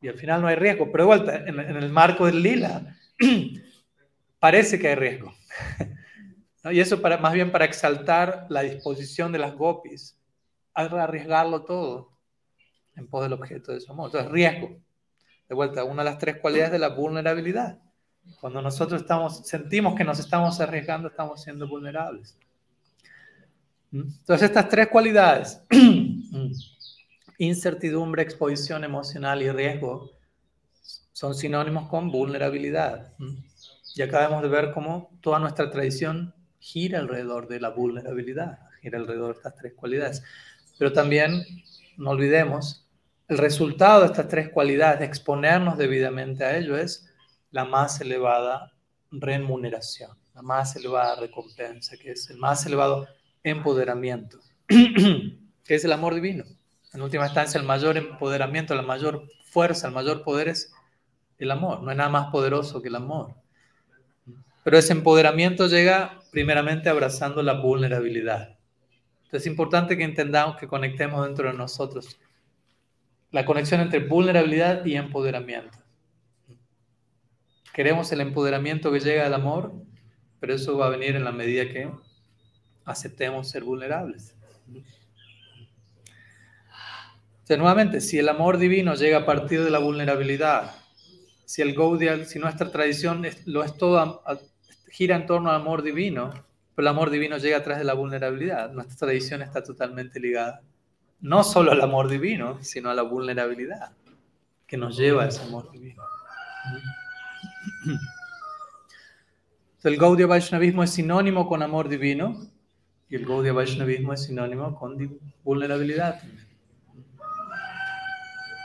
Y 0.00 0.08
al 0.08 0.18
final 0.18 0.42
no 0.42 0.48
hay 0.48 0.56
riesgo, 0.56 0.90
pero 0.90 1.04
de 1.04 1.06
vuelta, 1.06 1.36
en, 1.36 1.58
el 1.58 1.88
marco 1.88 2.26
del 2.26 2.42
lila, 2.42 2.96
parece 4.38 4.78
que 4.78 4.88
hay 4.88 4.94
riesgo. 4.94 5.32
Y 6.70 6.78
eso 6.78 7.02
para, 7.02 7.18
más 7.18 7.32
bien 7.32 7.50
para 7.50 7.64
exaltar 7.64 8.46
la 8.48 8.62
disposición 8.62 9.32
de 9.32 9.38
las 9.40 9.52
gopis 9.52 10.16
arriesgarlo 10.74 11.64
todo 11.64 12.18
en 12.96 13.08
pos 13.08 13.22
del 13.22 13.32
objeto 13.32 13.72
de 13.72 13.80
su 13.80 13.92
amor. 13.92 14.06
Entonces, 14.06 14.30
riesgo. 14.30 14.76
De 15.48 15.54
vuelta, 15.54 15.84
una 15.84 16.02
de 16.02 16.10
las 16.10 16.18
tres 16.18 16.36
cualidades 16.36 16.72
de 16.72 16.78
la 16.78 16.88
vulnerabilidad. 16.88 17.78
Cuando 18.40 18.62
nosotros 18.62 19.02
estamos, 19.02 19.46
sentimos 19.46 19.94
que 19.94 20.04
nos 20.04 20.18
estamos 20.18 20.60
arriesgando, 20.60 21.08
estamos 21.08 21.42
siendo 21.42 21.68
vulnerables. 21.68 22.38
Entonces, 23.92 24.42
estas 24.42 24.68
tres 24.68 24.88
cualidades, 24.88 25.60
incertidumbre, 27.38 28.22
exposición 28.22 28.84
emocional 28.84 29.42
y 29.42 29.50
riesgo, 29.50 30.10
son 31.12 31.34
sinónimos 31.34 31.88
con 31.88 32.10
vulnerabilidad. 32.10 33.12
Y 33.94 34.02
acabamos 34.02 34.42
de 34.42 34.48
ver 34.48 34.72
cómo 34.72 35.10
toda 35.20 35.38
nuestra 35.38 35.70
tradición 35.70 36.34
gira 36.58 37.00
alrededor 37.00 37.48
de 37.48 37.60
la 37.60 37.68
vulnerabilidad, 37.68 38.60
gira 38.80 38.98
alrededor 38.98 39.34
de 39.34 39.38
estas 39.38 39.54
tres 39.56 39.74
cualidades. 39.74 40.22
Pero 40.82 40.92
también, 40.92 41.46
no 41.96 42.10
olvidemos, 42.10 42.84
el 43.28 43.38
resultado 43.38 44.00
de 44.00 44.06
estas 44.06 44.26
tres 44.26 44.48
cualidades, 44.48 44.98
de 44.98 45.04
exponernos 45.04 45.78
debidamente 45.78 46.42
a 46.42 46.56
ello, 46.56 46.76
es 46.76 47.08
la 47.52 47.64
más 47.64 48.00
elevada 48.00 48.72
remuneración, 49.12 50.10
la 50.34 50.42
más 50.42 50.74
elevada 50.74 51.20
recompensa, 51.20 51.96
que 51.96 52.10
es 52.10 52.28
el 52.30 52.38
más 52.38 52.66
elevado 52.66 53.06
empoderamiento, 53.44 54.40
que 54.66 55.36
es 55.68 55.84
el 55.84 55.92
amor 55.92 56.16
divino. 56.16 56.46
En 56.92 57.00
última 57.00 57.26
instancia, 57.26 57.60
el 57.60 57.64
mayor 57.64 57.96
empoderamiento, 57.96 58.74
la 58.74 58.82
mayor 58.82 59.28
fuerza, 59.44 59.86
el 59.86 59.94
mayor 59.94 60.24
poder 60.24 60.48
es 60.48 60.72
el 61.38 61.52
amor. 61.52 61.80
No 61.80 61.92
hay 61.92 61.96
nada 61.96 62.10
más 62.10 62.32
poderoso 62.32 62.82
que 62.82 62.88
el 62.88 62.96
amor. 62.96 63.36
Pero 64.64 64.76
ese 64.76 64.94
empoderamiento 64.94 65.68
llega 65.68 66.18
primeramente 66.32 66.88
abrazando 66.88 67.40
la 67.40 67.52
vulnerabilidad. 67.52 68.58
Es 69.32 69.46
importante 69.46 69.96
que 69.96 70.04
entendamos, 70.04 70.58
que 70.58 70.68
conectemos 70.68 71.26
dentro 71.26 71.50
de 71.50 71.56
nosotros 71.56 72.18
la 73.30 73.46
conexión 73.46 73.80
entre 73.80 74.00
vulnerabilidad 74.00 74.84
y 74.84 74.94
empoderamiento. 74.94 75.78
Queremos 77.72 78.12
el 78.12 78.20
empoderamiento 78.20 78.92
que 78.92 79.00
llega 79.00 79.24
del 79.24 79.32
amor, 79.32 79.72
pero 80.38 80.54
eso 80.54 80.76
va 80.76 80.86
a 80.86 80.90
venir 80.90 81.16
en 81.16 81.24
la 81.24 81.32
medida 81.32 81.66
que 81.66 81.90
aceptemos 82.84 83.48
ser 83.48 83.64
vulnerables. 83.64 84.36
Entonces, 87.40 87.58
nuevamente, 87.58 88.00
si 88.02 88.18
el 88.18 88.28
amor 88.28 88.58
divino 88.58 88.94
llega 88.94 89.18
a 89.18 89.26
partir 89.26 89.64
de 89.64 89.70
la 89.70 89.78
vulnerabilidad, 89.78 90.74
si 91.46 91.62
el 91.62 91.74
Gaudiya, 91.74 92.26
si 92.26 92.38
nuestra 92.38 92.70
tradición 92.70 93.26
lo 93.46 93.64
es 93.64 93.76
todo, 93.78 94.22
gira 94.90 95.16
en 95.16 95.24
torno 95.24 95.48
al 95.48 95.56
amor 95.56 95.82
divino, 95.82 96.32
pero 96.74 96.86
el 96.86 96.88
amor 96.88 97.10
divino 97.10 97.36
llega 97.38 97.58
a 97.58 97.62
través 97.62 97.78
de 97.78 97.84
la 97.84 97.94
vulnerabilidad. 97.94 98.70
Nuestra 98.72 98.96
tradición 98.96 99.42
está 99.42 99.62
totalmente 99.62 100.18
ligada, 100.20 100.62
no 101.20 101.44
solo 101.44 101.72
al 101.72 101.80
amor 101.80 102.08
divino, 102.08 102.58
sino 102.62 102.90
a 102.90 102.94
la 102.94 103.02
vulnerabilidad 103.02 103.92
que 104.66 104.76
nos 104.76 104.96
lleva 104.96 105.24
a 105.24 105.28
ese 105.28 105.42
amor 105.42 105.70
divino. 105.70 106.02
el 109.84 109.96
Gaudiya 109.98 110.26
Vaishnavismo 110.26 110.82
es 110.82 110.90
sinónimo 110.90 111.46
con 111.46 111.62
amor 111.62 111.88
divino 111.88 112.46
y 113.08 113.16
el 113.16 113.26
Gaudiya 113.26 113.52
Vaishnavismo 113.52 114.14
es 114.14 114.22
sinónimo 114.22 114.74
con 114.74 115.20
vulnerabilidad. 115.44 116.22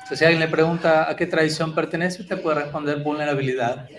Entonces, 0.07 0.19
si 0.19 0.23
alguien 0.23 0.39
le 0.39 0.47
pregunta 0.47 1.09
a 1.09 1.15
qué 1.17 1.25
tradición 1.25 1.75
pertenece, 1.75 2.21
usted 2.21 2.41
puede 2.41 2.61
responder 2.61 3.03
vulnerabilidad. 3.03 3.89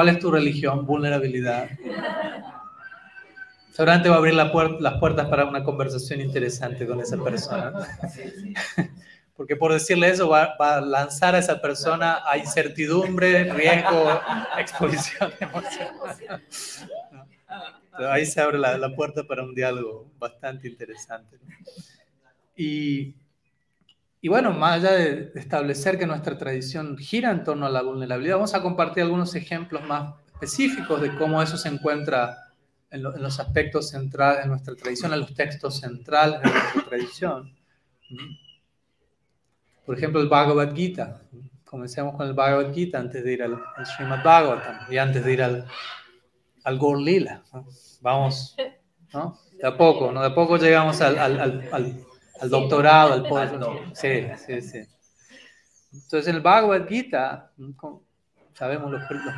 ¿Cuál 0.00 0.08
es 0.08 0.18
tu 0.18 0.30
religión? 0.30 0.86
Vulnerabilidad. 0.86 1.68
Seguramente 3.70 4.08
va 4.08 4.14
a 4.14 4.18
abrir 4.18 4.32
la 4.32 4.50
las 4.80 4.94
puertas 4.98 5.28
para 5.28 5.44
una 5.44 5.62
conversación 5.62 6.22
interesante 6.22 6.86
con 6.86 7.02
esa 7.02 7.22
persona. 7.22 7.70
Porque 9.36 9.56
por 9.56 9.74
decirle 9.74 10.08
eso 10.08 10.30
va, 10.30 10.54
a 10.58 10.80
lanzar 10.80 11.34
a 11.34 11.38
esa 11.38 11.60
persona 11.60 12.20
a 12.26 12.38
incertidumbre, 12.38 13.52
riesgo, 13.52 14.18
exposición 14.58 15.34
emocional. 15.38 16.42
ahí 18.10 18.24
se 18.24 18.40
abre 18.40 18.56
la, 18.56 18.78
la, 18.78 18.96
puerta 18.96 19.24
para 19.24 19.42
un 19.42 19.54
diálogo 19.54 20.10
bastante 20.18 20.66
interesante. 20.66 21.36
Y, 22.56 23.16
y 24.20 24.28
bueno, 24.28 24.52
más 24.52 24.76
allá 24.76 24.92
de 24.92 25.32
establecer 25.34 25.98
que 25.98 26.06
nuestra 26.06 26.36
tradición 26.36 26.98
gira 26.98 27.30
en 27.30 27.44
torno 27.44 27.66
a 27.66 27.70
la 27.70 27.82
vulnerabilidad, 27.82 28.36
vamos 28.36 28.54
a 28.54 28.62
compartir 28.62 29.02
algunos 29.02 29.34
ejemplos 29.34 29.82
más 29.84 30.14
específicos 30.26 31.00
de 31.00 31.14
cómo 31.16 31.42
eso 31.42 31.56
se 31.56 31.68
encuentra 31.68 32.52
en, 32.90 33.00
en 33.00 33.22
los 33.22 33.40
aspectos 33.40 33.90
centrales 33.90 34.42
de 34.42 34.48
nuestra 34.48 34.74
tradición, 34.74 35.12
en 35.14 35.20
los 35.20 35.34
textos 35.34 35.80
centrales 35.80 36.40
de 36.42 36.50
nuestra 36.50 36.82
tradición. 36.88 37.54
Por 39.86 39.96
ejemplo, 39.96 40.20
el 40.20 40.28
Bhagavad 40.28 40.74
Gita. 40.74 41.22
Comencemos 41.64 42.16
con 42.16 42.26
el 42.26 42.34
Bhagavad 42.34 42.74
Gita 42.74 42.98
antes 42.98 43.24
de 43.24 43.32
ir 43.32 43.42
al, 43.42 43.54
al 43.76 43.86
Srimad 43.86 44.24
Bhagavatam 44.24 44.92
y 44.92 44.98
antes 44.98 45.24
de 45.24 45.32
ir 45.32 45.42
al, 45.42 45.66
al 46.64 46.78
Gaur 46.78 47.00
Lila. 47.00 47.42
¿no? 47.52 47.66
Vamos, 48.00 48.56
¿no? 49.12 49.38
De 49.56 49.66
a 49.66 49.76
poco, 49.76 50.10
¿no? 50.10 50.20
De 50.20 50.26
a 50.26 50.34
poco 50.34 50.56
llegamos 50.56 51.00
al, 51.00 51.18
al, 51.18 51.68
al, 51.72 52.04
al 52.40 52.50
doctorado, 52.50 53.12
al 53.14 53.22
poder. 53.28 53.60
Sí, 53.94 54.26
sí, 54.46 54.62
sí. 54.62 54.78
Entonces, 55.92 56.32
el 56.32 56.40
Bhagavad 56.40 56.86
Gita, 56.88 57.50
sabemos 58.54 58.90
los, 58.90 59.02
los, 59.10 59.34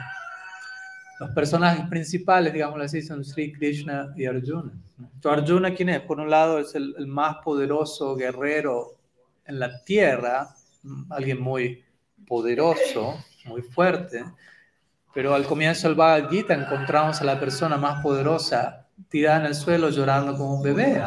los 1.20 1.30
personajes 1.30 1.86
principales, 1.88 2.52
digámoslo 2.52 2.84
así, 2.84 3.02
son 3.02 3.24
Sri 3.24 3.52
Krishna 3.52 4.12
y 4.16 4.26
Arjuna. 4.26 4.72
Entonces, 4.98 5.42
Arjuna, 5.42 5.74
¿quién 5.74 5.88
es? 5.88 6.00
Por 6.00 6.20
un 6.20 6.28
lado, 6.28 6.58
es 6.58 6.74
el, 6.74 6.94
el 6.98 7.06
más 7.06 7.36
poderoso 7.44 8.14
guerrero 8.16 8.96
en 9.46 9.58
la 9.58 9.82
tierra, 9.82 10.54
alguien 11.10 11.40
muy 11.40 11.84
poderoso, 12.26 13.22
muy 13.46 13.62
fuerte, 13.62 14.24
pero 15.14 15.34
al 15.34 15.46
comienzo 15.46 15.88
del 15.88 15.96
Bhagavad 15.96 16.30
Gita 16.30 16.54
encontramos 16.54 17.20
a 17.20 17.24
la 17.24 17.38
persona 17.38 17.76
más 17.76 18.02
poderosa 18.02 18.86
tirada 19.08 19.40
en 19.40 19.46
el 19.46 19.54
suelo 19.54 19.90
llorando 19.90 20.36
como 20.36 20.54
un 20.56 20.62
bebé. 20.62 21.02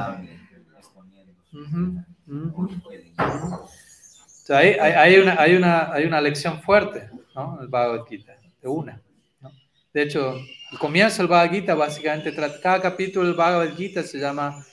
Hay, 4.49 5.17
una, 5.17 5.41
hay, 5.41 5.55
una, 5.55 5.91
hay 5.91 6.05
una 6.05 6.21
lección 6.21 6.61
fuerte 6.61 7.09
¿no? 7.35 7.59
el 7.61 7.67
Bhagavad 7.67 8.05
Gita, 8.05 8.35
de 8.61 8.67
una. 8.67 9.01
¿no? 9.41 9.51
De 9.93 10.03
hecho, 10.03 10.35
el 10.71 10.77
comienzo 10.77 11.17
del 11.19 11.27
Bhagavad 11.27 11.51
Gita 11.51 11.75
básicamente 11.75 12.35
cada 12.61 12.81
capítulo 12.81 13.25
del 13.25 13.35
Bhagavad 13.35 13.75
Gita 13.75 14.03
se 14.03 14.19
llama 14.19 14.63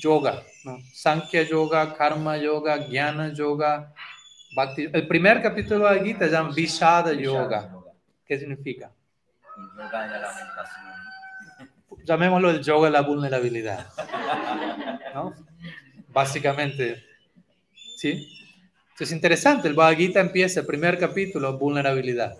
yoga, 0.00 0.42
¿no? 0.64 0.78
Sankhya 0.92 1.42
Yoga, 1.42 1.94
Karma 1.94 2.36
Yoga, 2.36 2.78
Jnana 2.88 3.32
Yoga, 3.32 3.92
Bhakti. 4.56 4.88
El 4.92 5.06
primer 5.06 5.42
capítulo 5.42 5.88
de 5.88 5.96
la 5.96 6.04
Gita 6.04 6.26
se 6.26 6.32
llama 6.32 6.52
Vishada 6.54 7.12
Yoga. 7.12 7.70
¿Qué 8.26 8.38
significa? 8.38 8.90
Yoga 9.76 10.02
de 10.02 10.08
la 10.08 10.18
lamentación. 10.20 10.84
Llamémoslo 12.04 12.50
el 12.50 12.60
yoga 12.62 12.86
de 12.86 12.92
la 12.92 13.00
vulnerabilidad. 13.00 13.86
¿no? 15.14 15.32
Básicamente. 16.14 17.04
¿Sí? 17.96 18.30
Entonces 18.84 19.08
es 19.08 19.12
interesante, 19.12 19.66
el 19.66 19.74
Bhagavad 19.74 19.96
Gita 19.96 20.20
empieza 20.20 20.60
el 20.60 20.66
primer 20.66 20.98
capítulo, 20.98 21.58
vulnerabilidad. 21.58 22.36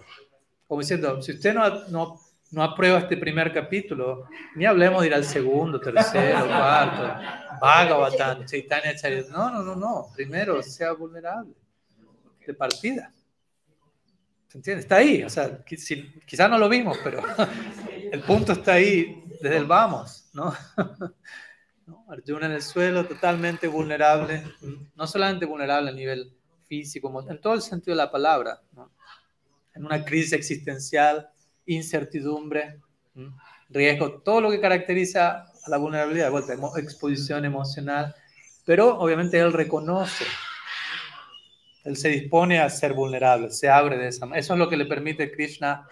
Como 0.68 0.80
diciendo, 0.80 1.20
si 1.20 1.32
usted 1.32 1.52
no, 1.52 1.88
no, 1.88 2.20
no 2.52 2.62
aprueba 2.62 3.00
este 3.00 3.16
primer 3.16 3.52
capítulo, 3.52 4.28
ni 4.54 4.64
hablemos 4.64 5.02
de 5.02 5.08
ir 5.08 5.14
al 5.14 5.24
segundo, 5.24 5.80
tercero, 5.80 6.46
cuarto, 6.46 7.20
Bhagavatam, 7.60 8.46
Chaitanya 8.46 8.94
Charya. 8.94 9.24
No, 9.30 9.50
no, 9.50 9.62
no, 9.62 9.74
no. 9.74 10.06
Primero 10.14 10.62
sea 10.62 10.92
vulnerable 10.92 11.54
de 12.46 12.54
partida. 12.54 13.12
¿Se 14.48 14.58
entiende? 14.58 14.82
Está 14.82 14.96
ahí. 14.96 15.24
O 15.24 15.30
sea, 15.30 15.58
quizás 15.64 16.48
no 16.48 16.58
lo 16.58 16.68
vimos, 16.68 16.98
pero 17.02 17.20
el 18.12 18.20
punto 18.20 18.52
está 18.52 18.74
ahí 18.74 19.24
desde 19.40 19.56
el 19.56 19.66
vamos, 19.66 20.30
¿no? 20.32 20.54
Arjuna 22.08 22.46
en 22.46 22.52
el 22.52 22.62
suelo, 22.62 23.06
totalmente 23.06 23.66
vulnerable, 23.66 24.42
no 24.94 25.06
solamente 25.06 25.46
vulnerable 25.46 25.90
a 25.90 25.94
nivel 25.94 26.32
físico, 26.66 27.24
en 27.28 27.40
todo 27.40 27.54
el 27.54 27.62
sentido 27.62 27.94
de 27.94 28.02
la 28.02 28.10
palabra, 28.10 28.60
¿no? 28.72 28.90
en 29.74 29.84
una 29.84 30.04
crisis 30.04 30.32
existencial, 30.32 31.28
incertidumbre, 31.66 32.80
riesgo, 33.68 34.22
todo 34.22 34.40
lo 34.40 34.50
que 34.50 34.60
caracteriza 34.60 35.44
a 35.64 35.70
la 35.70 35.76
vulnerabilidad, 35.78 36.30
vuelta, 36.30 36.54
exposición 36.78 37.44
emocional, 37.44 38.14
pero 38.64 38.98
obviamente 38.98 39.38
él 39.38 39.52
reconoce, 39.52 40.24
él 41.84 41.96
se 41.96 42.08
dispone 42.08 42.60
a 42.60 42.70
ser 42.70 42.94
vulnerable, 42.94 43.50
se 43.50 43.68
abre 43.68 43.98
de 43.98 44.08
esa 44.08 44.24
manera. 44.24 44.40
Eso 44.40 44.54
es 44.54 44.58
lo 44.58 44.68
que 44.68 44.76
le 44.76 44.86
permite 44.86 45.30
Krishna 45.30 45.86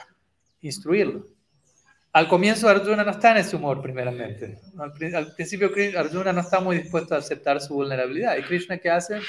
instruirlo. 0.62 1.26
Al 2.12 2.28
comienzo 2.28 2.68
Arjuna 2.68 3.04
no 3.04 3.10
está 3.10 3.30
en 3.30 3.38
ese 3.38 3.56
humor, 3.56 3.80
primeramente. 3.80 4.60
Al, 4.78 5.34
principio 5.34 5.70
Arjuna 5.96 6.32
no 6.32 6.42
está 6.42 6.60
muy 6.60 6.76
dispuesto 6.78 7.14
a 7.14 7.18
aceptar 7.18 7.58
su 7.60 7.72
vulnerabilidad. 7.72 8.36
¿Y 8.36 8.42
Krishna 8.42 8.76
qué 8.76 8.90
hace? 8.90 9.20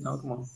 No, 0.00 0.20
como 0.20 0.46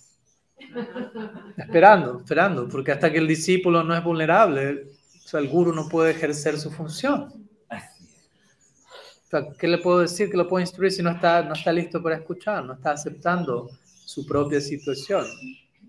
esperando, 1.56 2.20
esperando, 2.20 2.68
porque 2.68 2.92
hasta 2.92 3.10
que 3.10 3.18
el 3.18 3.26
discípulo 3.26 3.82
no 3.82 3.96
es 3.96 4.04
vulnerable, 4.04 4.86
o 5.24 5.28
sea, 5.28 5.40
el 5.40 5.48
guru 5.48 5.72
no 5.72 5.88
puede 5.88 6.10
ejercer 6.10 6.58
su 6.58 6.70
función. 6.70 7.48
O 7.70 9.28
sea, 9.28 9.48
¿qué 9.58 9.66
le 9.66 9.78
puedo 9.78 10.00
decir? 10.00 10.30
¿Qué 10.30 10.36
lo 10.36 10.46
puedo 10.46 10.60
instruir 10.60 10.92
si 10.92 11.02
no 11.02 11.10
está, 11.10 11.42
no 11.42 11.54
está 11.54 11.72
listo 11.72 12.02
para 12.02 12.16
escuchar? 12.16 12.64
No 12.64 12.74
está 12.74 12.90
aceptando 12.92 13.70
su 14.04 14.26
propia 14.26 14.60
situación. 14.60 15.24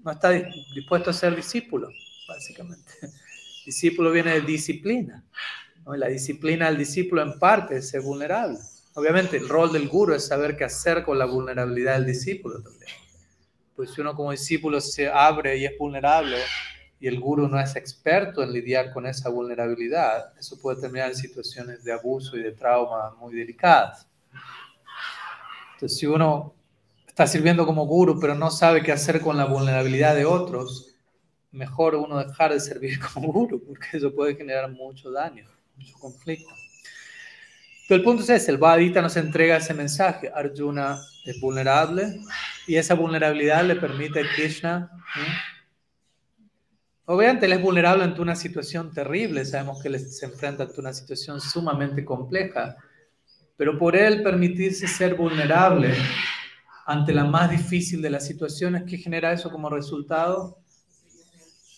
No 0.03 0.11
está 0.11 0.29
dispuesto 0.31 1.09
a 1.09 1.13
ser 1.13 1.35
discípulo 1.35 1.89
básicamente. 2.28 2.91
Discípulo 3.65 4.11
viene 4.11 4.34
de 4.34 4.41
disciplina. 4.41 5.23
La 5.86 6.07
disciplina 6.07 6.67
del 6.67 6.78
discípulo 6.78 7.21
en 7.21 7.39
parte 7.39 7.78
es 7.78 7.89
ser 7.89 8.01
vulnerable. 8.01 8.59
Obviamente 8.93 9.38
el 9.38 9.47
rol 9.47 9.71
del 9.71 9.88
guru 9.88 10.13
es 10.13 10.25
saber 10.25 10.57
qué 10.57 10.65
hacer 10.65 11.03
con 11.03 11.17
la 11.17 11.25
vulnerabilidad 11.25 11.93
del 11.93 12.07
discípulo 12.07 12.61
también. 12.61 12.91
Pues 13.75 13.91
si 13.93 14.01
uno 14.01 14.15
como 14.15 14.32
discípulo 14.32 14.82
se 14.82 15.07
abre 15.07 15.57
y 15.57 15.65
es 15.65 15.78
vulnerable 15.78 16.38
y 16.99 17.07
el 17.07 17.19
guru 17.19 17.47
no 17.47 17.59
es 17.59 17.75
experto 17.75 18.41
en 18.41 18.51
lidiar 18.51 18.91
con 18.91 19.05
esa 19.05 19.30
vulnerabilidad, 19.30 20.34
eso 20.38 20.59
puede 20.59 20.82
terminar 20.82 21.09
en 21.09 21.15
situaciones 21.15 21.84
de 21.84 21.93
abuso 21.93 22.36
y 22.36 22.41
de 22.41 22.51
trauma 22.53 23.13
muy 23.19 23.36
delicadas. 23.36 24.07
Entonces 25.75 25.99
si 25.99 26.07
uno 26.07 26.55
está 27.05 27.28
sirviendo 27.28 27.65
como 27.65 27.86
guru 27.86 28.19
pero 28.19 28.34
no 28.34 28.49
sabe 28.49 28.82
qué 28.82 28.91
hacer 28.91 29.21
con 29.21 29.38
la 29.38 29.45
vulnerabilidad 29.45 30.15
de 30.15 30.25
otros, 30.25 30.96
mejor 31.51 31.95
uno 31.95 32.23
dejar 32.23 32.53
de 32.53 32.59
servir 32.59 32.99
como 33.13 33.31
guru, 33.31 33.63
porque 33.63 33.97
eso 33.97 34.13
puede 34.13 34.35
generar 34.35 34.69
mucho 34.69 35.11
daño, 35.11 35.45
mucho 35.75 35.97
conflicto. 35.99 36.53
Pero 37.87 37.99
el 37.99 38.03
punto 38.03 38.31
es 38.31 38.49
el 38.49 38.57
Bhagavad 38.57 39.01
nos 39.01 39.15
entrega 39.15 39.57
ese 39.57 39.73
mensaje. 39.73 40.29
Arjuna 40.33 40.99
es 41.25 41.39
vulnerable 41.39 42.19
y 42.67 42.75
esa 42.75 42.95
vulnerabilidad 42.95 43.63
le 43.63 43.77
permite 43.77 44.19
a 44.19 44.23
Krishna. 44.35 44.91
Obviamente 47.05 47.45
él 47.45 47.53
es 47.53 47.61
vulnerable 47.61 48.03
ante 48.03 48.21
una 48.21 48.35
situación 48.35 48.91
terrible, 48.91 49.45
sabemos 49.45 49.81
que 49.81 49.87
él 49.87 49.97
se 49.99 50.25
enfrenta 50.25 50.63
ante 50.63 50.81
una 50.81 50.91
situación 50.91 51.39
sumamente 51.39 52.03
compleja, 52.03 52.75
pero 53.55 53.79
por 53.79 53.95
él 53.95 54.21
permitirse 54.21 54.89
ser 54.89 55.15
vulnerable 55.15 55.95
ante 56.85 57.13
la 57.13 57.23
más 57.23 57.49
difícil 57.49 58.01
de 58.01 58.09
las 58.09 58.25
situaciones, 58.25 58.83
¿qué 58.83 58.97
genera 58.97 59.31
eso 59.31 59.49
como 59.49 59.69
resultado? 59.69 60.59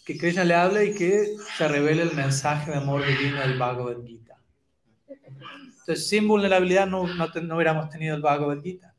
Que 0.09 0.17
Krishna 0.17 0.43
le 0.43 0.55
hable 0.55 0.85
y 0.85 0.95
que 0.95 1.35
se 1.55 1.67
revele 1.67 2.01
el 2.01 2.15
mensaje 2.15 2.71
de 2.71 2.77
amor 2.77 3.05
divino 3.05 3.41
del 3.41 3.59
Bhagavad 3.59 4.03
Gita. 4.03 4.39
Entonces, 5.07 6.07
sin 6.07 6.27
vulnerabilidad 6.27 6.87
no, 6.87 7.05
no, 7.05 7.55
hubiéramos 7.55 7.91
tenido 7.91 8.15
el 8.15 8.21
Bhagavad 8.23 8.59
Gita. 8.59 8.95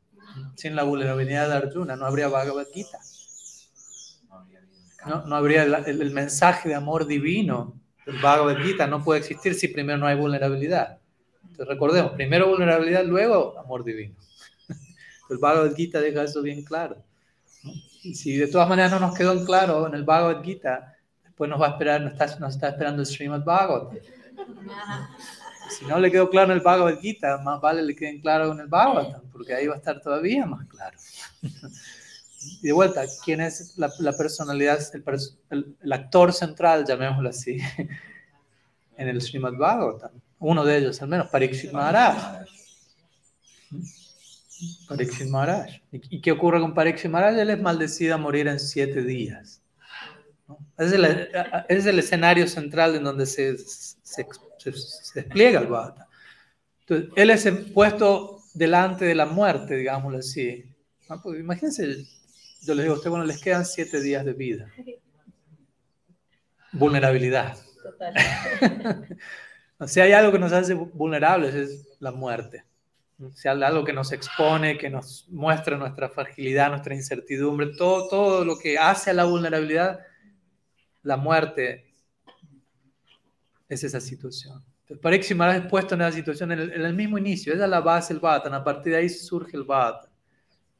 Sin 0.55 0.73
la 0.73 0.83
vulnerabilidad 0.83 1.49
de 1.49 1.55
Arjuna 1.55 1.97
no 1.97 2.05
habría 2.05 2.29
Bhagavad 2.29 2.65
Gita. 2.73 2.97
No, 5.05 5.25
no 5.25 5.35
habría 5.35 5.63
el, 5.63 6.01
el, 6.01 6.11
mensaje 6.11 6.69
de 6.69 6.75
amor 6.75 7.05
divino 7.05 7.77
del 8.05 8.15
Bhagavad 8.21 8.63
Gita. 8.63 8.87
No 8.87 9.03
puede 9.03 9.19
existir 9.19 9.53
si 9.53 9.67
primero 9.67 9.97
no 9.97 10.07
hay 10.07 10.15
vulnerabilidad. 10.15 10.97
Entonces, 11.41 11.67
recordemos, 11.67 12.13
primero 12.13 12.47
vulnerabilidad, 12.47 13.03
luego 13.03 13.59
amor 13.59 13.83
divino. 13.83 14.15
El 15.29 15.39
Bhagavad 15.39 15.75
Gita 15.75 15.99
deja 15.99 16.23
eso 16.23 16.41
bien 16.41 16.63
claro. 16.63 17.03
Y 18.01 18.15
si 18.15 18.37
de 18.37 18.47
todas 18.47 18.69
maneras 18.69 18.91
no 18.91 19.01
nos 19.01 19.13
quedó 19.15 19.33
en 19.33 19.43
claro 19.43 19.85
en 19.85 19.93
el 19.93 20.05
Bhagavad 20.05 20.41
Gita, 20.41 20.95
pues 21.35 21.49
nos 21.49 21.61
va 21.61 21.67
a 21.67 21.69
esperar, 21.71 22.01
nos 22.01 22.13
está, 22.13 22.39
nos 22.39 22.55
está 22.55 22.69
esperando 22.69 23.01
el 23.01 23.07
Srimad 23.07 23.43
Bhagavatam. 23.43 23.97
Si 25.69 25.85
no 25.85 25.99
le 25.99 26.11
quedó 26.11 26.29
claro 26.29 26.51
en 26.51 26.57
el 26.57 26.63
Bhagavad 26.63 26.99
Gita, 26.99 27.37
más 27.37 27.61
vale 27.61 27.81
le 27.81 27.95
queden 27.95 28.19
claro 28.19 28.51
en 28.51 28.59
el 28.59 28.67
Bhagavatam, 28.67 29.21
porque 29.31 29.53
ahí 29.53 29.67
va 29.67 29.75
a 29.75 29.77
estar 29.77 30.01
todavía 30.01 30.45
más 30.45 30.67
claro. 30.67 30.97
Y 32.61 32.67
de 32.67 32.73
vuelta, 32.73 33.03
¿quién 33.23 33.39
es 33.39 33.77
la, 33.77 33.91
la 33.99 34.17
personalidad, 34.17 34.79
el, 34.93 35.75
el, 35.81 35.93
actor 35.93 36.33
central, 36.33 36.85
llamémoslo 36.85 37.29
así, 37.29 37.59
en 38.97 39.07
el 39.07 39.21
Srimad 39.21 39.53
Bhagavatam? 39.53 40.11
Uno 40.39 40.65
de 40.65 40.77
ellos, 40.77 41.01
al 41.01 41.07
menos, 41.07 41.29
Parikshit 41.29 41.71
Maharaj. 41.71 42.45
Parikshit 44.87 45.27
Maharaj. 45.27 45.69
¿Y 45.91 46.19
qué 46.19 46.31
ocurre 46.31 46.59
con 46.59 46.73
Parikshit 46.73 47.11
Maharaj? 47.11 47.37
Él 47.37 47.51
es 47.51 47.61
maldecido 47.61 48.15
a 48.15 48.17
morir 48.17 48.47
en 48.47 48.59
siete 48.59 49.03
días. 49.03 49.60
Es 50.77 50.91
el, 50.91 51.29
es 51.69 51.85
el 51.85 51.99
escenario 51.99 52.47
central 52.47 52.95
en 52.95 53.03
donde 53.03 53.25
se, 53.25 53.57
se, 53.57 54.25
despliega 55.15 55.59
el 55.59 55.67
Bhagavatam. 55.67 56.07
Entonces, 56.81 57.09
él 57.15 57.29
es 57.29 57.47
puesto 57.73 58.39
delante 58.53 59.05
de 59.05 59.15
la 59.15 59.25
muerte, 59.25 59.75
digámoslo 59.75 60.19
así. 60.19 60.65
Pues, 61.23 61.39
imagínense, 61.39 62.05
yo 62.61 62.75
les 62.75 62.83
digo 62.83 62.95
a 62.95 62.97
usted, 62.97 63.09
bueno, 63.09 63.25
les 63.25 63.41
quedan 63.41 63.65
siete 63.65 64.01
días 64.01 64.25
de 64.25 64.33
vida. 64.33 64.71
Vulnerabilidad. 66.71 67.57
Total. 67.83 68.13
si 69.87 69.99
hay 69.99 70.13
algo 70.13 70.31
que 70.31 70.39
nos 70.39 70.53
hace 70.53 70.73
vulnerables 70.73 71.55
es 71.55 71.87
la 71.99 72.11
muerte. 72.11 72.63
Si 73.35 73.47
hay 73.47 73.61
algo 73.61 73.83
que 73.83 73.93
nos 73.93 74.11
expone, 74.11 74.77
que 74.77 74.89
nos 74.89 75.27
muestra 75.29 75.77
nuestra 75.77 76.09
fragilidad, 76.09 76.69
nuestra 76.69 76.95
incertidumbre, 76.95 77.67
todo, 77.77 78.07
todo 78.07 78.45
lo 78.45 78.57
que 78.57 78.77
hace 78.77 79.11
a 79.11 79.13
la 79.13 79.25
vulnerabilidad 79.25 79.99
la 81.03 81.17
muerte 81.17 81.85
es 83.67 83.83
esa 83.83 83.99
situación. 83.99 84.63
Entonces, 84.87 85.35
Maharaj 85.35 85.63
es 85.63 85.69
puesto 85.69 85.95
en 85.95 86.01
esa 86.01 86.11
situación 86.11 86.51
en 86.51 86.59
el, 86.59 86.93
mismo 86.93 87.17
inicio, 87.17 87.53
esa 87.53 87.63
es 87.63 87.69
la 87.69 87.79
base 87.79 88.13
del 88.13 88.21
Bhattan, 88.21 88.53
a 88.53 88.63
partir 88.63 88.91
de 88.91 88.99
ahí 88.99 89.09
surge 89.09 89.55
el 89.55 89.63
Bhattan. 89.63 90.11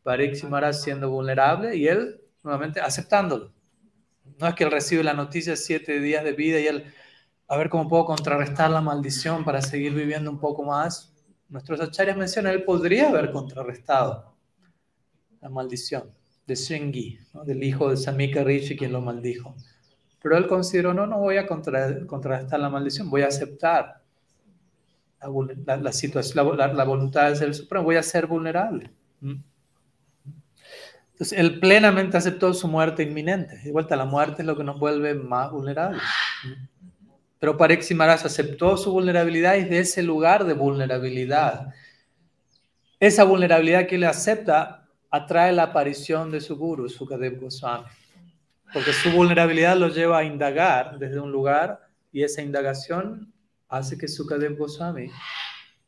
Parikshit 0.03 0.49
Maharaj 0.49 0.75
siendo 0.75 1.09
vulnerable 1.09 1.75
y 1.75 1.87
él 1.87 2.19
nuevamente 2.43 2.81
aceptándolo. 2.81 3.53
No 4.39 4.47
es 4.47 4.55
que 4.55 4.63
él 4.63 4.71
recibe 4.71 5.03
la 5.03 5.13
noticia 5.13 5.55
siete 5.55 5.99
días 5.99 6.23
de 6.23 6.33
vida 6.33 6.59
y 6.59 6.67
él, 6.67 6.85
a 7.47 7.57
ver 7.57 7.69
cómo 7.69 7.87
puedo 7.87 8.05
contrarrestar 8.05 8.69
la 8.71 8.81
maldición 8.81 9.45
para 9.45 9.61
seguir 9.61 9.93
viviendo 9.93 10.29
un 10.29 10.39
poco 10.39 10.63
más. 10.63 11.13
Nuestros 11.47 11.79
acharyas 11.79 12.17
mencionan, 12.17 12.53
él 12.53 12.63
podría 12.63 13.09
haber 13.09 13.31
contrarrestado 13.31 14.35
la 15.39 15.49
maldición 15.49 16.11
de 16.47 16.55
Sringi, 16.55 17.19
del 17.45 17.63
hijo 17.63 17.89
de 17.89 17.97
Samika 17.97 18.43
Rishi, 18.43 18.75
quien 18.75 18.91
lo 18.91 19.01
maldijo. 19.01 19.55
Pero 20.21 20.37
él 20.37 20.47
consideró, 20.47 20.93
no, 20.93 21.07
no 21.07 21.17
voy 21.17 21.37
a 21.37 21.47
contrarrestar 21.47 22.59
la 22.59 22.69
maldición, 22.69 23.09
voy 23.09 23.23
a 23.23 23.27
aceptar 23.27 24.01
la, 25.19 25.91
situación, 25.91 26.57
la, 26.57 26.83
voluntad 26.83 27.25
del 27.25 27.37
Ser 27.37 27.55
Supremo, 27.55 27.85
voy 27.85 27.95
a 27.95 28.03
ser 28.03 28.27
vulnerable. 28.27 28.91
¿Mm? 29.19 29.35
Entonces, 31.13 31.37
él 31.37 31.59
plenamente 31.59 32.17
aceptó 32.17 32.53
su 32.53 32.67
muerte 32.67 33.03
inminente. 33.03 33.57
De 33.57 33.71
vuelta, 33.71 33.95
la 33.95 34.05
muerte 34.05 34.43
es 34.43 34.45
lo 34.45 34.55
que 34.55 34.63
nos 34.63 34.79
vuelve 34.79 35.15
más 35.15 35.51
vulnerables. 35.51 36.01
¿Mm? 36.43 36.67
Pero 37.39 37.57
Maharaj 37.57 38.25
aceptó 38.25 38.77
su 38.77 38.91
vulnerabilidad 38.91 39.55
y 39.55 39.63
de 39.63 39.79
ese 39.79 40.03
lugar 40.03 40.45
de 40.45 40.53
vulnerabilidad, 40.53 41.73
esa 42.99 43.23
vulnerabilidad 43.23 43.87
que 43.87 43.95
él 43.95 44.03
acepta 44.03 44.87
atrae 45.09 45.51
la 45.51 45.63
aparición 45.63 46.29
de 46.29 46.39
su 46.39 46.55
guru, 46.55 46.87
Sukadev 46.87 47.39
Goswami 47.39 47.85
porque 48.73 48.93
su 48.93 49.11
vulnerabilidad 49.11 49.77
lo 49.77 49.89
lleva 49.89 50.19
a 50.19 50.23
indagar 50.23 50.97
desde 50.97 51.19
un 51.19 51.31
lugar 51.31 51.87
y 52.11 52.23
esa 52.23 52.41
indagación 52.41 53.33
hace 53.67 53.97
que 53.97 54.07
Sukadev 54.07 54.57
Goswami 54.57 55.09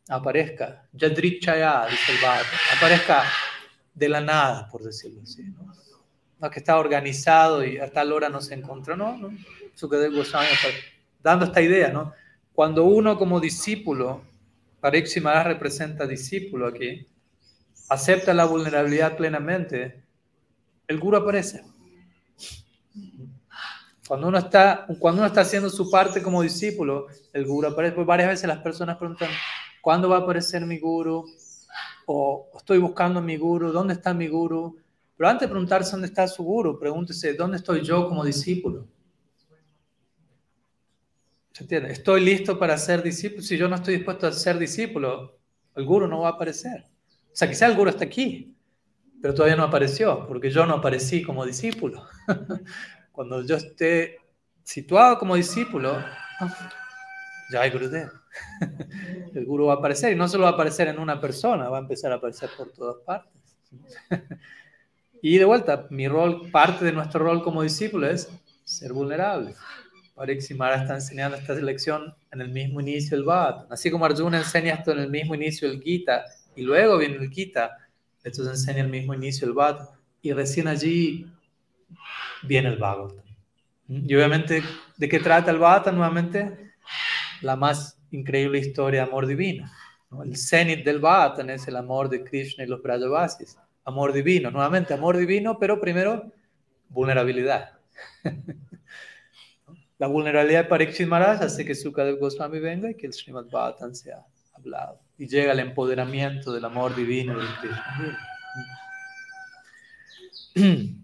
aparezca, 0.10 0.88
Yadrichaya, 0.94 1.86
dice 1.90 2.12
el 2.12 2.18
Bhagavad, 2.22 2.46
aparezca 2.78 3.24
de 3.94 4.10
la 4.10 4.22
nada, 4.22 4.68
por 4.70 4.84
decirlo 4.84 5.22
así, 5.22 5.44
¿no? 5.44 5.74
no 6.40 6.50
que 6.50 6.60
está 6.60 6.78
organizado 6.78 7.64
y 7.66 7.78
a 7.78 7.90
tal 7.90 8.12
hora 8.12 8.30
no 8.30 8.42
se 8.42 8.56
encontró, 8.56 8.98
no, 8.98 9.18
no. 9.18 9.30
Sukadeva 9.76 10.16
Goswami 10.16 10.48
dando 11.22 11.46
esta 11.46 11.62
idea, 11.62 11.90
¿no? 11.90 12.14
Cuando 12.54 12.84
uno 12.84 13.18
como 13.18 13.40
discípulo, 13.40 14.24
Parikshit 14.80 15.24
representa 15.24 16.06
discípulo 16.06 16.68
aquí, 16.68 17.08
acepta 17.90 18.34
la 18.34 18.46
vulnerabilidad 18.46 19.16
plenamente, 19.16 20.04
el 20.88 21.00
guru 21.00 21.18
aparece. 21.18 21.64
Cuando 24.08 24.28
uno 24.28 24.38
está, 24.38 24.86
cuando 25.00 25.22
uno 25.22 25.28
está 25.28 25.42
haciendo 25.42 25.70
su 25.70 25.90
parte 25.90 26.22
como 26.22 26.42
discípulo, 26.42 27.08
el 27.32 27.46
guru 27.46 27.70
aparece. 27.70 27.96
Pues 27.96 28.06
varias 28.06 28.30
veces 28.30 28.48
las 28.48 28.60
personas 28.60 28.98
preguntan, 28.98 29.30
¿cuándo 29.82 30.10
va 30.10 30.18
a 30.18 30.20
aparecer 30.20 30.66
mi 30.66 30.78
guru? 30.78 31.26
O 32.06 32.50
estoy 32.58 32.80
buscando 32.80 33.20
a 33.20 33.24
mi 33.24 33.38
guru, 33.38 33.72
¿dónde 33.72 33.94
está 33.94 34.14
mi 34.14 34.28
guru? 34.28 34.78
Pero 35.16 35.30
antes 35.30 35.48
de 35.48 35.52
preguntarse 35.52 35.92
dónde 35.92 36.08
está 36.08 36.28
su 36.28 36.44
guru, 36.44 36.78
pregúntese, 36.78 37.34
¿dónde 37.34 37.58
estoy 37.58 37.82
yo 37.82 38.10
como 38.10 38.26
discípulo? 38.26 38.88
¿Se 41.54 41.64
entiende? 41.64 41.92
Estoy 41.92 42.26
listo 42.26 42.58
para 42.58 42.78
ser 42.78 43.04
discípulo. 43.04 43.42
Si 43.42 43.58
yo 43.58 43.70
no 43.70 43.76
estoy 43.76 43.96
dispuesto 43.96 44.28
a 44.28 44.32
ser 44.32 44.58
discípulo, 44.58 45.38
el 45.76 45.86
guru 45.86 46.08
no 46.08 46.22
va 46.22 46.30
a 46.30 46.32
aparecer. 46.32 46.86
O 47.32 47.36
sea, 47.36 47.48
quizá 47.48 47.68
el 47.68 47.76
guru 47.76 47.92
está 47.92 48.06
aquí, 48.06 48.56
pero 49.24 49.34
todavía 49.34 49.56
no 49.56 49.64
apareció, 49.64 50.28
porque 50.28 50.50
yo 50.50 50.66
no 50.66 50.74
aparecí 50.74 51.24
como 51.24 51.46
discípulo. 51.46 52.06
Cuando 53.14 53.42
yo 53.46 53.56
esté 53.56 54.18
situado 54.64 55.18
como 55.18 55.36
discípulo, 55.36 55.98
ya 57.50 57.62
hay 57.62 57.70
Gurudev. 57.70 58.12
El 59.34 59.46
guru 59.46 59.68
va 59.68 59.76
a 59.76 59.78
aparecer 59.78 60.12
y 60.12 60.18
no 60.18 60.28
solo 60.28 60.44
va 60.44 60.50
a 60.50 60.54
aparecer 60.54 60.90
en 60.90 61.00
una 61.00 61.22
persona, 61.22 61.70
va 61.70 61.78
a 61.78 61.80
empezar 61.80 62.12
a 62.12 62.16
aparecer 62.16 62.50
por 62.58 62.74
todas 62.74 62.98
partes. 63.06 63.42
Y 65.22 65.38
de 65.38 65.46
vuelta, 65.46 65.88
mi 65.90 66.10
rol, 66.10 66.52
parte 66.52 66.84
de 66.84 66.92
nuestro 66.92 67.24
rol 67.24 67.42
como 67.44 67.64
discípulo 67.64 68.10
es 68.10 68.30
ser 68.66 68.92
vulnerable. 68.92 69.56
Pariksimara 70.16 70.82
está 70.82 70.96
enseñando 70.96 71.38
esta 71.38 71.54
lección 71.54 72.14
en 72.30 72.42
el 72.42 72.50
mismo 72.50 72.82
inicio 72.82 73.16
del 73.16 73.26
Bhagavatam. 73.26 73.68
Así 73.72 73.90
como 73.90 74.04
Arjuna 74.04 74.40
enseña 74.40 74.74
esto 74.74 74.92
en 74.92 75.00
el 75.00 75.10
mismo 75.10 75.34
inicio 75.34 75.70
del 75.70 75.82
Gita 75.82 76.26
y 76.58 76.64
luego 76.64 76.98
viene 76.98 77.16
el 77.16 77.30
Gita, 77.30 77.78
esto 78.24 78.44
se 78.44 78.52
enseña 78.52 78.80
en 78.80 78.86
el 78.86 78.92
mismo 78.92 79.14
inicio 79.14 79.48
del 79.48 79.56
Bhagavatam. 79.56 80.00
Y 80.22 80.32
recién 80.32 80.68
allí 80.68 81.28
viene 82.44 82.70
el 82.70 82.78
Bhagavatam. 82.78 83.26
Y 83.88 84.16
obviamente, 84.16 84.64
¿de 84.98 85.10
qué 85.10 85.20
trata 85.20 85.52
el 85.52 85.58
Bhagavatam? 85.58 85.96
Nuevamente, 85.96 86.74
la 87.42 87.56
más 87.56 88.00
increíble 88.12 88.60
historia 88.60 89.04
de 89.04 89.10
amor 89.10 89.28
divino. 89.28 89.70
El 90.24 90.38
cenit 90.38 90.86
del 90.86 91.00
Bhagavatam 91.00 91.50
es 91.50 91.68
el 91.68 91.76
amor 91.76 92.10
de 92.10 92.24
Krishna 92.24 92.64
y 92.64 92.68
los 92.68 92.82
Brajavasis. 92.82 93.58
Amor 93.86 94.14
divino, 94.14 94.50
nuevamente 94.50 94.94
amor 94.94 95.18
divino, 95.18 95.58
pero 95.60 95.80
primero 95.82 96.32
vulnerabilidad. 96.90 97.72
La 99.98 100.08
vulnerabilidad 100.08 100.64
de 100.64 100.70
Parikshit 100.70 101.08
Maharaj 101.08 101.44
hace 101.44 101.66
que 101.66 101.76
Sukadev 101.76 102.20
Goswami 102.20 102.60
venga 102.60 102.90
y 102.90 102.96
que 102.96 103.08
el 103.08 103.14
Srimad 103.14 103.46
Bhagavatam 103.46 103.94
sea 103.94 104.26
hablado. 104.54 105.00
Y 105.18 105.28
llega 105.28 105.54
el 105.54 105.60
empoderamiento 105.60 106.52
del 106.52 106.66
amor 106.66 106.96
divino 106.96 107.38
Krishna. 107.62 108.20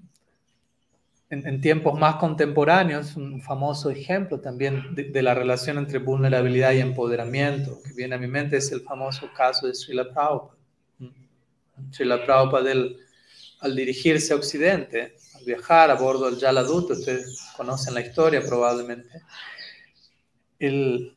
En, 1.31 1.61
tiempos 1.61 1.99
más 1.99 2.15
contemporáneos, 2.15 3.15
un 3.15 3.39
famoso 3.39 3.91
ejemplo 3.91 4.39
también 4.39 4.95
de, 4.95 5.21
la 5.21 5.35
relación 5.35 5.77
entre 5.77 5.99
vulnerabilidad 5.99 6.71
y 6.71 6.79
empoderamiento 6.79 7.83
que 7.83 7.93
viene 7.93 8.15
a 8.15 8.17
mi 8.17 8.25
mente 8.25 8.57
es 8.57 8.71
el 8.71 8.81
famoso 8.81 9.29
caso 9.37 9.67
de 9.67 9.75
Srila 9.75 10.11
Prabhupada. 10.11 10.57
Srila 11.91 12.25
Prabhupada, 12.25 12.71
al 13.59 13.75
dirigirse 13.75 14.33
a 14.33 14.37
Occidente, 14.37 15.17
al 15.35 15.45
viajar 15.45 15.91
a 15.91 15.93
bordo 15.93 16.31
del 16.31 16.39
Jaladuta, 16.39 16.93
ustedes 16.93 17.39
conocen 17.55 17.93
la 17.93 18.01
historia 18.01 18.41
probablemente, 18.41 19.21
el, 20.57 21.15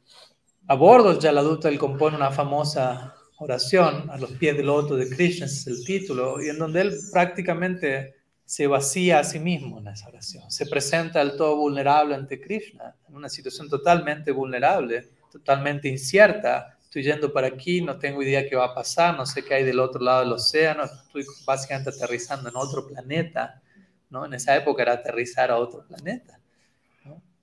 a 0.73 0.75
bordo 0.75 1.11
del 1.11 1.21
Jaladuta 1.21 1.69
él 1.69 1.79
compone 1.79 2.17
una 2.17 2.31
famosa 2.31 3.15
oración 3.37 4.09
a 4.09 4.17
los 4.17 4.31
pies 4.33 4.57
del 4.57 4.69
loto 4.69 4.97
de 4.97 5.07
Krishna, 5.07 5.45
es 5.45 5.67
el 5.67 5.85
título, 5.85 6.43
y 6.43 6.49
en 6.49 6.59
donde 6.59 6.81
él 6.81 6.95
prácticamente 7.13 8.15
se 8.47 8.67
vacía 8.67 9.19
a 9.19 9.25
sí 9.25 9.39
mismo 9.39 9.81
en 9.81 9.89
esa 9.89 10.09
oración, 10.09 10.51
se 10.51 10.65
presenta 10.65 11.21
al 11.21 11.37
todo 11.37 11.57
vulnerable 11.57 12.15
ante 12.15 12.41
Krishna, 12.41 12.97
en 13.07 13.15
una 13.15 13.29
situación 13.29 13.69
totalmente 13.69 14.31
vulnerable, 14.31 15.11
totalmente 15.31 15.91
incierta, 15.91 16.79
estoy 16.83 17.03
yendo 17.03 17.31
para 17.35 17.49
aquí, 17.49 17.83
no 17.83 17.99
tengo 17.99 18.23
idea 18.23 18.49
qué 18.49 18.57
va 18.57 18.65
a 18.65 18.75
pasar, 18.75 19.15
no 19.15 19.27
sé 19.27 19.45
qué 19.45 19.53
hay 19.53 19.65
del 19.65 19.79
otro 19.79 20.01
lado 20.01 20.21
del 20.21 20.33
océano, 20.33 20.85
estoy 20.85 21.27
básicamente 21.45 21.91
aterrizando 21.91 22.49
en 22.49 22.57
otro 22.57 22.89
planeta, 22.89 23.61
¿no? 24.09 24.25
En 24.25 24.33
esa 24.33 24.57
época 24.57 24.81
era 24.81 24.95
aterrizar 24.95 25.51
a 25.51 25.59
otro 25.59 25.85
planeta, 25.87 26.41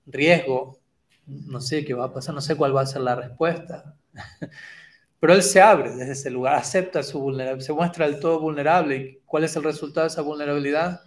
Riesgo, 0.04 0.79
no 1.46 1.60
sé 1.60 1.84
qué 1.84 1.94
va 1.94 2.06
a 2.06 2.12
pasar, 2.12 2.34
no 2.34 2.40
sé 2.40 2.56
cuál 2.56 2.76
va 2.76 2.82
a 2.82 2.86
ser 2.86 3.02
la 3.02 3.14
respuesta. 3.14 3.96
Pero 5.20 5.34
él 5.34 5.42
se 5.42 5.60
abre 5.60 5.90
desde 5.90 6.12
ese 6.12 6.30
lugar, 6.30 6.54
acepta 6.54 7.02
su 7.02 7.20
vulnerabilidad, 7.20 7.66
se 7.66 7.72
muestra 7.72 8.06
del 8.06 8.20
todo 8.20 8.40
vulnerable. 8.40 8.96
¿Y 8.96 9.20
cuál 9.26 9.44
es 9.44 9.54
el 9.54 9.62
resultado 9.62 10.06
de 10.06 10.12
esa 10.12 10.22
vulnerabilidad? 10.22 11.02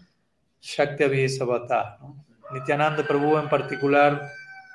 Shakti 0.61 1.03
Abhisavata. 1.03 1.97
¿no? 1.99 2.23
Nityananda 2.53 3.05
Prabhu 3.05 3.37
en 3.37 3.49
particular 3.49 4.21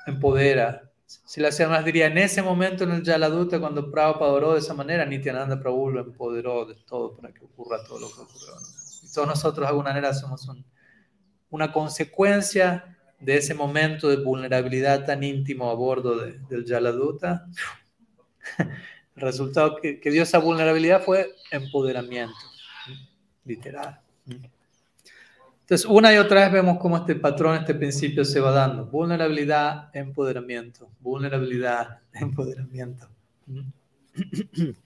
empodera, 0.06 0.82
si 1.06 1.40
la 1.40 1.50
más 1.68 1.84
diría, 1.84 2.06
en 2.06 2.18
ese 2.18 2.42
momento 2.42 2.84
en 2.84 2.90
el 2.90 3.02
Yaladuta, 3.02 3.58
cuando 3.58 3.90
Prabhupada 3.90 4.30
oró 4.32 4.52
de 4.52 4.58
esa 4.58 4.74
manera, 4.74 5.06
Nityananda 5.06 5.58
Prabhu 5.58 5.90
lo 5.90 6.00
empoderó 6.00 6.66
de 6.66 6.74
todo 6.86 7.16
para 7.16 7.32
que 7.32 7.44
ocurra 7.44 7.82
todo 7.82 8.00
lo 8.00 8.08
que 8.08 8.20
ocurrió. 8.20 8.54
Y 9.02 9.12
todos 9.12 9.26
nosotros 9.26 9.64
de 9.64 9.68
alguna 9.68 9.90
manera 9.90 10.12
somos 10.12 10.46
una 11.48 11.72
consecuencia 11.72 12.97
de 13.20 13.36
ese 13.36 13.54
momento 13.54 14.08
de 14.08 14.16
vulnerabilidad 14.16 15.04
tan 15.04 15.22
íntimo 15.22 15.70
a 15.70 15.74
bordo 15.74 16.16
del 16.16 16.64
Yaladuta. 16.64 17.46
El 18.58 18.68
resultado 19.22 19.76
que, 19.76 20.00
que 20.00 20.10
dio 20.10 20.22
esa 20.22 20.38
vulnerabilidad 20.38 21.02
fue 21.02 21.34
empoderamiento, 21.50 22.36
literal. 23.44 24.00
Entonces, 25.68 25.86
una 25.86 26.14
y 26.14 26.16
otra 26.16 26.40
vez 26.42 26.52
vemos 26.52 26.78
cómo 26.78 26.96
este 26.96 27.14
patrón, 27.14 27.56
este 27.56 27.74
principio 27.74 28.24
se 28.24 28.40
va 28.40 28.52
dando. 28.52 28.86
Vulnerabilidad, 28.86 29.90
empoderamiento. 29.94 30.88
Vulnerabilidad, 31.00 31.98
empoderamiento. 32.14 33.08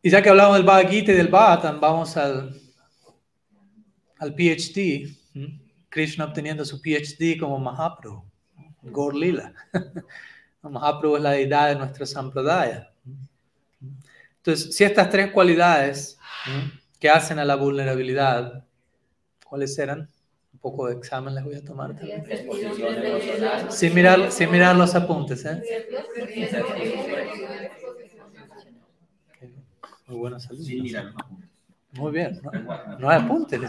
Y 0.00 0.10
ya 0.10 0.22
que 0.22 0.28
hablamos 0.28 0.56
del 0.56 0.64
Bhagavad 0.64 0.92
y 0.92 1.02
del 1.02 1.26
Bhagavatam, 1.26 1.80
vamos 1.80 2.16
al, 2.16 2.54
al 4.18 4.34
PhD. 4.34 5.08
Krishna 5.88 6.24
obteniendo 6.24 6.64
su 6.64 6.80
PhD 6.80 7.38
como 7.38 7.58
Mahaprabhu, 7.58 8.24
Gaur 8.82 9.14
Lila. 9.14 9.52
Mahaprabhu 10.62 11.16
es 11.16 11.22
la 11.22 11.30
deidad 11.30 11.68
de 11.68 11.76
nuestra 11.76 12.04
sampradaya. 12.04 12.90
Entonces, 14.36 14.74
si 14.76 14.84
estas 14.84 15.08
tres 15.10 15.30
cualidades 15.30 16.18
que 16.98 17.08
hacen 17.08 17.38
a 17.38 17.44
la 17.44 17.56
vulnerabilidad. 17.56 18.64
¿Cuáles 19.44 19.78
eran? 19.78 20.08
Un 20.52 20.58
poco 20.58 20.88
de 20.88 20.94
examen 20.94 21.34
les 21.34 21.44
voy 21.44 21.54
a 21.54 21.64
tomar 21.64 21.94
también. 21.94 22.24
Sin 23.70 23.94
mirar, 23.94 24.32
sin 24.32 24.50
mirar 24.50 24.74
los 24.76 24.94
apuntes. 24.94 25.44
¿eh? 25.44 25.62
Muy 30.06 30.16
buena 30.16 30.40
salud. 30.40 30.66
Muy 31.92 32.12
bien. 32.12 32.40
No, 32.98 33.08
hay 33.08 33.20
apuntes. 33.20 33.60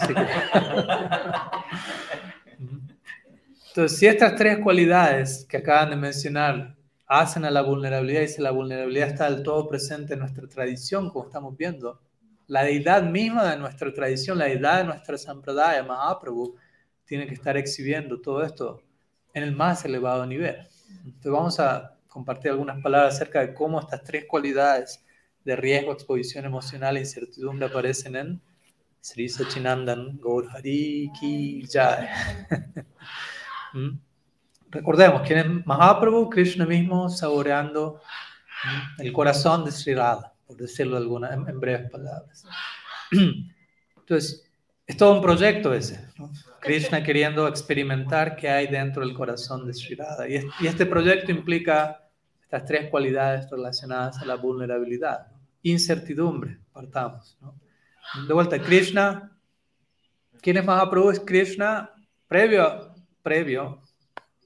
Entonces, 3.70 3.98
si 3.98 4.08
estas 4.08 4.36
tres 4.36 4.60
cualidades 4.60 5.46
que 5.48 5.58
acaban 5.58 5.92
de 5.92 5.96
mencionar 5.96 6.76
hacen 7.08 7.46
a 7.46 7.52
la 7.52 7.62
vulnerabilidad 7.62 8.22
y 8.22 8.28
si 8.28 8.42
la 8.42 8.52
vulnerabilidad 8.52 9.08
está 9.08 9.30
del 9.30 9.42
todo 9.42 9.68
presente 9.68 10.14
en 10.14 10.20
nuestra 10.20 10.48
tradición, 10.48 11.10
como 11.10 11.26
estamos 11.26 11.56
viendo, 11.56 12.00
la 12.48 12.64
deidad 12.64 13.04
misma 13.04 13.50
de 13.50 13.58
nuestra 13.58 13.94
tradición, 13.94 14.38
la 14.38 14.46
deidad 14.46 14.80
de 14.80 14.84
nuestra 14.86 15.18
sampradaya, 15.18 15.84
Mahaprabhu, 15.84 16.56
tiene 17.06 17.28
que 17.28 17.34
estar 17.36 17.58
exhibiendo 17.58 18.20
todo 18.22 18.44
esto 18.44 18.82
en 19.34 19.44
el 19.44 19.56
más 19.56 19.86
elevado 19.86 20.26
nivel. 20.26 20.58
Entonces 21.06 21.32
vamos 21.32 21.60
a 21.60 21.96
compartir 22.08 22.52
algunas 22.52 22.82
palabras 22.82 23.16
acerca 23.16 23.42
de 23.42 23.54
cómo 23.54 23.80
estas 23.80 24.04
tres 24.04 24.26
cualidades 24.28 25.04
de 25.46 25.56
riesgo, 25.56 25.94
exposición 25.94 26.46
emocional 26.46 26.98
e 26.98 27.02
incertidumbre 27.02 27.68
aparecen 27.68 28.16
en 28.16 28.42
Sri 29.02 29.30
Sachinandan 29.30 30.20
Gaur 30.22 30.48
Hari 30.52 31.12
Ki. 31.20 31.64
¿Mm? 33.74 34.00
Recordemos 34.72 35.22
quién 35.26 35.40
es 35.40 35.66
Mahaprabhu, 35.66 36.30
Krishna 36.30 36.66
mismo 36.66 37.10
saboreando 37.10 38.02
el 38.98 39.14
corazón 39.14 39.66
de 39.66 39.72
Sri 39.72 39.96
Radha 39.96 40.34
por 40.50 40.58
decirlo 40.58 40.96
de 40.96 41.04
alguna, 41.04 41.32
en, 41.32 41.60
breves 41.60 41.92
palabras. 41.92 42.44
Entonces, 43.98 44.52
es 44.88 44.98
todo 44.98 45.14
un 45.14 45.22
proyecto 45.22 45.72
ese. 45.76 46.10
Krishna 46.60 47.04
queriendo 47.04 47.48
experimentar 47.48 48.36
qué 48.36 48.50
hay 48.50 48.66
dentro 48.66 49.06
del 49.06 49.14
corazón 49.14 49.68
de 49.68 49.76
Sri 49.76 49.94
Radha. 49.94 50.28
Y, 50.28 50.66
este 50.66 50.88
proyecto 50.88 51.32
implica 51.32 52.09
estas 52.50 52.66
tres 52.66 52.90
cualidades 52.90 53.48
relacionadas 53.52 54.18
a 54.18 54.26
la 54.26 54.34
vulnerabilidad. 54.34 55.28
Incertidumbre, 55.62 56.58
partamos. 56.74 57.38
De 58.28 58.34
vuelta, 58.34 58.60
Krishna, 58.60 59.40
¿quién 60.42 60.58
es 60.58 60.66
Mahaprabhu? 60.66 61.12
Es 61.12 61.20
Krishna 61.20 61.92
previo, 62.28 62.96
previo, 63.22 63.84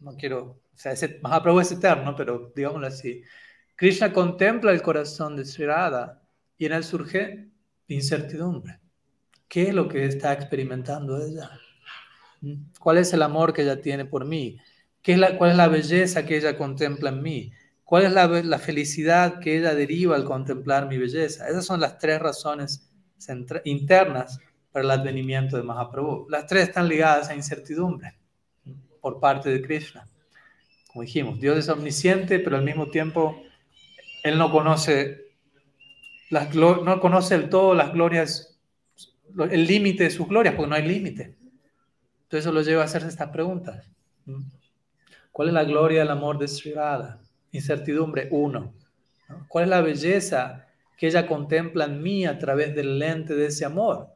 no 0.01 0.17
quiero, 0.17 0.41
o 0.41 0.75
sea, 0.77 0.91
ese, 0.91 1.17
Mahaprabhu 1.21 1.61
es 1.61 1.71
eterno, 1.71 2.13
pero 2.13 2.51
digámoslo 2.53 2.87
así. 2.87 3.23
Krishna 3.77 4.11
contempla 4.11 4.73
el 4.73 4.81
corazón 4.81 5.37
de 5.37 5.45
Sri 5.45 5.67
y 6.57 6.65
en 6.65 6.73
él 6.73 6.83
surge 6.83 7.47
incertidumbre. 7.87 8.81
¿Qué 9.47 9.69
es 9.69 9.73
lo 9.73 9.87
que 9.87 10.03
está 10.05 10.33
experimentando 10.33 11.25
ella? 11.25 11.51
¿Cuál 12.81 12.97
es 12.97 13.13
el 13.13 13.21
amor 13.21 13.53
que 13.53 13.61
ella 13.61 13.79
tiene 13.79 14.03
por 14.03 14.25
mí? 14.25 14.57
¿Qué 15.01 15.13
es 15.13 15.19
la, 15.19 15.37
¿Cuál 15.37 15.51
es 15.51 15.55
la 15.55 15.69
belleza 15.69 16.25
que 16.25 16.35
ella 16.35 16.57
contempla 16.57 17.09
en 17.09 17.21
mí? 17.21 17.53
¿Cuál 17.83 18.05
es 18.05 18.11
la, 18.11 18.27
la 18.27 18.59
felicidad 18.59 19.39
que 19.39 19.57
ella 19.57 19.75
deriva 19.75 20.15
al 20.15 20.23
contemplar 20.23 20.87
mi 20.87 20.97
belleza? 20.97 21.47
Esas 21.47 21.65
son 21.65 21.79
las 21.79 21.97
tres 21.97 22.19
razones 22.19 22.89
internas 23.65 24.39
para 24.71 24.85
el 24.85 24.91
advenimiento 24.91 25.57
de 25.57 25.63
Mahaprabhu. 25.63 26.27
Las 26.29 26.47
tres 26.47 26.69
están 26.69 26.87
ligadas 26.87 27.29
a 27.29 27.35
incertidumbre 27.35 28.17
por 29.01 29.19
parte 29.19 29.49
de 29.49 29.61
Krishna. 29.61 30.07
Como 30.87 31.03
dijimos, 31.03 31.39
Dios 31.39 31.57
es 31.57 31.69
omnisciente, 31.69 32.39
pero 32.39 32.57
al 32.57 32.63
mismo 32.63 32.87
tiempo 32.87 33.41
Él 34.23 34.37
no 34.37 34.51
conoce, 34.51 35.31
las, 36.29 36.53
no 36.55 36.99
conoce 36.99 37.35
el 37.35 37.49
todo 37.49 37.73
las 37.73 37.91
glorias, 37.91 38.59
el 39.49 39.67
límite 39.67 40.05
de 40.05 40.11
sus 40.11 40.27
glorias, 40.27 40.55
porque 40.55 40.69
no 40.69 40.75
hay 40.75 40.87
límite. 40.87 41.35
Entonces 42.23 42.45
eso 42.45 42.51
lo 42.51 42.61
lleva 42.61 42.81
a 42.81 42.85
hacerse 42.85 43.09
estas 43.09 43.29
preguntas. 43.29 43.89
¿Cuál 45.31 45.49
es 45.49 45.53
la 45.53 45.63
gloria 45.63 45.99
del 45.99 46.11
amor 46.11 46.37
de 46.37 46.47
Sri 46.47 46.73
Radha? 46.73 47.19
Incertidumbre, 47.53 48.27
uno. 48.31 48.73
¿Cuál 49.47 49.65
es 49.65 49.69
la 49.69 49.81
belleza 49.81 50.67
que 50.97 51.07
ella 51.07 51.27
contempla 51.27 51.85
en 51.85 52.01
mí 52.01 52.25
a 52.25 52.37
través 52.37 52.75
del 52.75 52.99
lente 52.99 53.35
de 53.35 53.45
ese 53.45 53.63
amor? 53.63 54.09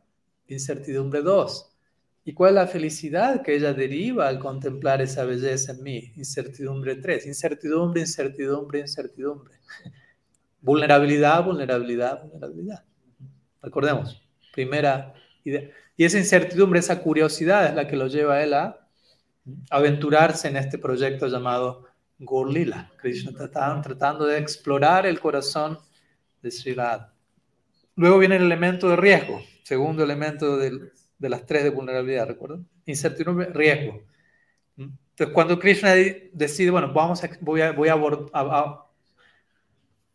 Incertidumbre, 0.47 1.21
dos. 1.21 1.71
¿Y 2.25 2.33
cuál 2.33 2.49
es 2.49 2.55
la 2.55 2.67
felicidad 2.67 3.43
que 3.43 3.55
ella 3.55 3.73
deriva 3.73 4.27
al 4.27 4.39
contemplar 4.39 5.01
esa 5.01 5.23
belleza 5.23 5.73
en 5.73 5.83
mí? 5.83 6.11
Incertidumbre, 6.17 6.95
tres. 6.95 7.25
Incertidumbre, 7.27 8.01
incertidumbre, 8.01 8.79
incertidumbre. 8.79 9.55
Vulnerabilidad, 10.61 11.45
vulnerabilidad, 11.45 12.23
vulnerabilidad. 12.23 12.83
Recordemos, 13.61 14.21
primera 14.51 15.13
idea. 15.43 15.69
Y 15.95 16.05
esa 16.05 16.17
incertidumbre, 16.17 16.79
esa 16.79 17.01
curiosidad 17.01 17.67
es 17.67 17.75
la 17.75 17.87
que 17.87 17.95
lo 17.95 18.07
lleva 18.07 18.35
a 18.35 18.43
él 18.43 18.53
a 18.55 18.87
aventurarse 19.69 20.47
en 20.47 20.57
este 20.57 20.77
proyecto 20.77 21.27
llamado 21.27 21.86
Gorlila. 22.19 22.91
Krishna 22.97 23.31
está 23.31 23.81
tratando 23.81 24.25
de 24.25 24.37
explorar 24.37 25.05
el 25.05 25.19
corazón 25.19 25.77
de 26.41 26.51
Sri 26.51 26.73
Radha. 26.73 27.13
Luego 27.95 28.19
viene 28.19 28.35
el 28.35 28.43
elemento 28.43 28.89
de 28.89 28.95
riesgo, 28.95 29.41
segundo 29.63 30.03
elemento 30.03 30.57
de 30.57 30.91
las 31.19 31.45
tres 31.45 31.63
de 31.63 31.71
vulnerabilidad, 31.71 32.27
¿recuerdan? 32.27 32.67
Incertidumbre, 32.85 33.49
riesgo. 33.49 34.03
Entonces, 34.77 35.33
cuando 35.33 35.57
Krishna 35.57 35.95
decide, 36.31 36.69
bueno, 36.69 36.93
vamos 36.93 37.23
a, 37.23 37.29
voy, 37.41 37.61
a, 37.61 37.71
voy 37.71 37.89
a, 37.89 37.95
a, 38.33 38.85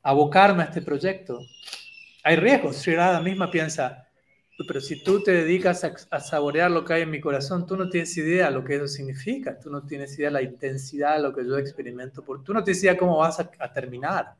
abocarme 0.02 0.62
a 0.62 0.66
este 0.66 0.80
proyecto, 0.80 1.40
hay 2.22 2.36
riesgos. 2.36 2.76
Sri 2.76 2.94
Radha 2.94 3.20
misma 3.20 3.50
piensa, 3.50 4.06
pero 4.66 4.80
si 4.80 5.02
tú 5.02 5.22
te 5.22 5.32
dedicas 5.32 5.84
a, 5.84 6.20
saborear 6.20 6.70
lo 6.70 6.84
que 6.84 6.94
hay 6.94 7.02
en 7.02 7.10
mi 7.10 7.20
corazón, 7.20 7.66
tú 7.66 7.76
no 7.76 7.88
tienes 7.88 8.16
idea 8.16 8.46
de 8.46 8.52
lo 8.52 8.64
que 8.64 8.76
eso 8.76 8.86
significa, 8.86 9.58
tú 9.58 9.70
no 9.70 9.82
tienes 9.82 10.16
idea 10.18 10.28
de 10.28 10.34
la 10.34 10.42
intensidad 10.42 11.16
de 11.16 11.22
lo 11.22 11.34
que 11.34 11.44
yo 11.44 11.56
experimento, 11.58 12.24
por, 12.24 12.44
tú 12.44 12.52
no 12.52 12.62
tienes 12.62 12.82
idea 12.82 12.96
cómo 12.96 13.18
vas 13.18 13.40
a, 13.40 13.72
terminar 13.72 14.34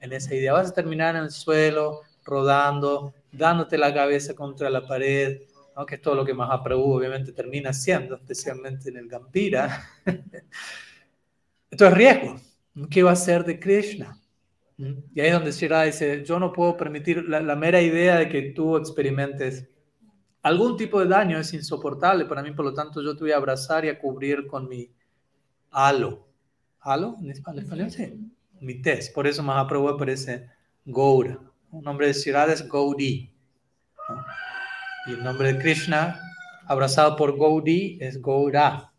en 0.00 0.12
esa 0.12 0.34
idea, 0.34 0.52
vas 0.52 0.70
a 0.70 0.74
terminar 0.74 1.16
en 1.16 1.24
el 1.24 1.30
suelo, 1.30 2.02
rodando, 2.24 3.14
dándote 3.32 3.78
la 3.78 3.92
cabeza 3.92 4.34
contra 4.34 4.70
la 4.70 4.86
pared, 4.86 5.40
que 5.86 5.94
es 5.96 6.00
todo 6.00 6.14
lo 6.14 6.24
que 6.24 6.34
Mahaprabhu 6.34 6.94
obviamente 6.94 7.32
termina 7.32 7.70
haciendo, 7.70 8.14
especialmente 8.14 8.90
en 8.90 8.98
el 8.98 9.08
Gampira. 9.08 9.84
Esto 11.70 11.86
es 11.86 11.92
riesgo. 11.92 12.36
¿Qué 12.88 13.02
va 13.02 13.12
a 13.12 13.16
ser 13.16 13.44
de 13.44 13.58
Krishna? 13.58 14.16
Y 14.76 15.20
ahí 15.20 15.28
es 15.28 15.32
donde 15.32 15.52
Shira 15.52 15.82
dice, 15.82 16.24
yo 16.24 16.38
no 16.40 16.52
puedo 16.52 16.76
permitir 16.76 17.28
la, 17.28 17.54
mera 17.54 17.80
idea 17.80 18.16
de 18.16 18.28
que 18.28 18.42
tú 18.50 18.76
experimentes 18.76 19.68
algún 20.42 20.76
tipo 20.76 21.00
de 21.00 21.06
daño, 21.06 21.38
es 21.38 21.54
insoportable 21.54 22.24
para 22.24 22.42
mí, 22.42 22.50
por 22.50 22.64
lo 22.64 22.74
tanto 22.74 23.00
yo 23.00 23.16
te 23.16 23.24
voy 23.24 23.32
a 23.32 23.36
abrazar 23.36 23.84
y 23.84 23.88
a 23.88 23.98
cubrir 23.98 24.46
con 24.46 24.68
mi 24.68 24.90
halo. 25.70 26.26
¿Halo? 26.80 27.16
¿En 27.22 27.30
español? 27.30 27.90
Sí. 27.90 28.30
Mi 28.60 28.82
test. 28.82 29.14
Por 29.14 29.26
eso 29.26 29.42
Mahaprabhu 29.42 29.88
aparece 29.88 30.48
Gaura. 30.84 31.38
El 31.72 31.82
nombre 31.82 32.08
de 32.08 32.12
Shirada 32.12 32.52
es 32.52 32.68
Gaudi. 32.68 33.32
Y 35.06 35.10
el 35.10 35.24
nombre 35.24 35.52
de 35.52 35.58
Krishna, 35.60 36.20
abrazado 36.66 37.16
por 37.16 37.38
Gaudi, 37.38 37.98
es 38.00 38.20
Gaura. 38.20 38.92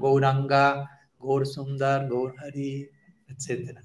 Gauranga, 0.00 0.90
Gaur 1.18 1.46
Sundar, 1.46 2.08
Gaur 2.08 2.34
Hari, 2.38 2.90
etc. 3.28 3.78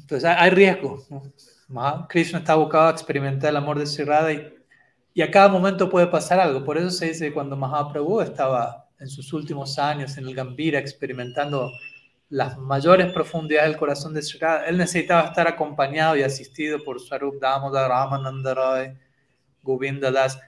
Entonces 0.00 0.30
hay 0.36 0.50
riesgo. 0.50 1.04
Krishna 2.08 2.38
está 2.38 2.52
abocado 2.52 2.88
a 2.88 2.90
experimentar 2.90 3.50
el 3.50 3.56
amor 3.56 3.78
de 3.78 3.86
Sri 3.86 4.04
y, 4.04 5.20
y, 5.20 5.22
a 5.22 5.30
cada 5.30 5.48
momento 5.48 5.90
puede 5.90 6.06
pasar 6.06 6.38
algo. 6.38 6.64
Por 6.64 6.78
eso 6.78 6.90
se 6.90 7.06
dice 7.06 7.28
que 7.28 7.34
cuando 7.34 7.56
Mahaprabhu 7.56 8.20
estaba 8.20 8.88
en 8.98 9.08
sus 9.08 9.32
últimos 9.32 9.78
años 9.78 10.16
en 10.16 10.26
el 10.26 10.34
Gambira 10.34 10.78
experimentando 10.78 11.70
las 12.28 12.58
mayores 12.58 13.12
profundidades 13.12 13.70
del 13.70 13.78
corazón 13.78 14.12
de 14.14 14.22
Sri 14.22 14.40
él 14.66 14.78
necesitaba 14.78 15.28
estar 15.28 15.46
acompañado 15.46 16.16
y 16.16 16.22
asistido 16.22 16.82
por 16.82 17.00
Swarup 17.00 17.40
Damodar, 17.40 17.88
Ramananda 17.88 18.54
Roy, 18.54 18.98
Govinda 19.62 20.10
Das, 20.10 20.40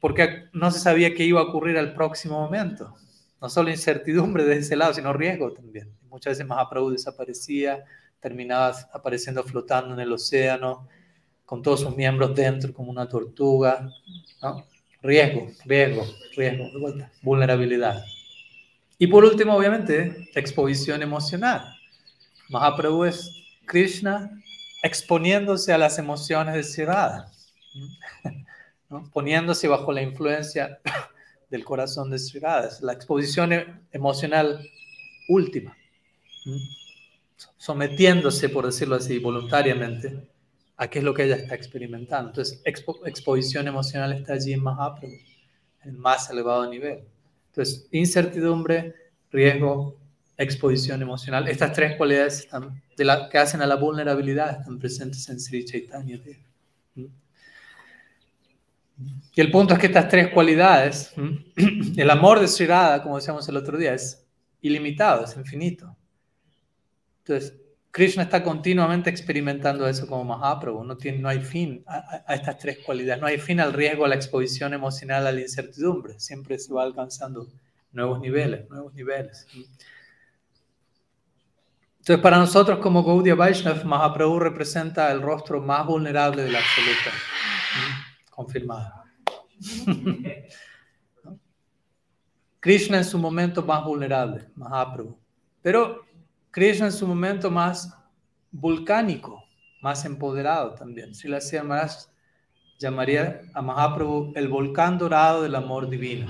porque 0.00 0.48
no 0.52 0.70
se 0.70 0.80
sabía 0.80 1.14
qué 1.14 1.24
iba 1.24 1.40
a 1.40 1.44
ocurrir 1.44 1.78
al 1.78 1.94
próximo 1.94 2.40
momento. 2.40 2.94
No 3.40 3.48
solo 3.48 3.70
incertidumbre 3.70 4.44
de 4.44 4.58
ese 4.58 4.76
lado, 4.76 4.94
sino 4.94 5.12
riesgo 5.12 5.52
también. 5.52 5.92
Muchas 6.08 6.32
veces 6.32 6.46
Mahaprabhu 6.46 6.90
desaparecía, 6.90 7.84
terminabas 8.22 8.88
apareciendo 8.92 9.42
flotando 9.42 9.92
en 9.94 10.00
el 10.00 10.12
océano, 10.12 10.88
con 11.44 11.60
todos 11.60 11.80
sus 11.80 11.94
miembros 11.96 12.34
dentro 12.34 12.72
como 12.72 12.90
una 12.90 13.08
tortuga. 13.08 13.90
Riesgo, 15.02 15.50
riesgo, 15.66 16.06
riesgo, 16.36 16.64
vulnerabilidad. 17.20 18.02
Y 18.96 19.08
por 19.08 19.24
último, 19.24 19.56
obviamente, 19.56 20.30
exposición 20.34 21.02
emocional. 21.02 21.76
Mahaprabhu 22.48 23.04
es 23.04 23.28
Krishna 23.66 24.30
exponiéndose 24.84 25.72
a 25.72 25.78
las 25.78 25.98
emociones 25.98 26.54
de 26.54 26.62
Sirada, 26.62 27.32
poniéndose 29.12 29.66
bajo 29.66 29.92
la 29.92 30.02
influencia 30.02 30.78
del 31.50 31.64
corazón 31.64 32.10
de 32.10 32.20
Sirada. 32.20 32.68
Es 32.68 32.80
la 32.80 32.92
exposición 32.92 33.52
emocional 33.92 34.64
última 35.28 35.76
sometiéndose, 37.62 38.48
por 38.48 38.66
decirlo 38.66 38.96
así, 38.96 39.20
voluntariamente 39.20 40.28
a 40.76 40.90
qué 40.90 40.98
es 40.98 41.04
lo 41.04 41.14
que 41.14 41.22
ella 41.22 41.36
está 41.36 41.54
experimentando. 41.54 42.30
Entonces, 42.30 42.60
exposición 42.64 43.68
emocional 43.68 44.12
está 44.12 44.32
allí 44.32 44.52
en 44.52 44.64
Mahaprabhu, 44.64 45.14
en 45.84 45.96
más 45.96 46.28
elevado 46.28 46.68
nivel. 46.68 47.04
Entonces, 47.50 47.86
incertidumbre, 47.92 48.96
riesgo, 49.30 49.96
exposición 50.36 51.02
emocional. 51.02 51.46
Estas 51.46 51.72
tres 51.72 51.96
cualidades 51.96 52.48
de 52.96 53.04
la, 53.04 53.28
que 53.28 53.38
hacen 53.38 53.62
a 53.62 53.66
la 53.68 53.76
vulnerabilidad 53.76 54.58
están 54.58 54.80
presentes 54.80 55.28
en 55.28 55.38
Sri 55.38 55.64
Chaitanya. 55.64 56.18
Y 56.96 57.10
el 59.40 59.52
punto 59.52 59.74
es 59.74 59.78
que 59.78 59.86
estas 59.86 60.08
tres 60.08 60.32
cualidades, 60.32 61.14
el 61.96 62.10
amor 62.10 62.40
de 62.40 62.48
Sri 62.48 62.66
Radha, 62.66 63.04
como 63.04 63.18
decíamos 63.18 63.48
el 63.48 63.56
otro 63.56 63.78
día, 63.78 63.94
es 63.94 64.26
ilimitado, 64.62 65.26
es 65.26 65.36
infinito. 65.36 65.96
Entonces, 67.24 67.54
Krishna 67.92 68.22
está 68.22 68.42
continuamente 68.42 69.10
experimentando 69.10 69.86
eso 69.86 70.06
como 70.06 70.24
Mahaprabhu. 70.24 70.82
No, 70.82 70.96
tiene, 70.96 71.18
no 71.18 71.28
hay 71.28 71.40
fin 71.40 71.84
a, 71.86 72.34
estas 72.34 72.58
tres 72.58 72.78
cualidades. 72.78 73.20
No 73.20 73.26
hay 73.26 73.38
fin 73.38 73.60
al 73.60 73.74
riesgo, 73.74 74.06
a 74.06 74.08
la 74.08 74.14
exposición 74.14 74.72
emocional, 74.72 75.26
a 75.26 75.32
la 75.32 75.40
incertidumbre. 75.40 76.18
Siempre 76.18 76.58
se 76.58 76.72
va 76.72 76.84
alcanzando 76.84 77.46
nuevos 77.92 78.18
niveles, 78.20 78.68
nuevos 78.70 78.94
niveles. 78.94 79.46
Entonces, 81.98 82.22
para 82.22 82.38
nosotros 82.38 82.78
como 82.78 83.04
Gaudiya 83.04 83.34
Vaishnav, 83.34 83.84
Mahaprabhu 83.84 84.38
representa 84.40 85.12
el 85.12 85.20
rostro 85.20 85.60
más 85.60 85.86
vulnerable 85.86 86.42
de 86.42 86.50
la 86.50 86.60
absoluta. 86.60 87.10
Confirmado. 88.30 89.04
Krishna 92.58 92.96
en 92.98 93.04
su 93.04 93.18
momento 93.18 93.62
más 93.62 93.84
vulnerable, 93.84 94.48
Mahaprabhu. 94.56 95.18
Pero 95.60 96.06
Krishna 96.52 96.84
en 96.84 96.92
su 96.92 97.06
momento 97.06 97.50
más 97.50 97.96
volcánico, 98.50 99.42
más 99.80 100.04
empoderado 100.04 100.74
también. 100.74 101.14
Si 101.14 101.26
la 101.26 101.40
más 101.64 102.12
llamaría 102.78 103.40
a 103.54 103.62
Mahaprabhu 103.62 104.34
el 104.36 104.48
volcán 104.48 104.98
dorado 104.98 105.42
del 105.42 105.54
amor 105.54 105.88
divino. 105.88 106.28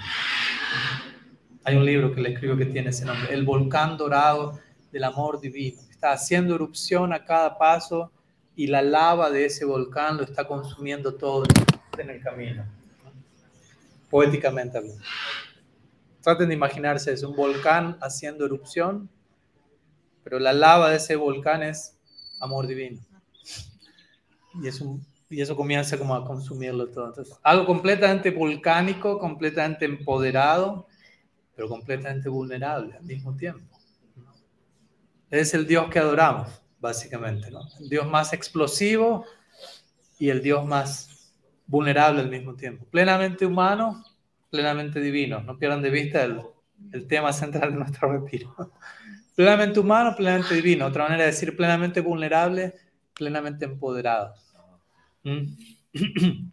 Hay 1.64 1.74
un 1.74 1.84
libro 1.84 2.14
que 2.14 2.20
le 2.20 2.34
escribo 2.34 2.56
que 2.56 2.66
tiene 2.66 2.90
ese 2.90 3.04
nombre, 3.04 3.34
el 3.34 3.44
volcán 3.44 3.96
dorado 3.96 4.60
del 4.92 5.02
amor 5.02 5.40
divino. 5.40 5.80
Está 5.90 6.12
haciendo 6.12 6.54
erupción 6.54 7.12
a 7.12 7.24
cada 7.24 7.58
paso 7.58 8.12
y 8.54 8.68
la 8.68 8.80
lava 8.80 9.28
de 9.28 9.46
ese 9.46 9.64
volcán 9.64 10.18
lo 10.18 10.22
está 10.22 10.46
consumiendo 10.46 11.14
todo 11.16 11.42
en 11.98 12.10
el 12.10 12.22
camino. 12.22 12.64
Poéticamente 14.08 14.78
hablando. 14.78 15.02
Traten 16.20 16.48
de 16.48 16.54
imaginarse, 16.54 17.12
es 17.12 17.24
un 17.24 17.34
volcán 17.34 17.98
haciendo 18.00 18.44
erupción, 18.44 19.10
pero 20.22 20.38
la 20.38 20.52
lava 20.52 20.90
de 20.90 20.96
ese 20.96 21.16
volcán 21.16 21.62
es 21.62 21.98
amor 22.40 22.66
divino. 22.66 23.00
Y, 24.62 24.68
eso 25.40 25.56
comienza 25.56 25.96
como 25.96 26.14
a 26.14 26.26
consumirlo 26.26 26.88
todo. 26.88 27.06
Entonces, 27.06 27.34
algo 27.42 27.64
completamente 27.64 28.30
volcánico, 28.30 29.18
completamente 29.18 29.86
empoderado, 29.86 30.86
pero 31.56 31.68
completamente 31.68 32.28
vulnerable 32.28 32.94
al 32.94 33.04
mismo 33.04 33.34
tiempo. 33.34 33.78
Es 35.30 35.54
el 35.54 35.66
Dios 35.66 35.88
que 35.88 35.98
adoramos, 35.98 36.60
básicamente. 36.78 37.48
El 37.80 37.88
Dios 37.88 38.06
más 38.06 38.34
explosivo 38.34 39.24
y 40.18 40.28
el 40.28 40.42
Dios 40.42 40.66
más 40.66 41.32
vulnerable 41.66 42.20
al 42.20 42.28
mismo 42.28 42.54
tiempo. 42.54 42.84
Plenamente 42.90 43.46
humano, 43.46 44.04
plenamente 44.50 45.00
divino. 45.00 45.40
No 45.40 45.58
pierdan 45.58 45.80
de 45.80 45.88
vista 45.88 46.22
el, 46.22 46.42
el 46.92 47.06
tema 47.06 47.32
central 47.32 47.72
de 47.72 47.78
nuestro 47.78 48.12
retiro. 48.12 48.54
Plenamente 49.34 49.80
humano, 49.80 50.14
plenamente 50.16 50.54
divino. 50.54 50.86
Otra 50.86 51.04
manera 51.04 51.24
de 51.24 51.30
decir 51.30 51.56
plenamente 51.56 52.00
vulnerable, 52.00 52.74
plenamente 53.14 53.64
empoderado. 53.64 54.34
¿Mm? 55.24 55.54
Entonces, 55.92 56.50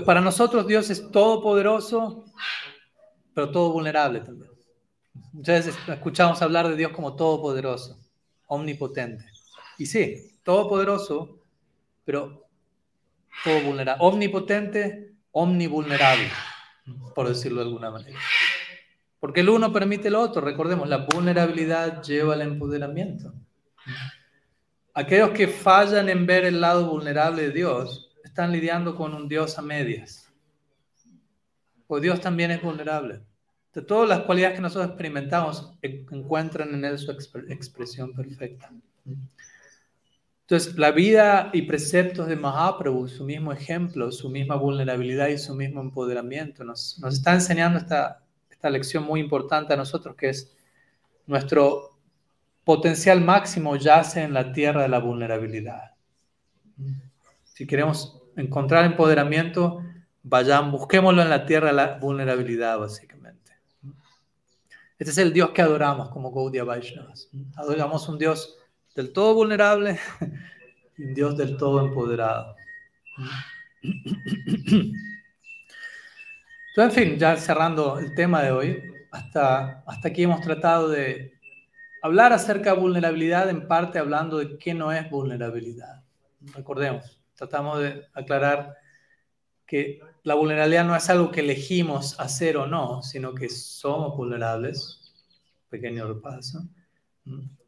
para 0.06 0.20
nosotros 0.20 0.66
Dios 0.66 0.90
es 0.90 1.10
todopoderoso, 1.10 2.24
pero 3.34 3.50
todo 3.50 3.72
vulnerable 3.72 4.20
también. 4.20 4.50
Muchas 5.32 5.66
veces 5.66 5.80
escuchamos 5.88 6.40
hablar 6.42 6.68
de 6.68 6.76
Dios 6.76 6.92
como 6.92 7.16
todopoderoso, 7.16 7.98
omnipotente. 8.46 9.24
Y 9.78 9.86
sí, 9.86 10.38
todopoderoso, 10.44 11.40
pero 12.04 12.46
todo 13.42 13.60
vulnerable. 13.62 14.04
Omnipotente, 14.04 15.14
omnivulnerable, 15.32 16.30
por 17.14 17.28
decirlo 17.28 17.60
de 17.60 17.66
alguna 17.66 17.90
manera. 17.90 18.18
Porque 19.24 19.40
el 19.40 19.48
uno 19.48 19.72
permite 19.72 20.08
el 20.08 20.16
otro. 20.16 20.42
Recordemos, 20.42 20.86
la 20.86 21.06
vulnerabilidad 21.06 22.02
lleva 22.02 22.34
al 22.34 22.42
empoderamiento. 22.42 23.32
Aquellos 24.92 25.30
que 25.30 25.48
fallan 25.48 26.10
en 26.10 26.26
ver 26.26 26.44
el 26.44 26.60
lado 26.60 26.90
vulnerable 26.90 27.44
de 27.44 27.50
Dios 27.50 28.12
están 28.22 28.52
lidiando 28.52 28.94
con 28.94 29.14
un 29.14 29.26
Dios 29.26 29.58
a 29.58 29.62
medias. 29.62 30.30
Pues 31.86 32.02
Dios 32.02 32.20
también 32.20 32.50
es 32.50 32.60
vulnerable. 32.60 33.22
De 33.72 33.80
todas 33.80 34.10
las 34.10 34.20
cualidades 34.26 34.56
que 34.56 34.60
nosotros 34.60 34.88
experimentamos 34.90 35.72
encuentran 35.80 36.74
en 36.74 36.84
Él 36.84 36.98
su 36.98 37.10
expresión 37.10 38.12
perfecta. 38.12 38.72
Entonces, 40.42 40.76
la 40.76 40.90
vida 40.90 41.48
y 41.54 41.62
preceptos 41.62 42.28
de 42.28 42.36
Mahaprabhu, 42.36 43.08
su 43.08 43.24
mismo 43.24 43.54
ejemplo, 43.54 44.12
su 44.12 44.28
misma 44.28 44.56
vulnerabilidad 44.56 45.28
y 45.28 45.38
su 45.38 45.54
mismo 45.54 45.80
empoderamiento, 45.80 46.62
nos, 46.62 46.98
nos 46.98 47.14
está 47.14 47.32
enseñando 47.32 47.78
esta, 47.78 48.23
esta 48.64 48.70
lección 48.70 49.04
muy 49.04 49.20
importante 49.20 49.74
a 49.74 49.76
nosotros, 49.76 50.16
que 50.16 50.30
es 50.30 50.56
nuestro 51.26 51.98
potencial 52.64 53.20
máximo 53.20 53.76
yace 53.76 54.22
en 54.22 54.32
la 54.32 54.52
tierra 54.52 54.80
de 54.80 54.88
la 54.88 55.00
vulnerabilidad. 55.00 55.92
Si 57.42 57.66
queremos 57.66 58.22
encontrar 58.36 58.86
empoderamiento, 58.86 59.82
vayan, 60.22 60.72
busquémoslo 60.72 61.20
en 61.20 61.28
la 61.28 61.44
tierra 61.44 61.66
de 61.66 61.72
la 61.74 61.98
vulnerabilidad, 61.98 62.78
básicamente. 62.78 63.52
Este 64.98 65.10
es 65.10 65.18
el 65.18 65.34
Dios 65.34 65.50
que 65.50 65.60
adoramos 65.60 66.08
como 66.08 66.32
Gaudiya 66.32 66.64
Vaishnavas. 66.64 67.28
Adoramos 67.56 68.08
un 68.08 68.16
Dios 68.16 68.56
del 68.96 69.12
todo 69.12 69.34
vulnerable 69.34 69.98
y 70.96 71.02
un 71.02 71.12
Dios 71.12 71.36
del 71.36 71.58
todo 71.58 71.86
empoderado. 71.86 72.56
Entonces, 76.76 76.98
en 76.98 77.10
fin, 77.10 77.18
ya 77.18 77.36
cerrando 77.36 77.98
el 77.98 78.14
tema 78.14 78.42
de 78.42 78.50
hoy, 78.50 78.82
hasta, 79.12 79.82
hasta 79.86 80.08
aquí 80.08 80.24
hemos 80.24 80.40
tratado 80.40 80.88
de 80.88 81.34
Hablar 82.04 82.34
acerca 82.34 82.74
de 82.74 82.80
vulnerabilidad 82.80 83.48
en 83.48 83.66
parte 83.66 83.98
hablando 83.98 84.36
de 84.36 84.58
qué 84.58 84.74
no 84.74 84.92
es 84.92 85.08
vulnerabilidad. 85.08 86.04
Recordemos, 86.52 87.18
tratamos 87.34 87.80
de 87.80 88.04
aclarar 88.12 88.76
que 89.66 90.00
la 90.22 90.34
vulnerabilidad 90.34 90.84
no 90.84 90.94
es 90.94 91.08
algo 91.08 91.30
que 91.30 91.40
elegimos 91.40 92.20
hacer 92.20 92.58
o 92.58 92.66
no, 92.66 93.02
sino 93.02 93.34
que 93.34 93.48
somos 93.48 94.14
vulnerables. 94.18 95.14
Pequeño 95.70 96.06
repaso. 96.06 96.68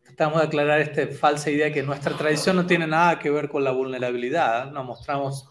Tratamos 0.05 0.43
de 0.43 0.47
aclarar 0.49 0.81
esta 0.81 1.07
falsa 1.17 1.51
idea 1.51 1.73
que 1.73 1.83
nuestra 1.83 2.15
tradición 2.15 2.57
no 2.57 2.67
tiene 2.67 2.87
nada 2.87 3.19
que 3.19 3.31
ver 3.31 3.49
con 3.49 3.65
la 3.65 3.71
vulnerabilidad. 3.71 4.71
Nos 4.71 4.85
mostramos, 4.85 5.49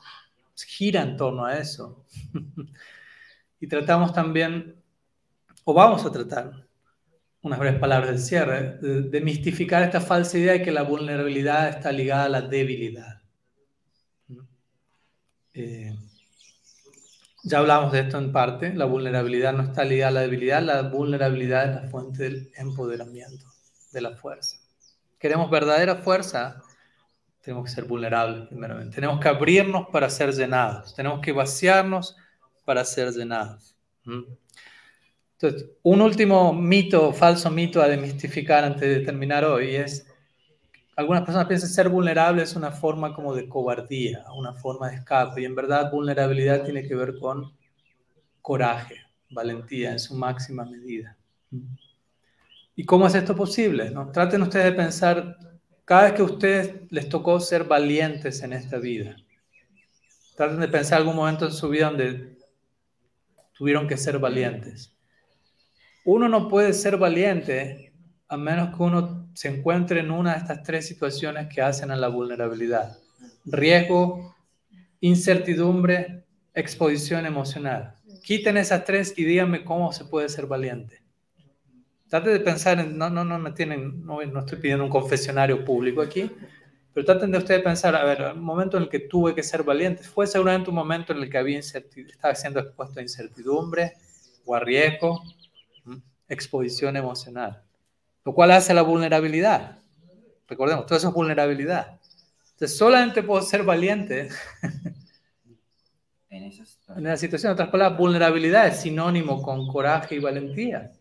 gira 0.67 1.01
en 1.01 1.17
torno 1.17 1.43
a 1.43 1.57
eso. 1.57 2.05
Y 3.59 3.67
tratamos 3.67 4.13
también, 4.13 4.81
o 5.63 5.73
vamos 5.73 6.05
a 6.05 6.11
tratar, 6.11 6.65
unas 7.45 7.59
breves 7.59 7.79
palabras 7.79 8.09
del 8.09 8.19
cierre, 8.19 8.77
de, 8.79 9.21
mistificar 9.21 9.83
esta 9.83 10.01
falsa 10.01 10.37
idea 10.37 10.53
de 10.53 10.63
que 10.63 10.71
la 10.71 10.81
vulnerabilidad 10.81 11.69
está 11.69 11.91
ligada 11.91 12.25
a 12.25 12.29
la 12.29 12.41
debilidad. 12.41 13.21
Eh, 15.53 15.95
ya 17.43 17.59
hablamos 17.59 17.91
de 17.91 17.99
esto 17.99 18.17
en 18.17 18.31
parte, 18.31 18.73
la 18.73 18.85
vulnerabilidad 18.85 19.53
no 19.53 19.61
está 19.61 19.85
ligada 19.85 20.09
a 20.09 20.13
la 20.13 20.21
debilidad, 20.21 20.63
la 20.63 20.81
vulnerabilidad 20.81 21.69
es 21.69 21.83
la 21.83 21.89
fuente 21.89 22.23
del 22.23 22.51
empoderamiento, 22.57 23.45
de 23.91 24.01
la 24.01 24.15
fuerza. 24.15 24.57
Queremos 25.19 25.51
verdadera 25.51 25.97
fuerza, 25.97 26.63
tenemos 27.41 27.65
que 27.65 27.71
ser 27.75 27.83
vulnerables 27.83 28.47
primeramente, 28.47 28.95
tenemos 28.95 29.19
que 29.19 29.27
abrirnos 29.27 29.87
para 29.91 30.09
ser 30.09 30.33
llenados, 30.33 30.95
tenemos 30.95 31.21
que 31.21 31.31
vaciarnos 31.31 32.17
para 32.65 32.83
ser 32.83 33.11
llenados. 33.13 33.75
Entonces, 35.39 35.69
un 35.83 36.01
último 36.01 36.53
mito, 36.53 37.13
falso 37.13 37.49
mito 37.51 37.81
a 37.81 37.87
demistificar 37.87 38.63
antes 38.63 38.81
de 38.81 38.99
terminar 39.05 39.45
hoy 39.45 39.75
es, 39.75 40.07
algunas 40.95 41.23
personas 41.23 41.47
piensan 41.47 41.69
ser 41.69 41.89
vulnerable 41.89 42.41
es 42.41 42.55
una 42.55 42.71
forma 42.71 43.13
como 43.13 43.35
de 43.35 43.49
cobardía, 43.49 44.25
una 44.35 44.53
forma 44.53 44.89
de 44.89 44.95
escape, 44.95 45.41
y 45.41 45.45
en 45.45 45.55
verdad 45.55 45.91
vulnerabilidad 45.91 46.63
tiene 46.63 46.87
que 46.87 46.95
ver 46.95 47.19
con 47.19 47.53
coraje, 48.41 48.97
valentía 49.29 49.91
en 49.91 49.99
su 49.99 50.15
máxima 50.15 50.63
medida. 50.63 51.17
¿Y 52.75 52.85
cómo 52.85 53.07
es 53.07 53.15
esto 53.15 53.35
posible? 53.35 53.91
¿no? 53.91 54.09
Traten 54.11 54.41
ustedes 54.41 54.65
de 54.65 54.71
pensar, 54.71 55.37
cada 55.83 56.03
vez 56.03 56.13
que 56.13 56.21
a 56.21 56.25
ustedes 56.25 56.91
les 56.91 57.09
tocó 57.09 57.39
ser 57.41 57.65
valientes 57.65 58.41
en 58.41 58.53
esta 58.53 58.77
vida, 58.77 59.17
traten 60.37 60.61
de 60.61 60.67
pensar 60.69 60.99
algún 60.99 61.15
momento 61.17 61.45
en 61.45 61.51
su 61.51 61.67
vida 61.67 61.87
donde 61.87 62.37
tuvieron 63.57 63.87
que 63.87 63.97
ser 63.97 64.19
valientes 64.19 64.95
uno 66.05 66.29
no 66.29 66.47
puede 66.47 66.71
ser 66.73 66.97
valiente 66.97 67.91
a 68.27 68.37
menos 68.37 68.75
que 68.75 68.83
uno 68.83 69.27
se 69.33 69.49
encuentre 69.49 69.99
en 69.99 70.11
una 70.11 70.33
de 70.33 70.37
estas 70.37 70.63
tres 70.63 70.87
situaciones 70.87 71.47
que 71.53 71.61
hacen 71.61 71.91
a 71.91 71.95
la 71.95 72.07
vulnerabilidad. 72.07 72.97
Riesgo, 73.43 74.35
incertidumbre, 75.01 76.23
exposición 76.53 77.25
emocional. 77.25 77.95
Quiten 78.23 78.57
esas 78.57 78.85
tres 78.85 79.13
y 79.17 79.25
díganme 79.25 79.65
cómo 79.65 79.91
se 79.91 80.05
puede 80.05 80.29
ser 80.29 80.45
valiente. 80.45 81.01
Traten 82.07 82.33
de 82.33 82.39
pensar 82.39 82.79
en, 82.79 82.97
no, 82.97 83.09
no, 83.09 83.25
no 83.25 83.39
me 83.39 83.51
tienen, 83.51 84.05
no, 84.05 84.23
no 84.23 84.39
estoy 84.39 84.59
pidiendo 84.59 84.83
un 84.83 84.91
confesionario 84.91 85.65
público 85.65 86.01
aquí, 86.01 86.31
pero 86.95 87.07
traten 87.07 87.29
de 87.29 87.39
ustedes 87.39 87.61
pensar, 87.61 87.93
a 87.93 88.05
ver, 88.05 88.21
el 88.21 88.35
momento 88.35 88.77
en 88.77 88.83
el 88.83 88.89
que 88.89 89.01
tuve 89.01 89.35
que 89.35 89.43
ser 89.43 89.63
valiente, 89.63 90.01
fue 90.01 90.25
seguramente 90.25 90.69
un 90.69 90.77
momento 90.77 91.11
en 91.11 91.19
el 91.21 91.29
que 91.29 91.37
había 91.37 91.59
estaba 91.59 92.33
siendo 92.35 92.61
expuesto 92.61 93.01
a 93.01 93.03
incertidumbre 93.03 93.97
o 94.45 94.55
a 94.55 94.61
riesgo, 94.61 95.21
exposición 96.29 96.95
emocional, 96.95 97.61
lo 98.23 98.33
cual 98.33 98.51
hace 98.51 98.73
la 98.73 98.81
vulnerabilidad. 98.81 99.79
Recordemos, 100.47 100.85
todo 100.85 100.97
eso 100.97 101.09
es 101.09 101.13
vulnerabilidad. 101.13 101.99
Entonces, 102.53 102.77
solamente 102.77 103.23
puedo 103.23 103.41
ser 103.41 103.63
valiente 103.63 104.29
en, 106.29 106.43
esa 106.45 107.17
situación. 107.17 107.49
En 107.49 107.53
otras 107.55 107.67
palabras, 107.67 107.99
vulnerabilidad 107.99 108.67
es 108.67 108.79
sinónimo 108.79 109.41
con 109.41 109.67
coraje 109.67 110.15
y 110.15 110.19
valentía. 110.19 110.93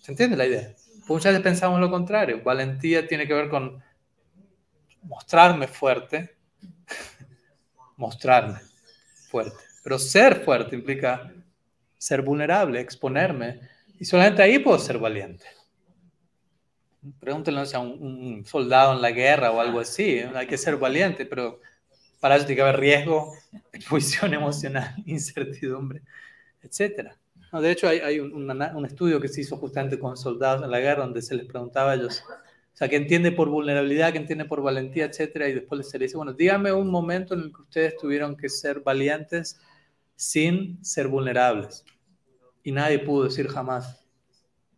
¿Se 0.00 0.10
entiende 0.10 0.38
la 0.38 0.46
idea? 0.46 0.74
muchas 1.06 1.32
veces 1.32 1.42
pensamos 1.42 1.78
lo 1.80 1.90
contrario. 1.90 2.40
Valentía 2.42 3.06
tiene 3.06 3.26
que 3.26 3.34
ver 3.34 3.50
con 3.50 3.82
mostrarme 5.02 5.66
fuerte, 5.66 6.36
mostrarme 7.96 8.60
fuerte. 9.28 9.64
Pero 9.82 9.98
ser 9.98 10.44
fuerte 10.44 10.76
implica 10.76 11.32
ser 11.98 12.22
vulnerable, 12.22 12.80
exponerme, 12.80 13.60
y 13.98 14.04
solamente 14.04 14.42
ahí 14.42 14.58
puedo 14.58 14.78
ser 14.78 14.98
valiente. 14.98 15.44
Pregúntenle 17.20 17.62
a 17.72 17.78
un, 17.78 18.44
soldado 18.44 18.94
en 18.94 19.02
la 19.02 19.10
guerra 19.10 19.50
o 19.50 19.60
algo 19.60 19.80
así, 19.80 20.20
hay 20.20 20.46
que 20.46 20.58
ser 20.58 20.76
valiente, 20.76 21.26
pero 21.26 21.60
para 22.20 22.36
eso 22.36 22.46
tiene 22.46 22.56
que 22.56 22.62
haber 22.62 22.80
riesgo, 22.80 23.32
exposición 23.72 24.34
emocional, 24.40 24.94
incertidumbre, 25.06 26.02
etc. 26.62 27.12
No, 27.52 27.60
de 27.60 27.70
hecho, 27.70 27.88
hay, 27.88 28.20
un, 28.20 28.50
un 28.50 28.86
estudio 28.86 29.20
que 29.20 29.28
se 29.28 29.40
hizo 29.40 29.56
justamente 29.56 29.98
con 29.98 30.16
soldados 30.16 30.64
en 30.64 30.70
la 30.70 30.80
guerra 30.80 31.02
donde 31.02 31.22
se 31.22 31.34
les 31.34 31.46
preguntaba 31.46 31.92
a 31.92 31.94
ellos, 31.94 32.24
sea, 32.82 32.88
¿qué 32.88 32.96
entiende 32.96 33.30
por 33.30 33.48
vulnerabilidad, 33.48 34.12
qué 34.12 34.18
entiende 34.18 34.44
por 34.44 34.60
valentía, 34.60 35.04
etcétera? 35.04 35.48
Y 35.48 35.52
después 35.52 35.88
se 35.88 36.00
les 36.00 36.08
dice, 36.08 36.16
bueno, 36.16 36.32
dígame 36.32 36.72
un 36.72 36.90
momento 36.90 37.34
en 37.34 37.42
el 37.42 37.52
que 37.52 37.62
ustedes 37.62 37.96
tuvieron 37.96 38.36
que 38.36 38.48
ser 38.48 38.80
valientes 38.80 39.60
sin 40.16 40.84
ser 40.84 41.06
vulnerables. 41.06 41.84
Y 42.64 42.72
nadie 42.72 42.98
pudo 42.98 43.24
decir 43.24 43.46
jamás. 43.46 44.04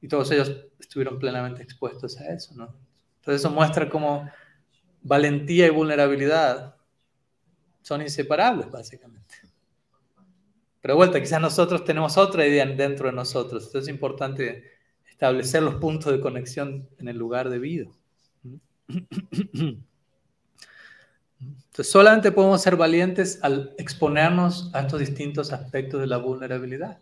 Y 0.03 0.09
todos 0.09 0.31
ellos 0.33 0.55
estuvieron 0.79 1.19
plenamente 1.19 1.63
expuestos 1.63 2.21
a 2.21 2.31
eso, 2.31 2.55
¿no? 2.55 2.77
Entonces 3.21 3.41
eso 3.41 3.51
muestra 3.51 3.89
cómo 3.89 4.31
valentía 5.01 5.67
y 5.67 5.71
vulnerabilidad 5.71 6.77
son 7.81 8.03
inseparables, 8.03 8.71
básicamente. 8.71 9.35
Pero 10.83 10.97
vuelta, 10.97 11.19
quizás 11.21 11.41
nosotros 11.41 11.85
tenemos 11.87 12.19
otra 12.19 12.47
idea 12.47 12.67
dentro 12.67 13.07
de 13.07 13.15
nosotros. 13.15 13.65
Entonces 13.65 13.89
es 13.89 13.95
importante 13.95 14.74
establecer 15.15 15.63
los 15.63 15.77
puntos 15.77 16.13
de 16.13 16.21
conexión 16.21 16.89
en 16.99 17.09
el 17.09 17.17
lugar 17.17 17.49
debido. 17.49 17.91
Entonces 21.39 21.91
solamente 21.91 22.33
podemos 22.33 22.61
ser 22.61 22.77
valientes 22.77 23.39
al 23.43 23.75
exponernos 23.79 24.71
a 24.75 24.81
estos 24.81 25.01
distintos 25.01 25.53
aspectos 25.53 26.01
de 26.01 26.09
la 26.09 26.19
vulnerabilidad. 26.19 26.99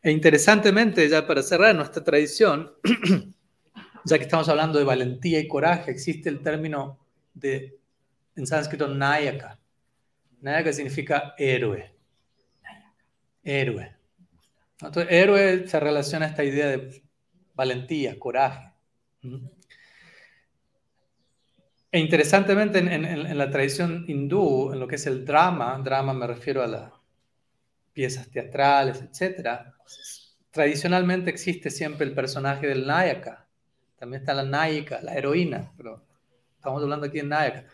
E 0.00 0.12
interesantemente, 0.12 1.08
ya 1.08 1.26
para 1.26 1.42
cerrar 1.42 1.74
nuestra 1.74 2.04
tradición, 2.04 2.70
ya 4.04 4.16
que 4.16 4.24
estamos 4.24 4.48
hablando 4.48 4.78
de 4.78 4.84
valentía 4.84 5.40
y 5.40 5.48
coraje, 5.48 5.90
existe 5.90 6.28
el 6.28 6.40
término 6.40 6.98
de, 7.34 7.78
en 8.36 8.46
sánscrito, 8.46 8.86
nayaka. 8.88 9.58
Nayaka 10.40 10.72
significa 10.72 11.34
héroe. 11.36 11.92
Héroe. 13.42 13.97
Entonces, 14.80 15.06
héroe 15.12 15.68
se 15.68 15.78
relaciona 15.80 16.26
a 16.26 16.28
esta 16.30 16.44
idea 16.44 16.66
de 16.68 17.02
valentía, 17.54 18.18
coraje. 18.18 18.72
E 21.96 21.98
interesantemente, 22.06 22.78
en, 22.78 22.88
en- 22.88 23.04
en 23.32 23.38
la 23.38 23.50
tradición 23.50 24.04
hindú, 24.08 24.72
en 24.72 24.80
lo 24.80 24.88
que 24.88 24.96
es 24.96 25.06
el 25.06 25.24
drama, 25.26 25.78
drama 25.84 26.12
me 26.14 26.26
refiero 26.26 26.62
a 26.62 26.66
las 26.66 26.92
piezas 27.92 28.30
teatrales, 28.30 29.02
etc. 29.02 29.74
Tradicionalmente 30.50 31.30
existe 31.30 31.70
siempre 31.70 32.06
el 32.06 32.14
personaje 32.14 32.66
del 32.66 32.86
Nayaka. 32.86 33.46
También 33.98 34.22
está 34.22 34.34
la 34.34 34.44
Nayika, 34.44 35.00
la 35.02 35.14
heroína, 35.14 35.72
pero 35.76 36.04
estamos 36.56 36.82
hablando 36.82 37.06
aquí 37.06 37.18
de 37.18 37.24
Nayaka. 37.24 37.64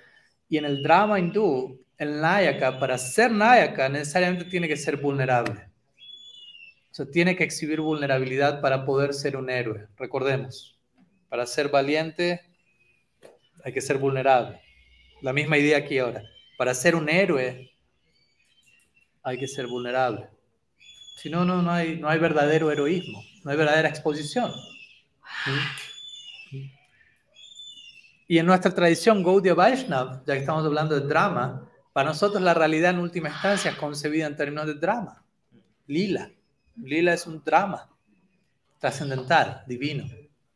Y 0.48 0.58
en 0.58 0.64
el 0.66 0.82
drama 0.82 1.18
hindú, 1.18 1.80
el 1.98 2.20
Nayaka, 2.20 2.78
para 2.78 2.98
ser 2.98 3.30
Nayaka, 3.32 3.88
necesariamente 3.88 4.46
tiene 4.46 4.68
que 4.68 4.76
ser 4.76 4.96
vulnerable. 4.98 5.70
Sea, 6.94 7.06
tiene 7.06 7.34
que 7.34 7.42
exhibir 7.42 7.80
vulnerabilidad 7.80 8.60
para 8.60 8.84
poder 8.84 9.14
ser 9.14 9.36
un 9.36 9.50
héroe. 9.50 9.88
Recordemos, 9.96 10.78
para 11.28 11.44
ser 11.44 11.68
valiente 11.68 12.40
hay 13.64 13.72
que 13.72 13.80
ser 13.80 13.98
vulnerable. 13.98 14.60
La 15.20 15.32
misma 15.32 15.58
idea 15.58 15.78
aquí 15.78 15.98
ahora. 15.98 16.22
Para 16.56 16.72
ser 16.72 16.94
un 16.94 17.08
héroe 17.08 17.72
hay 19.24 19.38
que 19.38 19.48
ser 19.48 19.66
vulnerable. 19.66 20.28
Si 21.16 21.28
no, 21.28 21.44
no, 21.44 21.62
no 21.62 21.72
hay, 21.72 21.98
no 21.98 22.08
hay 22.08 22.20
verdadero 22.20 22.70
heroísmo, 22.70 23.24
no 23.42 23.50
hay 23.50 23.56
verdadera 23.56 23.88
exposición. 23.88 24.52
¿Mm? 25.46 26.58
Y 28.28 28.38
en 28.38 28.46
nuestra 28.46 28.72
tradición 28.72 29.24
Gaudiya 29.24 29.54
Vaishnav, 29.54 30.24
ya 30.24 30.34
que 30.34 30.40
estamos 30.40 30.64
hablando 30.64 30.94
de 30.94 31.08
drama, 31.08 31.68
para 31.92 32.10
nosotros 32.10 32.40
la 32.40 32.54
realidad 32.54 32.92
en 32.92 33.00
última 33.00 33.30
instancia 33.30 33.72
es 33.72 33.76
concebida 33.78 34.28
en 34.28 34.36
términos 34.36 34.68
de 34.68 34.74
drama. 34.74 35.24
Lila. 35.88 36.30
Lila 36.76 37.12
es 37.14 37.26
un 37.26 37.42
drama 37.44 37.88
trascendental, 38.78 39.62
divino. 39.66 40.04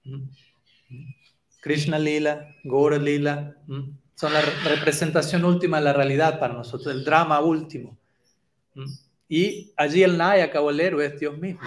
¿Mm? 0.05 0.29
Krishna 1.61 1.99
Lila, 1.99 2.55
Gaura 2.65 2.99
Lila, 2.99 3.57
¿m? 3.69 3.93
son 4.15 4.33
la 4.33 4.41
re- 4.41 4.77
representación 4.77 5.45
última 5.45 5.79
de 5.79 5.85
la 5.85 5.93
realidad 5.93 6.39
para 6.39 6.55
nosotros, 6.55 6.95
el 6.95 7.05
drama 7.05 7.41
último. 7.41 7.97
¿m? 8.75 8.87
Y 9.29 9.73
allí 9.77 10.03
el 10.03 10.17
Nayaka 10.17 10.61
o 10.61 10.71
el 10.71 10.81
héroe 10.81 11.05
es 11.07 11.19
Dios 11.21 11.37
mismo. 11.39 11.61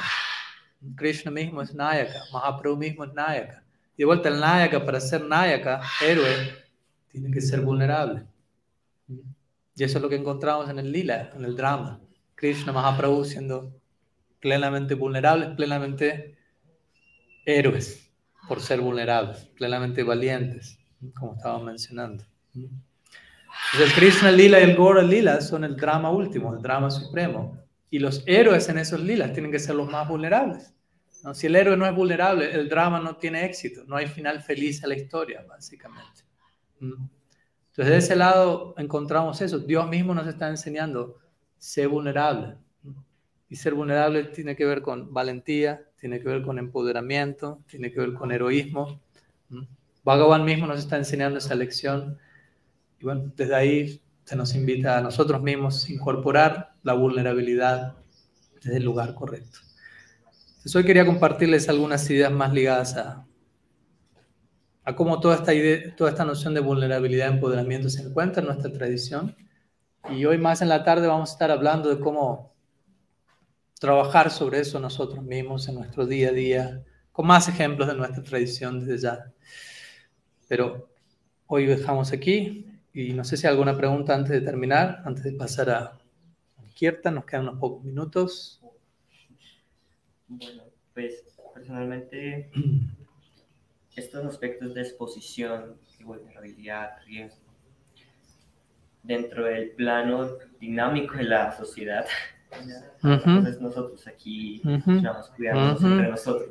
Krishna 0.95 1.29
mismo 1.31 1.61
es 1.61 1.73
Nayaka, 1.73 2.19
Mahaprabhu 2.33 2.77
mismo 2.77 3.03
es 3.03 3.13
Nayaka. 3.13 3.63
Y 3.95 3.99
de 3.99 4.05
vuelta 4.05 4.29
el 4.29 4.39
Nayaka, 4.39 4.83
para 4.83 4.99
ser 4.99 5.23
Nayaka, 5.25 5.81
héroe, 6.01 6.55
tiene 7.09 7.29
que 7.31 7.41
ser 7.41 7.61
vulnerable. 7.61 8.25
Y 9.75 9.83
eso 9.83 9.97
es 9.97 10.01
lo 10.01 10.09
que 10.09 10.15
encontramos 10.15 10.69
en 10.69 10.79
el 10.79 10.91
Lila, 10.91 11.31
en 11.35 11.45
el 11.45 11.55
drama. 11.55 11.99
Krishna 12.35 12.71
Mahaprabhu 12.71 13.23
siendo 13.25 13.71
plenamente 14.41 14.95
vulnerables, 14.95 15.49
plenamente 15.55 16.37
héroes 17.45 18.11
por 18.47 18.59
ser 18.59 18.81
vulnerables, 18.81 19.45
plenamente 19.55 20.03
valientes, 20.03 20.77
como 21.15 21.35
estábamos 21.35 21.65
mencionando. 21.65 22.25
Entonces, 22.53 22.81
el 23.79 23.93
Krishna 23.93 24.31
Lila 24.31 24.59
y 24.59 24.63
el 24.63 24.75
Gora 24.75 25.03
Lila 25.03 25.39
son 25.41 25.63
el 25.63 25.75
drama 25.75 26.11
último, 26.11 26.53
el 26.53 26.61
drama 26.61 26.89
supremo. 26.89 27.57
Y 27.89 27.99
los 27.99 28.23
héroes 28.25 28.67
en 28.69 28.77
esos 28.77 28.99
lilas 28.99 29.33
tienen 29.33 29.51
que 29.51 29.59
ser 29.59 29.75
los 29.75 29.89
más 29.89 30.07
vulnerables. 30.07 30.73
¿no? 31.23 31.33
Si 31.33 31.47
el 31.47 31.55
héroe 31.55 31.77
no 31.77 31.85
es 31.85 31.95
vulnerable, 31.95 32.51
el 32.51 32.67
drama 32.67 32.99
no 32.99 33.17
tiene 33.17 33.45
éxito, 33.45 33.83
no 33.85 33.95
hay 33.95 34.07
final 34.07 34.41
feliz 34.41 34.83
a 34.83 34.87
la 34.87 34.95
historia, 34.95 35.45
básicamente. 35.47 36.23
Entonces, 36.79 37.85
de 37.85 37.97
ese 37.97 38.15
lado 38.15 38.73
encontramos 38.77 39.41
eso. 39.41 39.59
Dios 39.59 39.87
mismo 39.87 40.13
nos 40.13 40.27
está 40.27 40.49
enseñando, 40.49 41.19
ser 41.57 41.87
vulnerable. 41.87 42.57
Y 43.51 43.57
ser 43.57 43.73
vulnerable 43.73 44.23
tiene 44.23 44.55
que 44.55 44.63
ver 44.63 44.81
con 44.81 45.13
valentía, 45.13 45.81
tiene 45.99 46.21
que 46.21 46.29
ver 46.29 46.41
con 46.41 46.57
empoderamiento, 46.57 47.59
tiene 47.67 47.91
que 47.91 47.99
ver 47.99 48.13
con 48.13 48.31
heroísmo. 48.31 49.01
¿Mm? 49.49 49.63
Bhagavan 50.05 50.45
mismo 50.45 50.67
nos 50.67 50.79
está 50.79 50.95
enseñando 50.95 51.37
esa 51.37 51.53
lección. 51.53 52.17
Y 52.97 53.03
bueno, 53.03 53.29
desde 53.35 53.53
ahí 53.53 54.01
se 54.23 54.37
nos 54.37 54.55
invita 54.55 54.97
a 54.97 55.01
nosotros 55.01 55.41
mismos 55.41 55.85
a 55.85 55.91
incorporar 55.91 56.75
la 56.81 56.93
vulnerabilidad 56.93 57.97
desde 58.63 58.77
el 58.77 58.85
lugar 58.85 59.13
correcto. 59.15 59.59
Entonces 60.47 60.73
hoy 60.77 60.85
quería 60.85 61.05
compartirles 61.05 61.67
algunas 61.67 62.09
ideas 62.09 62.31
más 62.31 62.53
ligadas 62.53 62.95
a, 62.95 63.27
a 64.85 64.95
cómo 64.95 65.19
toda 65.19 65.35
esta, 65.35 65.53
idea, 65.53 65.93
toda 65.97 66.11
esta 66.11 66.23
noción 66.23 66.53
de 66.53 66.61
vulnerabilidad 66.61 67.29
y 67.29 67.33
empoderamiento 67.33 67.89
se 67.89 68.01
encuentra 68.01 68.39
en 68.39 68.47
nuestra 68.47 68.71
tradición. 68.71 69.35
Y 70.09 70.23
hoy 70.23 70.37
más 70.37 70.61
en 70.61 70.69
la 70.69 70.85
tarde 70.85 71.07
vamos 71.07 71.31
a 71.31 71.33
estar 71.33 71.51
hablando 71.51 71.89
de 71.93 71.99
cómo 71.99 72.50
trabajar 73.81 74.29
sobre 74.29 74.59
eso 74.59 74.79
nosotros 74.79 75.23
mismos 75.23 75.67
en 75.67 75.73
nuestro 75.73 76.05
día 76.05 76.29
a 76.29 76.33
día, 76.33 76.85
con 77.11 77.25
más 77.25 77.47
ejemplos 77.49 77.87
de 77.87 77.95
nuestra 77.95 78.21
tradición 78.21 78.79
desde 78.79 79.01
ya. 79.01 79.33
Pero 80.47 80.87
hoy 81.47 81.65
dejamos 81.65 82.11
aquí 82.11 82.67
y 82.93 83.13
no 83.13 83.23
sé 83.23 83.37
si 83.37 83.47
hay 83.47 83.51
alguna 83.53 83.75
pregunta 83.75 84.13
antes 84.13 84.33
de 84.33 84.41
terminar, 84.41 85.01
antes 85.03 85.23
de 85.23 85.31
pasar 85.31 85.71
a 85.71 85.97
Kierta, 86.75 87.09
nos 87.09 87.25
quedan 87.25 87.47
unos 87.47 87.59
pocos 87.59 87.83
minutos. 87.83 88.61
Bueno, 90.27 90.61
pues 90.93 91.23
personalmente 91.51 92.51
estos 93.95 94.23
aspectos 94.27 94.75
de 94.75 94.81
exposición 94.81 95.79
y 95.99 96.03
vulnerabilidad, 96.03 96.97
riesgo, 97.07 97.51
dentro 99.01 99.45
del 99.45 99.71
plano 99.71 100.37
dinámico 100.59 101.15
de 101.15 101.23
la 101.23 101.51
sociedad, 101.57 102.05
Ujú. 103.03 103.11
entonces 103.13 103.61
nosotros 103.61 104.05
aquí 104.07 104.61
Ujú. 104.63 105.01
vamos 105.01 105.29
cuidarnos 105.35 105.79
Ujú. 105.79 105.87
entre 105.91 106.09
nosotros, 106.09 106.49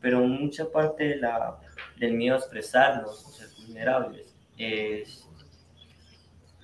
pero 0.00 0.20
mucha 0.20 0.70
parte 0.70 1.04
de 1.04 1.16
la, 1.16 1.58
del 1.98 2.14
miedo 2.14 2.36
a 2.36 2.38
expresarnos, 2.38 3.24
o 3.26 3.30
ser 3.30 3.48
vulnerables, 3.58 4.34
es 4.56 5.26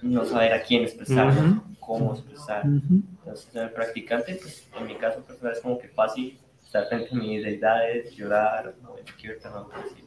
no 0.02 0.24
saber 0.24 0.52
a 0.54 0.62
quién 0.62 0.82
expresarnos, 0.84 1.62
cómo 1.78 2.14
expresar. 2.14 2.64
Entonces, 2.64 3.48
en 3.54 3.62
el 3.62 3.70
practicante, 3.70 4.34
pues, 4.36 4.66
en 4.78 4.86
mi 4.86 4.94
caso 4.96 5.20
personal 5.22 5.52
es 5.52 5.60
como 5.60 5.78
que 5.78 5.88
fácil 5.88 6.38
estar 6.64 6.88
frente 6.88 7.10
a 7.14 7.18
mis 7.18 7.42
deidades, 7.44 8.14
llorar, 8.16 8.74
o 8.86 8.98
en 8.98 9.04
kirtan, 9.16 9.52
algo 9.52 9.72
así. 9.74 10.04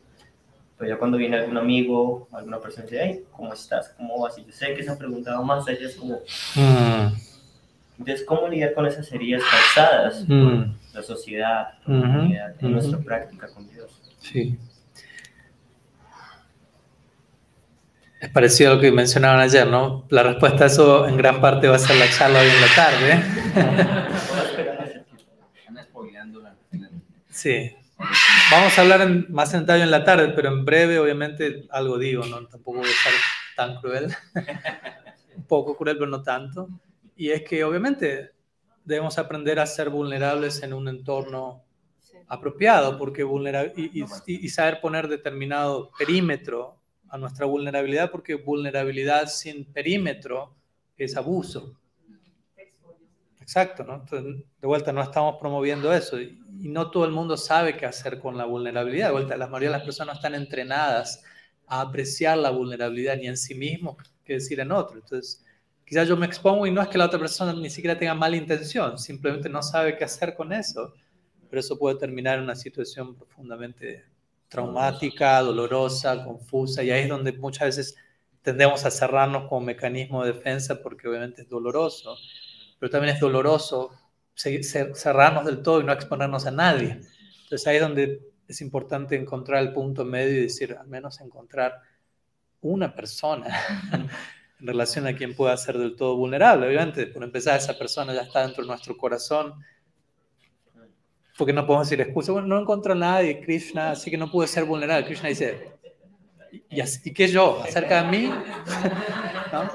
Pero 0.78 0.90
ya 0.90 0.98
cuando 0.98 1.18
viene 1.18 1.38
algún 1.38 1.58
amigo, 1.58 2.28
alguna 2.32 2.60
persona 2.60 2.86
dice, 2.86 3.00
hey, 3.04 3.26
¿cómo 3.32 3.54
estás? 3.54 3.90
¿Cómo 3.90 4.20
vas? 4.20 4.38
Y 4.40 4.46
yo 4.46 4.52
sé 4.52 4.74
que 4.74 4.82
se 4.84 4.90
han 4.90 4.98
preguntado 4.98 5.44
más, 5.44 5.68
allá 5.68 5.88
es 5.88 5.96
como, 5.96 6.20
Mm. 6.56 7.14
Entonces, 8.04 8.26
¿cómo 8.28 8.48
lidiar 8.48 8.74
con 8.74 8.86
esas 8.86 9.12
heridas 9.12 9.42
causadas 9.50 10.18
por 10.28 10.36
Mm. 10.36 10.78
la 10.94 11.04
sociedad, 11.04 11.80
por 11.84 11.96
la 11.96 12.00
Ujú, 12.02 12.08
comunidad, 12.14 12.50
en 12.60 12.66
ujú. 12.66 12.68
nuestra 12.70 13.00
práctica 13.00 13.48
con 13.54 13.68
Dios? 13.70 14.02
Sí. 14.20 14.58
Es 18.20 18.30
parecido 18.30 18.72
a 18.72 18.76
lo 18.76 18.82
que 18.82 18.92
mencionaban 18.92 19.40
ayer, 19.42 19.68
¿no? 19.68 20.06
La 20.10 20.24
respuesta 20.24 20.64
a 20.64 20.68
eso 20.68 21.08
en 21.08 21.18
gran 21.18 21.42
parte 21.42 21.68
va 21.68 21.76
a 21.76 21.80
ser 21.80 21.98
la 21.98 22.10
charla 22.10 22.40
hoy 22.40 22.48
en 22.48 22.62
la 22.62 22.76
tarde. 22.76 23.24
La 25.74 25.84
Sí. 27.30 27.76
Vamos 28.52 28.78
a 28.78 28.82
hablar 28.82 29.02
en- 29.02 29.26
más 29.30 29.54
en 29.54 29.62
detalle 29.62 29.84
en 29.84 29.92
la 29.92 30.04
tarde, 30.04 30.30
pero 30.36 30.50
en 30.50 30.64
breve, 30.66 31.00
obviamente, 31.00 31.66
algo 31.72 31.98
digo, 31.98 32.26
¿no? 32.26 32.46
Tampoco 32.48 32.80
voy 32.80 32.88
a 32.88 32.92
estar 32.92 33.14
tan 33.56 33.76
cruel. 33.82 34.14
Un 35.36 35.44
poco 35.46 35.76
cruel, 35.76 35.98
pero 35.98 36.10
no 36.10 36.22
tanto. 36.22 36.70
Y 37.16 37.30
es 37.32 37.44
que, 37.44 37.64
obviamente, 37.64 38.32
debemos 38.86 39.18
aprender 39.18 39.60
a 39.60 39.66
ser 39.66 39.90
vulnerables 39.90 40.62
en 40.64 40.74
un 40.74 40.88
entorno 40.88 41.64
Sí. 42.00 42.18
apropiado 42.28 42.98
porque 42.98 43.24
vulnera 43.24 43.66
y, 43.76 44.02
y- 44.02 44.06
y- 44.28 44.46
y 44.46 44.50
saber 44.50 44.82
poner 44.82 45.08
determinado 45.08 45.90
perímetro 45.98 46.78
a 47.10 47.18
nuestra 47.18 47.46
vulnerabilidad 47.46 48.12
porque 48.12 48.36
vulnerabilidad 48.36 49.28
sin 49.28 49.66
perímetro 49.66 50.54
es 50.98 51.16
abuso. 51.16 51.78
Exacto, 53.40 53.84
¿no? 53.84 53.96
Entonces, 53.96 54.46
de 54.62 54.68
vuelta, 54.68 54.92
no 54.94 55.02
estamos 55.02 55.36
promoviendo 55.40 55.92
eso 55.94 56.20
y, 56.20 56.40
y 56.62 56.70
no 56.70 56.90
todo 56.92 57.04
el 57.06 57.12
mundo 57.12 57.36
sabe 57.36 57.76
qué 57.76 57.86
hacer 57.86 58.20
con 58.20 58.38
la 58.38 58.46
vulnerabilidad. 58.46 59.08
De 59.08 59.14
vuelta, 59.14 59.36
la 59.38 59.48
mayoría 59.48 59.70
de 59.70 59.78
las 59.78 59.84
personas 59.86 60.16
no 60.16 60.18
están 60.20 60.36
entrenadas 60.36 61.24
a 61.68 61.82
apreciar 61.82 62.38
la 62.38 62.52
vulnerabilidad 62.52 63.18
ni 63.18 63.28
en 63.28 63.38
sí 63.38 63.54
mismos 63.56 63.98
que 64.24 64.34
decir 64.34 64.60
en 64.62 64.72
otro. 64.72 64.96
Entonces, 64.98 65.44
quizás 65.86 66.08
yo 66.08 66.18
me 66.18 66.26
expongo 66.26 66.66
y 66.66 66.72
no 66.72 66.82
es 66.82 66.88
que 66.88 66.98
la 66.98 67.06
otra 67.06 67.20
persona 67.20 67.54
ni 67.54 67.70
siquiera 67.70 67.98
tenga 67.98 68.14
mala 68.14 68.36
intención, 68.36 68.98
simplemente 68.98 69.50
no 69.50 69.62
sabe 69.62 69.98
qué 69.98 70.04
hacer 70.04 70.36
con 70.36 70.54
eso, 70.54 70.94
pero 71.50 71.60
eso 71.60 71.78
puede 71.78 71.98
terminar 71.98 72.38
en 72.38 72.46
una 72.46 72.56
situación 72.56 73.16
profundamente 73.16 74.06
traumática, 74.48 75.42
dolorosa, 75.42 76.24
confusa, 76.24 76.84
y 76.84 76.92
ahí 76.92 77.04
es 77.04 77.10
donde 77.10 77.34
muchas 77.34 77.76
veces 77.76 77.96
tendemos 78.42 78.86
a 78.86 78.92
cerrarnos 78.92 79.48
como 79.48 79.62
mecanismo 79.62 80.24
de 80.24 80.34
defensa 80.34 80.82
porque 80.82 81.08
obviamente 81.08 81.44
es 81.44 81.50
doloroso, 81.50 82.16
pero 82.80 82.90
también 82.90 83.16
es 83.16 83.20
doloroso 83.20 83.92
cerrarnos 84.36 85.46
del 85.46 85.62
todo 85.62 85.82
y 85.82 85.84
no 85.84 85.94
exponernos 85.94 86.46
a 86.46 86.52
nadie. 86.52 87.00
Entonces 87.44 87.68
ahí 87.68 87.78
es 87.78 87.82
donde 87.82 88.22
es 88.48 88.62
importante 88.62 89.16
encontrar 89.16 89.62
el 89.64 89.74
punto 89.74 90.04
medio 90.06 90.38
y 90.38 90.42
decir, 90.44 90.76
al 90.80 90.88
menos 90.88 91.22
encontrar 91.22 91.80
una 92.62 92.94
persona 92.94 93.48
en 94.64 94.68
relación 94.68 95.06
a 95.08 95.14
quien 95.14 95.36
pueda 95.36 95.58
ser 95.58 95.78
del 95.78 95.94
todo 95.98 96.16
vulnerable. 96.16 96.66
Obviamente, 96.68 97.06
por 97.08 97.22
empezar, 97.22 97.58
esa 97.58 97.78
persona 97.78 98.14
ya 98.14 98.22
está 98.22 98.44
dentro 98.44 98.64
de 98.64 98.70
nuestro 98.70 98.96
corazón, 98.96 99.56
porque 101.38 101.52
no 101.52 101.68
podemos 101.68 101.90
decir 101.90 102.00
excusa, 102.00 102.32
bueno, 102.32 102.48
no 102.48 102.62
encuentro 102.62 102.94
a 102.94 102.96
nadie, 102.96 103.42
Krishna, 103.42 103.92
así 103.92 104.10
que 104.10 104.18
no 104.18 104.32
pude 104.32 104.48
ser 104.48 104.64
vulnerable. 104.64 105.06
Krishna 105.06 105.28
dice, 105.28 105.74
¿y, 106.70 106.80
así- 106.80 107.02
¿y 107.04 107.14
qué 107.14 107.28
yo? 107.28 107.62
¿Acerca 107.62 108.04
de 108.04 108.10
mí? 108.10 108.28
¿No? 109.52 109.70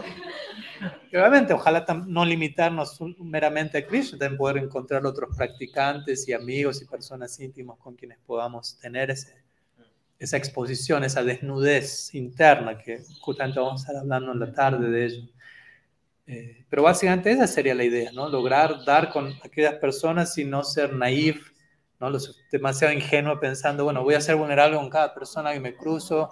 Y 1.12 1.16
obviamente, 1.16 1.52
ojalá 1.52 1.84
no 2.06 2.24
limitarnos 2.24 2.98
meramente 3.18 3.76
a 3.76 3.86
Krishna, 3.86 4.18
también 4.18 4.38
poder 4.38 4.56
encontrar 4.56 5.04
otros 5.04 5.36
practicantes 5.36 6.26
y 6.28 6.32
amigos 6.32 6.80
y 6.80 6.86
personas 6.86 7.38
íntimos 7.40 7.78
con 7.78 7.94
quienes 7.94 8.18
podamos 8.20 8.78
tener 8.78 9.10
ese, 9.10 9.34
esa 10.18 10.36
exposición, 10.36 11.04
esa 11.04 11.22
desnudez 11.24 12.14
interna, 12.14 12.78
que 12.78 13.02
justamente 13.20 13.60
vamos 13.60 13.82
a 13.82 13.84
estar 13.86 13.96
hablando 14.02 14.32
en 14.32 14.40
la 14.40 14.52
tarde 14.52 14.90
de 14.90 15.06
ello. 15.06 15.28
Eh, 16.26 16.64
pero 16.68 16.82
básicamente 16.82 17.30
esa 17.30 17.46
sería 17.46 17.74
la 17.74 17.84
idea, 17.84 18.12
¿no? 18.12 18.28
Lograr 18.28 18.84
dar 18.84 19.10
con 19.10 19.32
aquellas 19.42 19.74
personas 19.76 20.36
y 20.36 20.44
no 20.44 20.62
ser 20.62 20.92
naif, 20.92 21.52
¿no? 22.00 22.10
Lo 22.10 22.20
su- 22.20 22.34
demasiado 22.52 22.92
ingenuo 22.92 23.40
pensando, 23.40 23.84
bueno, 23.84 24.02
voy 24.02 24.14
a 24.14 24.20
ser 24.20 24.36
vulnerable 24.36 24.76
con 24.76 24.90
cada 24.90 25.14
persona 25.14 25.52
que 25.54 25.60
me 25.60 25.74
cruzo. 25.74 26.28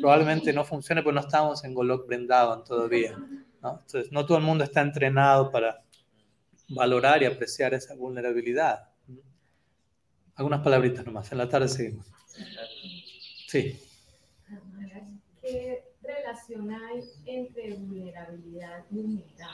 Probablemente 0.00 0.52
no 0.52 0.64
funcione, 0.64 1.02
porque 1.02 1.16
no 1.16 1.20
estamos 1.20 1.64
en 1.64 1.74
Golok 1.74 2.06
Vrindavan 2.08 2.64
todavía, 2.64 3.16
¿no? 3.62 3.80
Entonces, 3.82 4.10
no 4.12 4.24
todo 4.24 4.38
el 4.38 4.44
mundo 4.44 4.64
está 4.64 4.80
entrenado 4.80 5.50
para 5.50 5.82
valorar 6.68 7.22
y 7.22 7.26
apreciar 7.26 7.74
esa 7.74 7.94
vulnerabilidad. 7.96 8.90
Algunas 10.36 10.60
palabritas 10.62 11.04
nomás, 11.04 11.32
en 11.32 11.38
la 11.38 11.48
tarde 11.48 11.66
seguimos. 11.68 12.06
Sí. 13.46 13.80
¿Qué 15.42 15.84
relación 16.02 16.70
hay 16.72 17.02
entre 17.26 17.74
vulnerabilidad 17.74 18.84
y 18.90 18.98
humildad? 18.98 19.46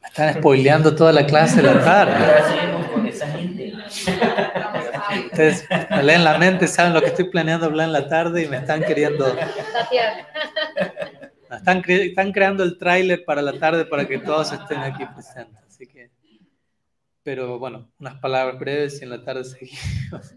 Me 0.00 0.06
están 0.08 0.34
spoileando 0.34 0.94
toda 0.94 1.12
la 1.12 1.26
clase 1.26 1.56
de 1.56 1.62
la 1.64 1.72
¿Qué 1.72 1.78
tarde. 1.80 2.24
hacemos 2.24 2.86
con 2.88 3.06
esa 3.06 3.26
gente? 3.32 3.72
Ustedes 5.26 5.66
me 5.90 6.02
leen 6.02 6.22
la 6.24 6.38
mente, 6.38 6.66
saben 6.68 6.92
lo 6.94 7.00
que 7.00 7.08
estoy 7.08 7.28
planeando 7.30 7.66
hablar 7.66 7.86
en 7.88 7.92
la 7.92 8.08
tarde 8.08 8.44
y 8.44 8.48
me 8.48 8.58
están 8.58 8.82
queriendo, 8.84 9.26
están, 11.50 11.82
cre- 11.82 12.08
están 12.10 12.30
creando 12.32 12.62
el 12.62 12.78
tráiler 12.78 13.24
para 13.24 13.42
la 13.42 13.58
tarde 13.58 13.84
para 13.86 14.06
que 14.06 14.18
todos 14.18 14.52
estén 14.52 14.78
aquí 14.78 15.04
presentes. 15.06 15.64
Así 15.66 15.86
que, 15.86 16.10
pero 17.22 17.58
bueno, 17.58 17.90
unas 17.98 18.14
palabras 18.20 18.58
breves 18.58 19.00
y 19.00 19.04
en 19.04 19.10
la 19.10 19.24
tarde 19.24 19.44
seguimos. 19.44 20.34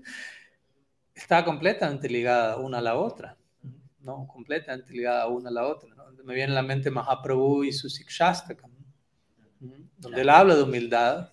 Está 1.22 1.45
completamente 1.45 2.10
ligada 2.10 2.57
una 2.57 2.80
a 2.80 2.81
la 2.81 2.95
otra, 2.95 3.38
¿no? 4.02 4.27
Completamente 4.27 4.91
ligada 4.93 5.27
una 5.27 5.49
a 5.49 5.53
la 5.53 5.68
otra. 5.68 5.93
¿no? 5.95 6.03
Me 6.23 6.34
viene 6.34 6.52
a 6.52 6.56
la 6.56 6.61
mente 6.61 6.89
Mahaprabhu 6.89 7.64
y 7.64 7.72
su 7.72 7.89
Sikshastakam, 7.89 8.72
¿no? 9.60 9.76
donde 9.98 10.22
él 10.22 10.30
habla 10.30 10.56
de 10.56 10.64
humildad, 10.64 11.31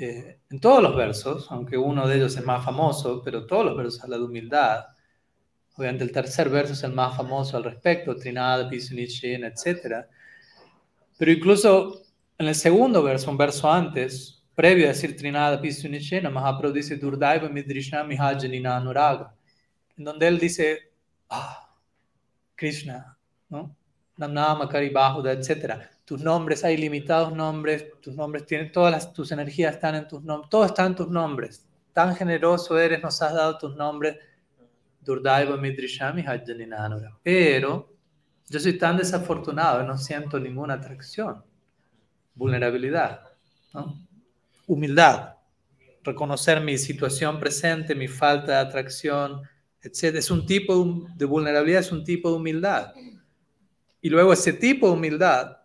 eh, 0.00 0.38
en 0.50 0.60
todos 0.60 0.80
los 0.80 0.94
versos, 0.94 1.48
aunque 1.50 1.76
uno 1.76 2.06
de 2.06 2.16
ellos 2.16 2.36
es 2.36 2.44
más 2.44 2.64
famoso, 2.64 3.20
pero 3.24 3.46
todos 3.46 3.64
los 3.64 3.76
versos 3.76 4.04
hablan 4.04 4.20
de 4.20 4.26
humildad. 4.26 4.84
Obviamente 5.74 6.04
el 6.04 6.12
tercer 6.12 6.48
verso 6.50 6.74
es 6.74 6.84
el 6.84 6.92
más 6.92 7.16
famoso 7.16 7.56
al 7.56 7.64
respecto, 7.64 8.14
Trinada, 8.14 8.68
Pisunichin, 8.68 9.44
etc. 9.44 10.06
Pero 11.18 11.32
incluso 11.32 12.02
en 12.38 12.46
el 12.46 12.54
segundo 12.54 13.02
verso, 13.02 13.28
un 13.30 13.36
verso 13.36 13.68
antes, 13.70 14.37
previo 14.58 14.86
a 14.86 14.88
decir 14.88 15.16
Trinada, 15.16 15.60
Pisunichin, 15.60 16.28
Mahaprabhu 16.32 16.74
dice 16.74 16.96
Durdaiva 16.96 17.48
Midrishna 17.48 18.02
Mihajanina 18.02 18.76
Anuraga, 18.76 19.32
en 19.96 20.02
donde 20.02 20.26
él 20.26 20.36
dice, 20.36 20.90
ah, 21.30 21.72
Krishna, 22.56 23.16
¿no? 23.50 23.76
Namnama, 24.16 24.68
Karibahuda, 24.68 25.30
etc. 25.30 25.80
Tus 26.04 26.20
nombres, 26.20 26.64
hay 26.64 26.76
limitados 26.76 27.32
nombres, 27.32 27.86
tus 28.00 28.16
nombres 28.16 28.46
tienen, 28.46 28.72
todas 28.72 28.90
las, 28.90 29.12
tus 29.12 29.30
energías 29.30 29.76
están 29.76 29.94
en 29.94 30.08
tus 30.08 30.24
nombres, 30.24 30.50
todo 30.50 30.64
está 30.64 30.84
en 30.86 30.96
tus 30.96 31.08
nombres. 31.08 31.64
Tan 31.92 32.16
generoso 32.16 32.76
eres, 32.76 33.00
nos 33.00 33.22
has 33.22 33.34
dado 33.34 33.56
tus 33.58 33.76
nombres. 33.76 34.16
Durdaiva 35.00 35.56
Midrishami 35.56 36.22
Hajjaninanura. 36.22 37.16
Pero 37.22 37.94
yo 38.48 38.58
soy 38.58 38.76
tan 38.76 38.96
desafortunado, 38.96 39.84
no 39.84 39.96
siento 39.96 40.40
ninguna 40.40 40.74
atracción. 40.74 41.44
Vulnerabilidad, 42.34 43.22
¿no? 43.72 44.07
Humildad, 44.68 45.34
reconocer 46.04 46.60
mi 46.60 46.78
situación 46.78 47.40
presente, 47.40 47.94
mi 47.94 48.06
falta 48.06 48.52
de 48.52 48.58
atracción, 48.58 49.42
etc. 49.82 50.16
Es 50.16 50.30
un 50.30 50.46
tipo 50.46 51.06
de- 51.16 51.24
vulnerabilidad, 51.24 51.80
es 51.80 51.90
un 51.92 52.04
tipo 52.04 52.30
de 52.30 52.36
humildad. 52.36 52.92
Y 54.00 54.08
luego 54.10 54.32
ese 54.32 54.52
tipo 54.52 54.86
de 54.86 54.92
humildad 54.94 55.56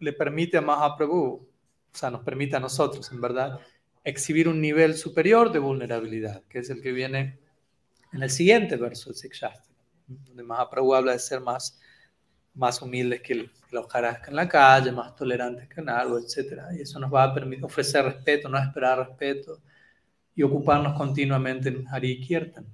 le 0.00 0.12
permite 0.12 0.56
a 0.56 0.60
Mahaprabhu, 0.60 1.46
o 1.92 1.96
sea, 1.96 2.10
nos 2.10 2.22
permite 2.22 2.56
a 2.56 2.60
nosotros, 2.60 3.10
en 3.12 3.20
verdad, 3.20 3.60
exhibir 4.02 4.48
un 4.48 4.60
nivel 4.60 4.96
superior 4.96 5.52
de 5.52 5.58
vulnerabilidad, 5.58 6.42
que 6.48 6.60
es 6.60 6.70
el 6.70 6.80
que 6.80 6.92
viene 6.92 7.38
en 8.12 8.22
el 8.22 8.30
siguiente 8.30 8.76
verso 8.76 9.10
del 9.10 9.16
Sikshastra, 9.18 9.74
donde 10.06 10.42
Mahaprabhu 10.42 10.94
habla 10.94 11.12
de 11.12 11.18
ser 11.18 11.40
más, 11.40 11.78
más 12.60 12.80
humildes 12.82 13.22
que, 13.22 13.50
los 13.72 13.86
jarascas 13.88 14.28
en 14.30 14.36
la 14.36 14.48
calle, 14.48 14.92
más 14.92 15.14
tolerantes 15.14 15.68
que 15.68 15.80
en 15.80 15.88
algo, 15.88 16.18
etc. 16.18 16.62
Y 16.76 16.82
eso 16.82 16.98
nos 16.98 17.12
va 17.12 17.24
a 17.24 17.34
permitir 17.34 17.64
ofrecer 17.64 18.04
respeto, 18.04 18.48
no 18.48 18.58
esperar 18.58 18.98
respeto 18.98 19.60
y 20.34 20.42
ocuparnos 20.42 20.96
continuamente 20.96 21.68
en 21.68 21.86
Hari 21.88 22.20
Kirtan. 22.20 22.66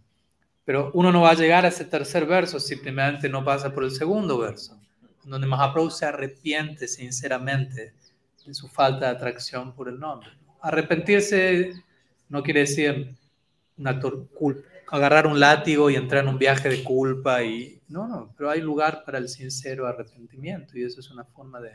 Pero 0.64 0.90
uno 0.94 1.12
no 1.12 1.20
va 1.22 1.30
a 1.32 1.34
llegar 1.34 1.64
a 1.64 1.68
ese 1.68 1.84
tercer 1.84 2.26
verso 2.26 2.58
si 2.58 2.74
simplemente 2.74 3.28
no 3.28 3.44
pasa 3.44 3.72
por 3.74 3.84
el 3.84 3.90
segundo 3.90 4.38
verso, 4.38 4.80
donde 5.24 5.46
Mahaprabhu 5.46 5.90
se 5.90 6.06
arrepiente 6.06 6.88
sinceramente 6.88 7.92
de 8.46 8.54
su 8.54 8.66
falta 8.68 9.06
de 9.06 9.12
atracción 9.16 9.74
por 9.74 9.88
el 9.88 10.00
nombre. 10.00 10.30
Arrepentirse 10.62 11.72
no 12.30 12.42
quiere 12.42 12.60
decir 12.60 13.14
una 13.76 14.00
tor- 14.00 14.26
cul- 14.34 14.64
agarrar 14.90 15.26
un 15.26 15.40
látigo 15.40 15.90
y 15.90 15.96
entrar 15.96 16.24
en 16.24 16.30
un 16.30 16.38
viaje 16.38 16.68
de 16.68 16.84
culpa 16.84 17.42
y 17.42 17.80
no, 17.88 18.06
no, 18.08 18.34
pero 18.36 18.50
hay 18.50 18.60
lugar 18.60 19.04
para 19.04 19.18
el 19.18 19.28
sincero 19.28 19.86
arrepentimiento 19.86 20.78
y 20.78 20.84
eso 20.84 21.00
es 21.00 21.10
una 21.10 21.24
forma 21.24 21.60
de, 21.60 21.72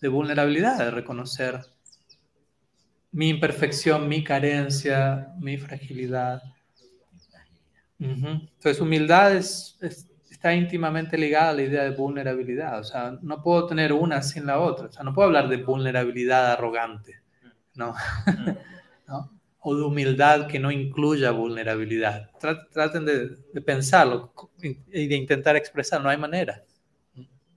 de 0.00 0.08
vulnerabilidad, 0.08 0.78
de 0.78 0.90
reconocer 0.92 1.60
mi 3.12 3.28
imperfección, 3.28 4.08
mi 4.08 4.24
carencia, 4.24 5.34
mi 5.40 5.58
fragilidad. 5.58 6.40
Ujú. 8.00 8.28
Entonces, 8.28 8.80
humildad 8.80 9.34
es, 9.36 9.76
es- 9.80 10.08
está 10.30 10.54
íntimamente 10.54 11.18
ligada 11.18 11.50
a 11.50 11.54
la 11.54 11.62
idea 11.62 11.82
de 11.84 11.90
vulnerabilidad. 11.96 12.78
O 12.80 12.84
sea, 12.84 13.18
no 13.22 13.42
puedo 13.42 13.66
tener 13.66 13.92
una 13.92 14.22
sin 14.22 14.46
la 14.46 14.60
otra. 14.60 14.86
O 14.86 14.92
sea, 14.92 15.02
no 15.02 15.12
puedo 15.14 15.26
hablar 15.26 15.48
de 15.48 15.56
vulnerabilidad 15.62 16.52
arrogante, 16.52 17.16
¿no? 17.74 17.94
¿No? 19.08 19.37
O 19.60 19.74
de 19.76 19.82
humildad 19.82 20.46
que 20.48 20.58
no 20.58 20.70
incluya 20.70 21.30
vulnerabilidad. 21.32 22.30
Tra- 22.40 22.66
Traten 22.72 23.04
de, 23.04 23.36
de 23.52 23.60
pensarlo 23.62 24.32
y 24.92 25.06
de 25.08 25.16
intentar 25.16 25.56
expresar. 25.56 26.00
No 26.02 26.08
hay 26.08 26.16
manera. 26.18 26.64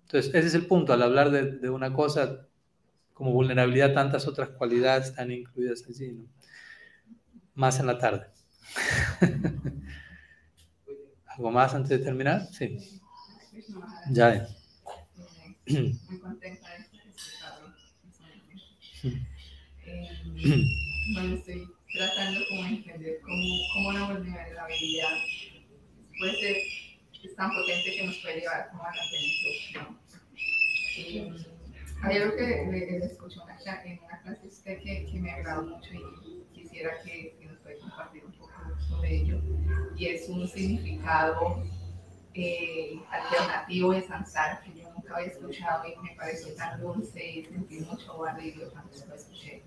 Entonces, 0.05 0.33
ese 0.35 0.47
es 0.47 0.53
el 0.55 0.67
punto. 0.67 0.93
Al 0.93 1.01
hablar 1.03 1.31
de, 1.31 1.57
de 1.57 1.69
una 1.69 1.93
cosa 1.93 2.47
como 3.13 3.31
vulnerabilidad, 3.33 3.93
tantas 3.93 4.27
otras 4.27 4.49
cualidades 4.51 5.07
están 5.09 5.31
incluidas 5.31 5.83
allí. 5.89 6.11
¿no? 6.13 6.25
Más 7.55 7.79
en 7.79 7.87
la 7.87 7.97
tarde. 7.97 8.27
¿Algo 11.25 11.51
más 11.51 11.73
antes 11.73 11.89
de 11.89 11.99
terminar? 11.99 12.45
Sí. 12.51 12.77
Ya. 14.11 14.47
Muy 15.67 16.19
contenta 16.19 16.69
de 16.69 16.77
estar 16.77 17.01
Eh, 19.85 20.07
bueno, 21.13 21.35
estoy 21.35 21.67
tratando 21.93 22.41
como 22.49 22.63
de 22.63 22.69
entender 22.69 23.19
cómo, 23.21 23.43
cómo 23.73 23.91
la 23.91 24.03
vulnerabilidad 24.05 25.17
puede 26.19 26.33
ser 26.39 26.55
tan 27.35 27.51
potente 27.51 27.95
que 27.95 28.05
nos 28.05 28.17
puede 28.17 28.39
llevar 28.39 28.69
como 28.69 28.83
a 28.83 28.95
la 28.95 29.01
plenitud, 29.09 29.51
hay 32.03 32.17
algo 32.17 32.35
que 32.35 32.45
le, 32.45 32.99
le 32.99 33.05
escuché 33.05 33.39
una 33.39 33.83
en 33.83 33.99
una 34.03 34.21
clase 34.21 34.47
usted 34.47 34.79
que, 34.79 35.05
que 35.05 35.19
me 35.19 35.31
agradó 35.31 35.63
mucho 35.63 35.89
y 35.93 36.43
quisiera 36.53 36.99
que, 37.03 37.35
que 37.39 37.45
nos 37.45 37.59
puede 37.59 37.77
compartir 37.77 38.25
un 38.25 38.31
poco 38.33 38.51
sobre 38.89 39.17
ello, 39.17 39.39
y 39.95 40.07
es 40.07 40.27
un 40.29 40.47
significado 40.47 41.63
eh, 42.33 42.99
alternativo 43.09 43.93
de 43.93 44.01
samsara 44.01 44.61
que 44.61 44.79
yo 44.79 44.91
nunca 44.93 45.15
había 45.15 45.27
escuchado 45.27 45.83
y 45.87 45.95
me 45.99 46.15
pareció 46.15 46.55
tan 46.55 46.81
dulce 46.81 47.23
y 47.23 47.45
sentí 47.45 47.79
mucho 47.81 48.25
alivio 48.25 48.71
cuando 48.71 48.91
lo 49.07 49.15
escuché. 49.15 49.61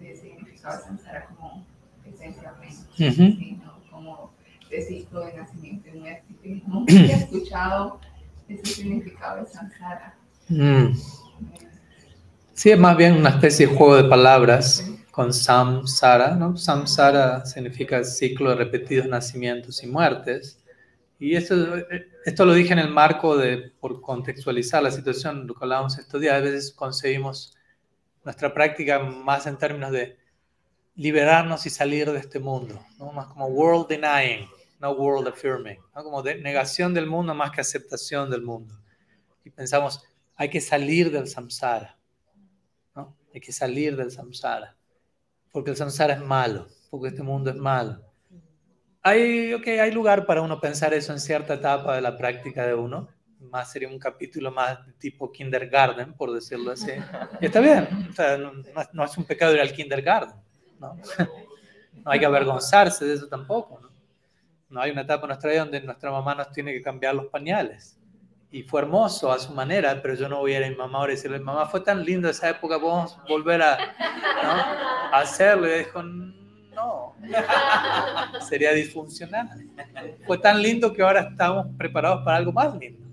El 0.00 0.16
significado 0.16 0.78
de 0.78 0.84
samsara 0.84 1.26
como 1.26 1.64
esencia 2.04 2.54
plena, 2.54 2.74
Ujú. 2.74 3.38
¿sí? 3.38 3.60
¿no? 3.64 3.90
como 3.90 4.32
de 4.70 4.82
ciclo 4.82 5.20
de 5.20 5.34
nacimiento 5.34 5.88
y 5.88 5.98
muerte. 5.98 6.62
Nunca 6.66 6.92
había 6.92 7.16
escuchado 7.18 8.00
ese 8.48 8.66
significado 8.66 9.44
de 9.44 9.50
samsara. 9.50 10.14
Mm. 10.48 10.94
Sí, 12.52 12.70
es 12.70 12.78
más 12.78 12.96
bien 12.96 13.14
una 13.14 13.30
especie 13.30 13.66
de 13.66 13.74
juego 13.74 13.96
de 13.96 14.04
palabras 14.08 14.90
con 15.10 15.32
samsara, 15.32 16.34
¿no? 16.34 16.56
Samsara 16.56 17.44
significa 17.46 18.04
ciclo 18.04 18.50
de 18.50 18.56
repetidos 18.56 19.06
nacimientos 19.06 19.82
y 19.82 19.86
muertes. 19.86 20.58
Y 21.18 21.34
esto, 21.34 21.54
esto 22.24 22.44
lo 22.44 22.52
dije 22.52 22.74
en 22.74 22.78
el 22.78 22.90
marco 22.90 23.36
de, 23.36 23.72
por 23.80 24.00
contextualizar 24.02 24.82
la 24.82 24.90
situación, 24.90 25.46
lo 25.46 25.54
que 25.54 25.64
hablábamos 25.64 25.98
estos 25.98 26.20
días, 26.20 26.34
a 26.34 26.40
veces 26.40 26.72
concebimos 26.72 27.55
nuestra 28.26 28.52
práctica 28.52 28.98
más 28.98 29.46
en 29.46 29.56
términos 29.56 29.92
de 29.92 30.18
liberarnos 30.96 31.64
y 31.64 31.70
salir 31.70 32.10
de 32.10 32.18
este 32.18 32.40
mundo, 32.40 32.84
¿no? 32.98 33.12
más 33.12 33.28
como 33.28 33.46
world 33.46 33.86
denying, 33.86 34.48
no 34.80 34.90
world 34.90 35.28
affirming, 35.28 35.78
¿no? 35.94 36.02
como 36.02 36.22
de 36.24 36.34
negación 36.34 36.92
del 36.92 37.06
mundo 37.06 37.34
más 37.34 37.52
que 37.52 37.60
aceptación 37.60 38.28
del 38.28 38.42
mundo. 38.42 38.74
Y 39.44 39.50
pensamos, 39.50 40.02
hay 40.34 40.50
que 40.50 40.60
salir 40.60 41.12
del 41.12 41.28
samsara, 41.28 41.96
¿no? 42.96 43.16
hay 43.32 43.40
que 43.40 43.52
salir 43.52 43.96
del 43.96 44.10
samsara, 44.10 44.74
porque 45.52 45.70
el 45.70 45.76
samsara 45.76 46.14
es 46.14 46.20
malo, 46.20 46.66
porque 46.90 47.08
este 47.08 47.22
mundo 47.22 47.50
es 47.50 47.56
malo. 47.56 48.02
Hay, 49.02 49.54
okay, 49.54 49.78
hay 49.78 49.92
lugar 49.92 50.26
para 50.26 50.42
uno 50.42 50.60
pensar 50.60 50.92
eso 50.94 51.12
en 51.12 51.20
cierta 51.20 51.54
etapa 51.54 51.94
de 51.94 52.00
la 52.00 52.16
práctica 52.16 52.66
de 52.66 52.74
uno, 52.74 53.08
más 53.50 53.70
sería 53.72 53.88
un 53.88 53.98
capítulo 53.98 54.50
más 54.50 54.84
de 54.86 54.92
tipo 54.94 55.30
kindergarten, 55.32 56.12
por 56.14 56.32
decirlo 56.32 56.72
así. 56.72 56.92
Y 57.40 57.46
está 57.46 57.60
bien, 57.60 58.08
o 58.10 58.12
sea, 58.12 58.36
no, 58.36 58.52
no 58.92 59.04
es- 59.04 59.16
un 59.18 59.24
pecado 59.24 59.54
ir 59.54 59.60
al 59.60 59.72
kindergarten, 59.72 60.36
¿no? 60.78 60.96
No 62.04 62.12
hay 62.12 62.20
que 62.20 62.26
avergonzarse 62.26 63.04
de 63.04 63.14
eso 63.14 63.26
tampoco, 63.26 63.80
¿no? 63.80 63.90
No 64.68 64.80
hay 64.80 64.92
una 64.92 65.00
etapa 65.00 65.24
en 65.24 65.28
nuestra 65.28 65.50
vida 65.50 65.60
donde 65.60 65.80
nuestra 65.80 66.10
mamá 66.12 66.34
nos 66.36 66.52
tiene 66.52 66.72
que 66.72 66.80
cambiar 66.82 67.14
los 67.16 67.26
pañales. 67.26 67.98
Y 68.52 68.62
fue 68.62 68.80
hermoso 68.82 69.32
a 69.32 69.38
su 69.40 69.52
manera, 69.52 70.00
pero 70.00 70.14
yo 70.14 70.28
no 70.28 70.38
voy 70.38 70.54
a 70.54 70.58
ir 70.58 70.64
a 70.64 70.68
mi 70.70 70.76
mamá 70.76 70.98
ahora 70.98 71.12
y 71.12 71.16
decirle, 71.16 71.40
mamá, 71.40 71.66
fue 71.66 71.80
tan 71.80 72.04
lindo 72.04 72.28
esa 72.28 72.48
época, 72.48 72.78
podemos 72.78 73.18
volver 73.28 73.60
a, 73.60 73.76
¿no? 73.76 74.50
a 75.16 75.18
hacerlo. 75.20 75.66
Y 75.66 75.78
dijo, 75.78 76.00
no, 76.02 77.14
sería 78.48 78.72
disfuncional. 78.72 79.48
Fue 80.26 80.38
tan 80.38 80.62
lindo 80.62 80.92
que 80.92 81.02
ahora 81.02 81.22
estamos 81.30 81.66
preparados 81.76 82.24
para 82.24 82.36
algo 82.36 82.52
más 82.52 82.76
lindo. 82.76 83.05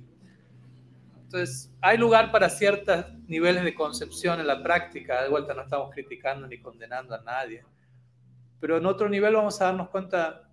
Entonces, 1.33 1.71
hay 1.81 1.97
lugar 1.97 2.31
para 2.31 2.47
ciertos 2.47 3.05
niveles 3.25 3.63
de 3.63 3.73
concepción 3.73 4.39
en 4.39 4.45
la 4.45 4.61
práctica. 4.61 5.23
De 5.23 5.29
vuelta, 5.29 5.55
no 5.55 5.63
estamos 5.63 5.89
criticando 5.91 6.45
ni 6.45 6.61
condenando 6.61 7.15
a 7.15 7.23
nadie. 7.23 7.65
Pero 8.59 8.77
en 8.77 8.85
otro 8.85 9.09
nivel 9.09 9.33
vamos 9.33 9.59
a 9.59 9.65
darnos 9.65 9.89
cuenta, 9.89 10.47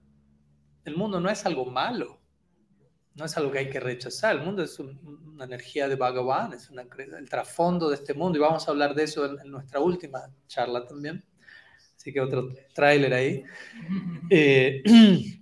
el 0.84 0.96
mundo 0.96 1.20
no 1.20 1.28
es 1.28 1.44
algo 1.44 1.66
malo. 1.66 2.18
No 3.14 3.26
es 3.26 3.36
algo 3.36 3.52
que 3.52 3.58
hay 3.58 3.70
que 3.70 3.80
rechazar. 3.80 4.36
El 4.36 4.42
mundo 4.42 4.62
es 4.62 4.78
un- 4.78 4.98
una 5.34 5.44
energía 5.44 5.86
de 5.86 5.96
Bhagavan, 5.96 6.54
es 6.54 6.70
una 6.70 6.82
el 7.18 7.28
trasfondo 7.28 7.90
de 7.90 7.96
este 7.96 8.14
mundo. 8.14 8.38
Y 8.38 8.42
vamos 8.42 8.66
a 8.66 8.70
hablar 8.70 8.94
de 8.94 9.02
eso 9.02 9.26
en, 9.26 9.38
en 9.38 9.50
nuestra 9.50 9.80
última 9.80 10.20
charla 10.46 10.86
también. 10.86 11.22
Así 11.96 12.12
que 12.12 12.20
otro 12.22 12.48
tráiler 12.74 13.12
ahí. 13.14 13.44
Eh, 14.30 14.82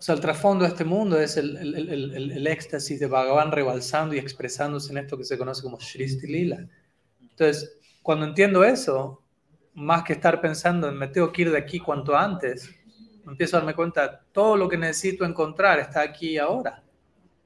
o 0.00 0.02
sea, 0.02 0.16
el 0.16 0.22
trasfondo 0.22 0.64
de 0.64 0.70
este 0.70 0.84
mundo 0.84 1.20
es 1.20 1.36
el, 1.38 1.56
el- 1.58 1.74
el- 1.90 2.32
el- 2.32 2.46
éxtasis 2.48 3.00
de 3.00 3.06
Bhagavan 3.06 3.52
rebalsando 3.52 4.14
y 4.14 4.18
expresándose 4.18 4.92
en 4.92 4.98
esto 4.98 5.18
que 5.18 5.24
se 5.24 5.38
conoce 5.38 5.62
como 5.62 5.78
Shristi 5.78 6.26
Lila. 6.26 6.66
Entonces, 7.22 7.78
cuando 8.02 8.26
entiendo 8.26 8.64
eso, 8.64 9.22
más 9.74 10.04
que 10.04 10.14
estar 10.14 10.40
pensando 10.40 10.88
en 10.88 10.96
me 10.98 11.08
tengo 11.08 11.32
que 11.32 11.42
ir 11.42 11.50
de 11.52 11.58
aquí 11.58 11.80
cuanto 11.80 12.16
antes, 12.16 12.70
empiezo 13.26 13.56
a 13.56 13.60
darme 13.60 13.74
cuenta, 13.74 14.22
todo 14.32 14.56
lo 14.56 14.68
que 14.68 14.78
necesito 14.78 15.24
encontrar 15.24 15.78
está 15.80 16.02
aquí 16.02 16.30
y 16.32 16.38
ahora. 16.38 16.82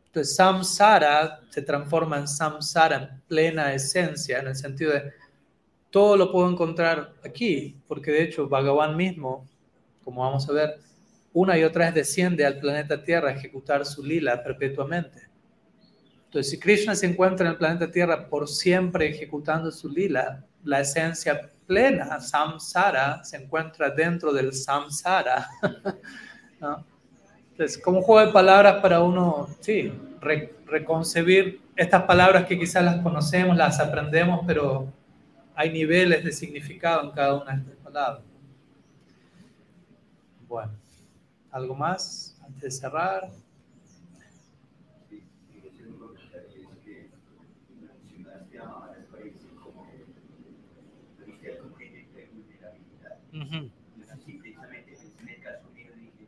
Entonces, 0.06 0.36
samsara 0.36 1.40
se 1.51 1.62
transforma 1.62 2.18
en 2.18 2.28
samsara 2.28 2.97
en 2.97 3.22
plena 3.28 3.74
esencia, 3.74 4.40
en 4.40 4.48
el 4.48 4.56
sentido 4.56 4.93
de 4.93 5.12
todo 5.90 6.16
lo 6.16 6.32
puedo 6.32 6.51
encontrar 6.51 7.14
aquí, 7.24 7.76
porque 7.89 8.10
de 8.10 8.22
hecho 8.24 8.48
Bhagavan 8.48 8.97
mismo, 8.97 9.47
como 10.05 10.22
vamos 10.22 10.48
a 10.48 10.52
ver, 10.52 10.81
una 11.35 11.59
y 11.59 11.65
otra 11.65 11.86
vez 11.86 11.94
desciende 11.94 12.47
al 12.47 12.59
planeta 12.59 13.02
Tierra 13.02 13.28
a 13.28 13.32
ejecutar 13.32 13.85
su 13.85 14.02
lila 14.02 14.43
perpetuamente. 14.43 15.28
Entonces, 16.27 16.51
si 16.51 16.59
Krishna 16.59 16.94
se 16.94 17.06
encuentra 17.06 17.44
en 17.47 17.52
el 17.52 17.59
planeta 17.59 17.90
Tierra 17.90 18.28
por 18.28 18.48
siempre 18.48 19.09
ejecutando 19.09 19.70
su 19.70 19.89
lila, 19.89 20.44
la 20.65 20.81
esencia 20.81 21.51
plena, 21.66 22.20
samsara, 22.20 23.23
se 23.24 23.36
encuentra 23.36 23.90
dentro 23.90 24.32
del 24.32 24.52
samsara. 24.55 25.47
¿no? 26.61 26.85
Entonces, 27.51 27.78
como 27.78 28.01
juego 28.02 28.27
de 28.27 28.32
palabras 28.32 28.81
para 28.81 29.01
uno, 29.01 29.48
sí, 29.61 29.93
re- 30.20 30.55
reconcebir 30.66 31.61
estas 31.77 32.02
palabras 32.05 32.47
que 32.47 32.59
quizás 32.59 32.85
las 32.85 33.01
conocemos, 33.02 33.56
las 33.56 33.78
aprendemos, 33.81 34.40
pero 34.47 34.93
hay 35.55 35.70
niveles 35.70 36.24
de 36.24 36.32
significado 36.32 37.02
en 37.05 37.11
cada 37.11 37.35
una 37.35 37.52
de 37.56 37.61
estas 37.62 37.77
palabras. 37.77 38.23
Bueno, 40.48 40.73
¿algo 41.55 41.74
más 41.76 42.36
antes 42.44 42.62
de 42.62 42.70
cerrar? 42.72 43.31
Así, 54.12 54.32
precisamente, 54.39 54.97
en 55.20 55.28
el 55.28 55.40
caso 55.43 55.70
mío, 55.74 55.90
dije, 55.97 56.26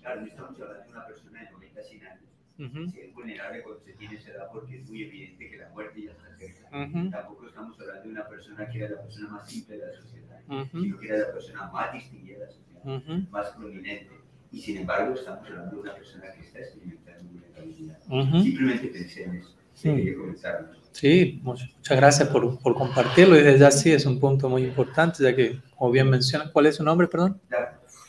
claro, 0.00 0.20
no 0.20 0.26
estamos 0.26 0.60
hablando 0.60 0.84
de 0.84 0.90
una 0.90 1.06
persona 1.06 1.44
de 1.44 1.50
90, 1.50 1.82
100 1.82 2.06
años. 2.06 2.92
Si 2.92 3.00
es 3.00 3.14
vulnerable 3.14 3.62
cuando 3.62 3.80
se 3.80 3.92
tiene 3.94 4.16
esa 4.16 4.30
edad 4.30 4.48
porque 4.52 4.76
es 4.78 4.88
muy 4.88 5.02
evidente 5.02 5.50
que 5.50 5.56
la 5.56 5.68
muerte 5.70 6.02
ya 6.02 6.12
está 6.12 6.36
cerca. 6.36 6.68
Tampoco 7.10 7.46
estamos 7.46 7.80
hablando 7.80 8.02
de 8.02 8.08
una 8.08 8.28
persona 8.28 8.68
que 8.68 8.78
era 8.78 8.96
la 8.96 9.02
persona 9.02 9.28
más 9.28 9.50
simple 9.50 9.78
de 9.78 9.86
la 9.86 9.92
sociedad, 9.94 10.40
sino 10.72 10.98
que 10.98 11.08
era 11.08 11.18
la 11.18 11.32
persona 11.32 11.70
más 11.70 11.92
distinguida 11.92 12.38
de 12.38 12.44
la 12.44 12.52
sociedad, 12.52 12.84
más 13.30 13.50
prominente. 13.50 14.19
Y 14.52 14.60
sin 14.60 14.78
embargo, 14.78 15.14
estamos 15.14 15.46
hablando 15.46 15.76
de 15.76 15.82
una 15.82 15.94
persona 15.94 16.24
que 16.32 16.42
está 16.42 16.58
experimentando 16.58 17.30
vulnerabilidad. 17.30 17.98
ujú. 18.08 18.42
Simplemente 18.42 18.88
pensé 18.88 19.24
en 19.24 19.34
eso. 19.36 19.48
Sí. 19.74 20.14
Sí, 20.92 21.40
much- 21.44 21.72
muchas 21.76 21.96
gracias 21.96 22.28
por, 22.28 22.58
por 22.58 22.74
compartirlo 22.74 23.36
y 23.38 23.42
desde 23.42 23.58
ya 23.60 23.70
sí 23.70 23.92
es 23.92 24.04
un 24.06 24.18
punto 24.18 24.48
muy 24.48 24.64
importante, 24.64 25.22
ya 25.22 25.34
que, 25.34 25.60
como 25.76 25.90
bien 25.92 26.10
menciona, 26.10 26.50
¿cuál 26.52 26.66
es 26.66 26.76
su 26.76 26.84
nombre, 26.84 27.06
perdón? 27.06 27.40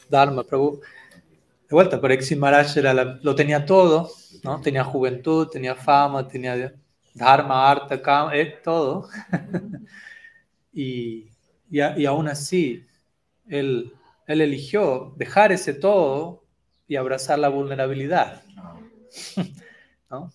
Dharma 0.10 0.44
Prabhu. 0.44 0.82
De 0.82 1.76
vuelta, 1.76 2.02
pero 2.02 2.16
Maharaj 2.38 2.78
era 2.78 2.94
la- 2.94 3.20
lo 3.22 3.36
tenía 3.36 3.66
todo, 3.66 4.10
¿no? 4.44 4.62
Tenía 4.62 4.84
juventud, 4.84 5.48
tenía 5.48 5.76
fama, 5.76 6.28
tenía 6.28 6.74
Dharma, 7.14 7.70
Arta, 7.72 8.02
Kama, 8.02 8.36
eh, 8.38 8.58
todo. 8.64 9.08
y, 10.74 11.28
y, 11.70 11.80
a- 11.80 11.98
y 11.98 12.06
aún 12.06 12.28
así, 12.28 12.86
él, 13.48 13.94
él 14.32 14.42
eligió 14.42 15.14
dejar 15.18 15.52
ese 15.52 15.74
todo 15.74 16.44
y 16.88 16.96
abrazar 16.96 17.40
la 17.40 17.50
vulnerabilidad, 17.50 18.44
¿no? 20.10 20.32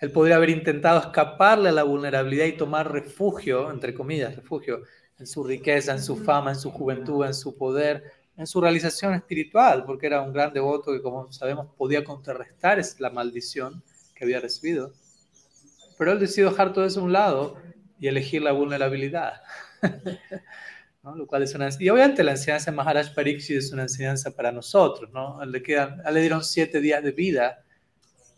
Él 0.00 0.12
podría 0.12 0.36
haber 0.36 0.50
intentado 0.50 1.00
escaparle 1.00 1.70
a 1.70 1.72
la 1.72 1.84
vulnerabilidad 1.84 2.46
y 2.46 2.56
tomar 2.56 2.92
refugio, 2.92 3.70
entre 3.70 3.94
comillas, 3.94 4.36
refugio, 4.36 4.82
en 5.18 5.26
su 5.26 5.44
riqueza, 5.44 5.92
en 5.92 6.02
su 6.02 6.16
fama, 6.16 6.52
en 6.52 6.58
su 6.60 6.70
juventud, 6.70 7.24
en 7.26 7.34
su 7.34 7.56
poder, 7.56 8.04
en 8.36 8.46
su 8.46 8.60
realización 8.60 9.14
espiritual, 9.14 9.84
porque 9.86 10.06
era 10.08 10.22
un 10.22 10.32
gran 10.32 10.52
devoto 10.52 10.92
que, 10.92 11.02
como 11.02 11.32
sabemos, 11.32 11.68
podía 11.76 12.04
contrarrestar 12.04 12.78
es- 12.78 13.00
la 13.00 13.10
maldición 13.10 13.82
que 14.14 14.24
había 14.24 14.40
recibido. 14.40 14.92
Pero 15.98 16.12
él 16.12 16.18
decidió 16.18 16.50
dejar 16.50 16.72
todo 16.72 16.84
eso 16.84 17.00
a 17.00 17.04
un 17.04 17.12
lado 17.12 17.56
y 17.98 18.08
elegir 18.08 18.42
la 18.42 18.52
vulnerabilidad. 18.52 19.42
¿no? 21.04 21.14
Lo 21.14 21.26
cual 21.26 21.42
es 21.42 21.54
una, 21.54 21.68
y 21.78 21.90
obviamente 21.90 22.24
la 22.24 22.32
enseñanza 22.32 22.70
de 22.70 22.76
Maharaj 22.78 23.14
Pariksit 23.14 23.58
es 23.58 23.72
una 23.72 23.82
enseñanza 23.82 24.34
para 24.34 24.50
nosotros. 24.50 25.10
¿no? 25.12 25.44
Le, 25.44 25.62
quedan, 25.62 26.02
le 26.10 26.20
dieron 26.20 26.42
siete 26.42 26.80
días 26.80 27.02
de 27.02 27.12
vida 27.12 27.62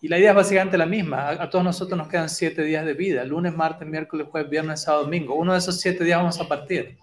Y 0.03 0.09
la 0.09 0.19
idea 0.19 0.31
es 0.31 0.37
básicamente 0.37 0.77
la 0.77 0.87
misma. 0.87 1.29
A, 1.29 1.45
a 1.45 1.51
todos 1.51 1.65
nosotros 1.65 1.97
nos 1.97 2.09
quedan 2.09 2.29
siete 2.29 2.63
días 2.63 2.85
de 2.85 2.95
vida. 2.95 3.25
Lunes, 3.25 3.55
martes, 3.55 3.87
miércoles, 3.87 4.27
jueves, 4.29 4.51
viernes, 4.51 4.83
sábado, 4.83 5.05
domingo. 5.05 5.37
Uno 5.37 5.53
de 5.53 5.61
esos 5.61 5.81
siete 5.81 6.03
días 6.03 6.19
vamos 6.19 6.41
a 6.41 6.49
partir. 6.49 6.99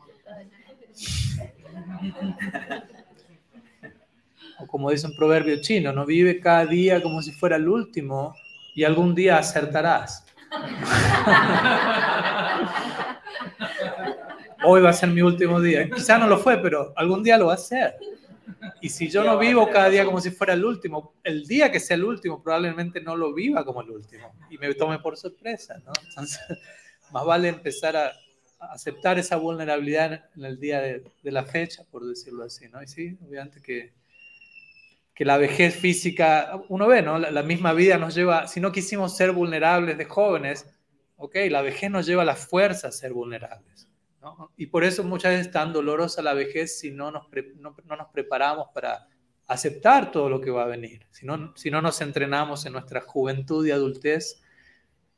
O 4.59 4.67
como 4.67 4.91
dice 4.91 5.07
un 5.07 5.15
proverbio 5.15 5.61
chino, 5.61 5.93
no 5.93 6.05
vive 6.05 6.41
cada 6.41 6.65
día 6.65 7.01
como 7.01 7.21
si 7.21 7.31
fuera 7.31 7.55
el 7.55 7.69
último 7.69 8.35
y 8.75 8.83
algún 8.83 9.15
día 9.15 9.37
acertarás. 9.37 10.25
Hoy 14.65 14.81
va 14.81 14.89
a 14.89 14.93
ser 14.93 15.09
mi 15.09 15.21
último 15.21 15.59
día. 15.59 15.89
Quizá 15.89 16.17
no 16.17 16.27
lo 16.27 16.37
fue, 16.37 16.57
pero 16.57 16.93
algún 16.95 17.21
día 17.21 17.37
lo 17.37 17.47
va 17.47 17.55
a 17.55 17.57
ser. 17.57 17.95
Y 18.81 18.89
si 18.89 19.09
yo 19.09 19.23
no 19.23 19.37
vivo 19.37 19.69
cada 19.69 19.89
día 19.89 20.05
como 20.05 20.21
si 20.21 20.31
fuera 20.31 20.53
el 20.53 20.63
último, 20.63 21.13
el 21.23 21.45
día 21.45 21.71
que 21.71 21.79
sea 21.79 21.95
el 21.95 22.03
último 22.03 22.41
probablemente 22.41 23.01
no 23.01 23.15
lo 23.15 23.33
viva 23.33 23.65
como 23.65 23.81
el 23.81 23.91
último 23.91 24.33
y 24.49 24.57
me 24.57 24.73
tome 24.73 24.99
por 24.99 25.17
sorpresa, 25.17 25.77
¿no? 25.85 25.91
Entonces, 26.07 26.39
más 27.11 27.25
vale 27.25 27.49
empezar 27.49 27.95
a, 27.95 28.11
aceptar 28.59 29.19
esa 29.19 29.35
vulnerabilidad 29.35 30.29
en 30.37 30.45
el 30.45 30.57
día 30.57 30.79
de, 30.79 31.03
de, 31.21 31.31
la 31.31 31.43
fecha, 31.43 31.83
por 31.91 32.05
decirlo 32.05 32.45
así, 32.45 32.69
¿no? 32.69 32.81
Y 32.81 32.87
sí, 32.87 33.17
obviamente 33.27 33.61
que, 33.61 33.91
que 35.13 35.25
la 35.25 35.37
vejez 35.37 35.75
física, 35.75 36.61
uno 36.69 36.87
ve, 36.87 37.01
¿no? 37.01 37.19
La, 37.19 37.31
la, 37.31 37.43
misma 37.43 37.73
vida 37.73 37.97
nos 37.97 38.15
lleva, 38.15 38.47
si 38.47 38.61
no 38.61 38.71
quisimos 38.71 39.17
ser 39.17 39.33
vulnerables 39.33 39.97
de 39.97 40.05
jóvenes, 40.05 40.65
ok, 41.17 41.35
la 41.49 41.61
vejez 41.61 41.91
nos 41.91 42.05
lleva 42.05 42.21
a 42.21 42.25
la 42.25 42.37
fuerza 42.37 42.87
a 42.87 42.91
ser 42.93 43.11
vulnerables. 43.11 43.89
¿No? 44.23 44.51
Y 44.55 44.67
por 44.67 44.83
eso 44.83 45.03
muchas 45.03 45.31
veces 45.31 45.47
es 45.47 45.53
tan 45.53 45.73
dolorosa 45.73 46.21
la 46.21 46.33
vejez 46.33 46.79
si 46.79 46.91
no 46.91 47.11
nos, 47.11 47.27
no, 47.57 47.75
no, 47.83 47.95
nos 47.97 48.07
preparamos 48.07 48.67
para 48.73 49.07
aceptar 49.47 50.11
todo 50.11 50.29
lo 50.29 50.39
que 50.39 50.49
va 50.49 50.63
a 50.63 50.67
venir, 50.67 51.05
si 51.11 51.25
no, 51.25 51.53
si 51.55 51.69
no 51.69 51.81
nos 51.81 51.99
entrenamos 51.99 52.65
en 52.65 52.73
nuestra 52.73 53.01
juventud 53.01 53.65
y 53.67 53.71
adultez, 53.71 54.41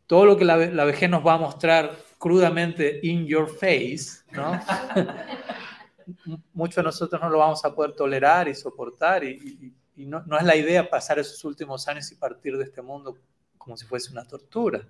todo 0.08 0.26
lo 0.26 0.38
que 0.38 0.46
la, 0.46 0.58
la 0.58 0.86
vejez 0.86 1.10
nos 1.10 1.26
va 1.26 1.34
a 1.34 1.38
mostrar 1.38 1.96
crudamente 2.18 3.00
in 3.04 3.26
your 3.28 3.48
face, 3.48 4.24
¿no? 4.32 4.60
Muchos 6.54 6.78
de 6.78 6.84
nosotros 6.84 7.22
no 7.22 7.30
lo 7.30 7.40
vamos 7.40 7.64
a 7.64 7.74
poder 7.74 7.94
tolerar 7.94 8.48
y 8.48 8.56
soportar 8.56 9.24
y, 9.24 9.74
y, 9.96 10.04
y 10.04 10.06
no, 10.06 10.24
no, 10.26 10.38
es 10.38 10.44
la 10.44 10.56
idea 10.56 10.90
pasar 10.90 11.20
esos 11.20 11.44
últimos 11.44 11.88
años 11.88 12.12
y 12.12 12.16
partir 12.16 12.58
de 12.58 12.64
este 12.64 12.82
mundo 12.82 13.18
como 13.58 13.78
si 13.78 13.86
fuese 13.86 14.12
una 14.12 14.26
tortura. 14.26 14.82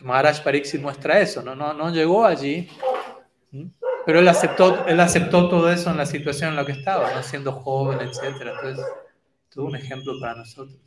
Maharaj 0.00 0.42
Pariksit 0.42 0.80
muestra 0.80 1.20
eso, 1.20 1.42
¿no? 1.42 1.54
No, 1.54 1.72
no 1.72 1.90
llegó 1.90 2.26
allí 2.26 2.68
pero 4.04 4.20
él 4.20 4.28
aceptó, 4.28 4.86
él 4.86 5.00
aceptó 5.00 5.48
todo 5.48 5.70
eso 5.70 5.90
en 5.90 5.96
la 5.96 6.06
situación 6.06 6.50
en 6.50 6.56
la 6.56 6.64
que 6.64 6.72
estaba, 6.72 7.22
siendo 7.22 7.52
joven, 7.52 8.00
etc. 8.00 8.36
Entonces, 8.40 8.86
todo 9.52 9.64
un 9.66 9.76
ejemplo 9.76 10.12
para 10.20 10.36
nosotros. 10.36 10.78